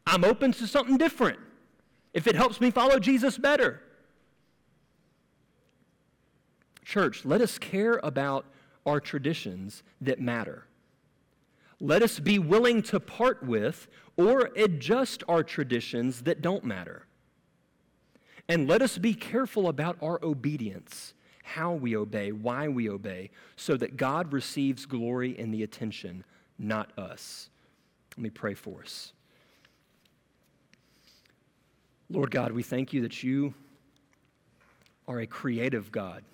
I'm 0.07 0.23
open 0.23 0.51
to 0.53 0.65
something 0.65 0.97
different 0.97 1.37
if 2.13 2.25
it 2.25 2.35
helps 2.35 2.59
me 2.59 2.71
follow 2.71 2.97
Jesus 2.97 3.37
better. 3.37 3.81
Church, 6.91 7.23
let 7.23 7.39
us 7.39 7.57
care 7.57 8.01
about 8.03 8.45
our 8.85 8.99
traditions 8.99 9.81
that 10.01 10.19
matter. 10.19 10.65
Let 11.79 12.03
us 12.03 12.19
be 12.19 12.37
willing 12.37 12.81
to 12.83 12.99
part 12.99 13.41
with 13.41 13.87
or 14.17 14.49
adjust 14.57 15.23
our 15.29 15.41
traditions 15.41 16.23
that 16.23 16.41
don't 16.41 16.65
matter. 16.65 17.05
And 18.49 18.67
let 18.67 18.81
us 18.81 18.97
be 18.97 19.13
careful 19.13 19.69
about 19.69 19.99
our 20.01 20.19
obedience 20.21 21.13
how 21.43 21.71
we 21.71 21.95
obey, 21.95 22.33
why 22.33 22.67
we 22.67 22.89
obey, 22.89 23.29
so 23.55 23.77
that 23.77 23.95
God 23.95 24.33
receives 24.33 24.85
glory 24.85 25.39
and 25.39 25.53
the 25.53 25.63
attention, 25.63 26.25
not 26.59 26.91
us. 26.99 27.49
Let 28.17 28.23
me 28.23 28.29
pray 28.31 28.53
for 28.53 28.81
us. 28.81 29.13
Lord 32.09 32.31
God, 32.31 32.51
we 32.51 32.63
thank 32.63 32.91
you 32.91 33.01
that 33.03 33.23
you 33.23 33.53
are 35.07 35.21
a 35.21 35.27
creative 35.27 35.89
God. 35.89 36.25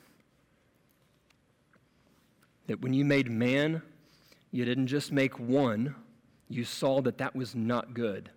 That 2.67 2.81
when 2.81 2.93
you 2.93 3.05
made 3.05 3.29
man, 3.29 3.81
you 4.51 4.65
didn't 4.65 4.87
just 4.87 5.11
make 5.11 5.39
one, 5.39 5.95
you 6.49 6.63
saw 6.63 7.01
that 7.01 7.17
that 7.17 7.35
was 7.35 7.55
not 7.55 7.93
good. 7.93 8.29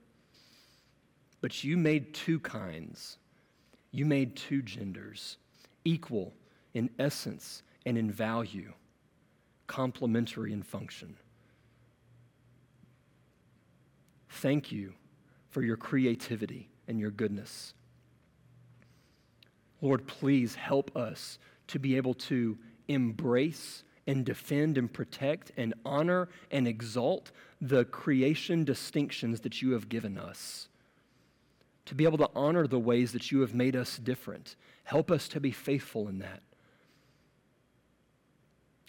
But 1.41 1.65
you 1.65 1.77
made 1.77 2.15
two 2.15 2.41
kinds. 2.41 3.19
You 3.93 4.07
made 4.07 4.37
two 4.37 4.63
genders, 4.63 5.37
equal 5.85 6.35
in 6.75 6.91
essence 6.99 7.63
and 7.87 7.97
in 7.99 8.11
value, 8.11 8.73
complementary 9.67 10.53
in 10.53 10.63
function. 10.63 11.17
Thank 14.29 14.71
you 14.71 14.95
for 15.49 15.63
your 15.63 15.77
creativity 15.77 16.69
and 16.87 17.01
your 17.01 17.11
goodness. 17.11 17.75
Lord, 19.81 20.07
please 20.07 20.55
help 20.55 20.97
us 20.97 21.39
to 21.69 21.79
be 21.79 21.97
able 21.97 22.15
to 22.15 22.59
embrace 22.89 23.83
and 24.07 24.25
defend 24.25 24.79
and 24.79 24.93
protect 24.93 25.53
and 25.57 25.75
honor 25.85 26.29
and 26.51 26.67
exalt 26.67 27.31
the 27.61 27.85
creation 27.85 28.65
distinctions 28.65 29.41
that 29.41 29.63
you 29.63 29.73
have 29.73 29.89
given 29.89 30.19
us. 30.19 30.69
To 31.87 31.95
be 31.95 32.05
able 32.05 32.19
to 32.19 32.31
honor 32.35 32.67
the 32.67 32.79
ways 32.79 33.13
that 33.13 33.31
you 33.31 33.41
have 33.41 33.55
made 33.55 33.77
us 33.77 33.99
different. 33.99 34.57
Help 34.85 35.11
us 35.11 35.29
to 35.29 35.41
be 35.41 35.51
faithful 35.51 36.09
in 36.09 36.21
that. 36.21 36.41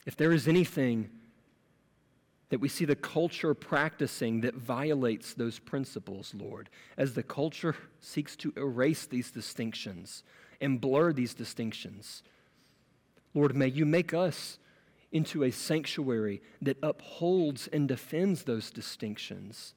If 0.06 0.16
there 0.16 0.32
is 0.32 0.48
anything 0.48 1.10
that 2.50 2.60
we 2.60 2.68
see 2.68 2.86
the 2.86 2.96
culture 2.96 3.54
practicing 3.54 4.42
that 4.42 4.56
violates 4.56 5.34
those 5.34 5.58
principles, 5.58 6.34
Lord, 6.38 6.70
as 6.98 7.14
the 7.14 7.24
culture 7.24 7.76
seeks 8.02 8.36
to 8.38 8.54
erase 8.58 9.06
these 9.06 9.32
distinctions 9.32 10.24
and 10.60 10.82
blur 10.82 11.14
these 11.14 11.34
distinctions, 11.34 12.24
Lord, 13.34 13.56
may 13.56 13.68
you 13.68 13.86
make 13.86 14.14
us 14.14 14.58
into 15.12 15.44
a 15.44 15.52
sanctuary 15.52 16.42
that 16.62 16.78
upholds 16.82 17.68
and 17.68 17.88
defends 17.88 18.44
those 18.44 18.72
distinctions. 18.72 19.74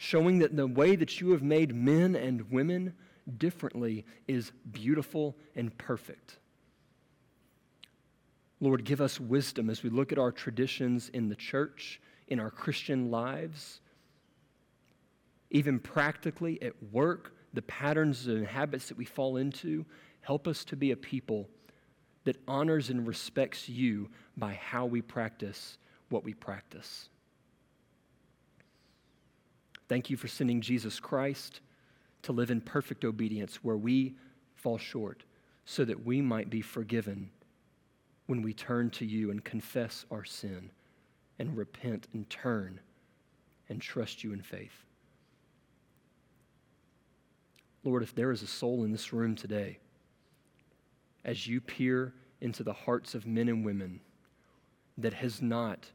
showing 0.00 0.38
that 0.38 0.56
the 0.56 0.66
way 0.66 0.94
that 0.94 1.20
you 1.20 1.32
have 1.32 1.42
made 1.42 1.74
men 1.74 2.14
and 2.14 2.50
women 2.52 2.94
differently 3.36 4.06
is 4.28 4.52
beautiful 4.70 5.36
and 5.56 5.76
perfect. 5.76 6.38
Lord, 8.60 8.84
give 8.84 9.00
us 9.00 9.18
wisdom 9.20 9.68
as 9.68 9.82
we 9.82 9.90
look 9.90 10.12
at 10.12 10.18
our 10.18 10.30
traditions 10.30 11.08
in 11.08 11.28
the 11.28 11.34
church, 11.34 12.00
in 12.28 12.38
our 12.38 12.50
Christian 12.50 13.10
lives, 13.10 13.80
even 15.50 15.80
practically 15.80 16.62
at 16.62 16.74
work, 16.92 17.34
the 17.52 17.62
patterns 17.62 18.28
and 18.28 18.46
habits 18.46 18.88
that 18.88 18.96
we 18.96 19.04
fall 19.04 19.36
into. 19.36 19.84
Help 20.20 20.46
us 20.46 20.64
to 20.66 20.76
be 20.76 20.92
a 20.92 20.96
people 20.96 21.48
that 22.28 22.36
honors 22.46 22.90
and 22.90 23.06
respects 23.06 23.70
you 23.70 24.06
by 24.36 24.52
how 24.52 24.84
we 24.84 25.00
practice 25.00 25.78
what 26.10 26.24
we 26.24 26.34
practice. 26.34 27.08
Thank 29.88 30.10
you 30.10 30.18
for 30.18 30.28
sending 30.28 30.60
Jesus 30.60 31.00
Christ 31.00 31.60
to 32.24 32.32
live 32.32 32.50
in 32.50 32.60
perfect 32.60 33.06
obedience 33.06 33.64
where 33.64 33.78
we 33.78 34.14
fall 34.56 34.76
short 34.76 35.22
so 35.64 35.86
that 35.86 36.04
we 36.04 36.20
might 36.20 36.50
be 36.50 36.60
forgiven 36.60 37.30
when 38.26 38.42
we 38.42 38.52
turn 38.52 38.90
to 38.90 39.06
you 39.06 39.30
and 39.30 39.42
confess 39.42 40.04
our 40.10 40.26
sin 40.26 40.70
and 41.38 41.56
repent 41.56 42.08
and 42.12 42.28
turn 42.28 42.78
and 43.70 43.80
trust 43.80 44.22
you 44.22 44.34
in 44.34 44.42
faith. 44.42 44.84
Lord, 47.84 48.02
if 48.02 48.14
there 48.14 48.32
is 48.32 48.42
a 48.42 48.46
soul 48.46 48.84
in 48.84 48.92
this 48.92 49.14
room 49.14 49.34
today, 49.34 49.78
as 51.24 51.46
you 51.46 51.60
peer 51.60 52.14
into 52.40 52.62
the 52.62 52.72
hearts 52.72 53.14
of 53.14 53.26
men 53.26 53.48
and 53.48 53.64
women 53.64 54.00
that 54.96 55.14
has 55.14 55.42
not 55.42 55.90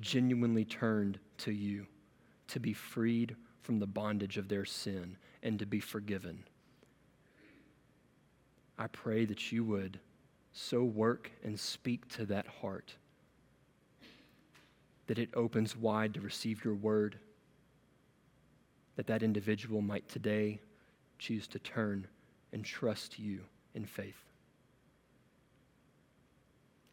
genuinely 0.00 0.64
turned 0.64 1.18
to 1.38 1.52
you 1.52 1.86
to 2.48 2.60
be 2.60 2.72
freed 2.72 3.36
from 3.62 3.78
the 3.78 3.86
bondage 3.86 4.36
of 4.36 4.48
their 4.48 4.64
sin 4.64 5.16
and 5.42 5.58
to 5.58 5.66
be 5.66 5.80
forgiven, 5.80 6.44
I 8.78 8.86
pray 8.86 9.24
that 9.24 9.52
you 9.52 9.64
would 9.64 9.98
so 10.52 10.82
work 10.82 11.30
and 11.44 11.58
speak 11.58 12.08
to 12.08 12.26
that 12.26 12.46
heart 12.46 12.94
that 15.08 15.18
it 15.18 15.30
opens 15.34 15.74
wide 15.74 16.14
to 16.14 16.20
receive 16.20 16.64
your 16.64 16.74
word, 16.74 17.18
that 18.96 19.06
that 19.06 19.22
individual 19.22 19.80
might 19.80 20.06
today 20.08 20.60
choose 21.18 21.48
to 21.48 21.58
turn 21.58 22.06
and 22.52 22.64
trust 22.64 23.18
you 23.18 23.40
in 23.74 23.84
faith. 23.84 24.27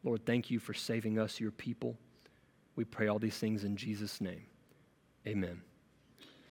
Lord, 0.05 0.23
thank 0.25 0.51
you 0.51 0.59
for 0.59 0.73
saving 0.73 1.19
us, 1.19 1.39
your 1.39 1.51
people. 1.51 1.97
We 2.75 2.85
pray 2.85 3.07
all 3.07 3.19
these 3.19 3.37
things 3.37 3.63
in 3.63 3.75
Jesus' 3.75 4.21
name. 4.21 4.45
Amen. 5.27 5.61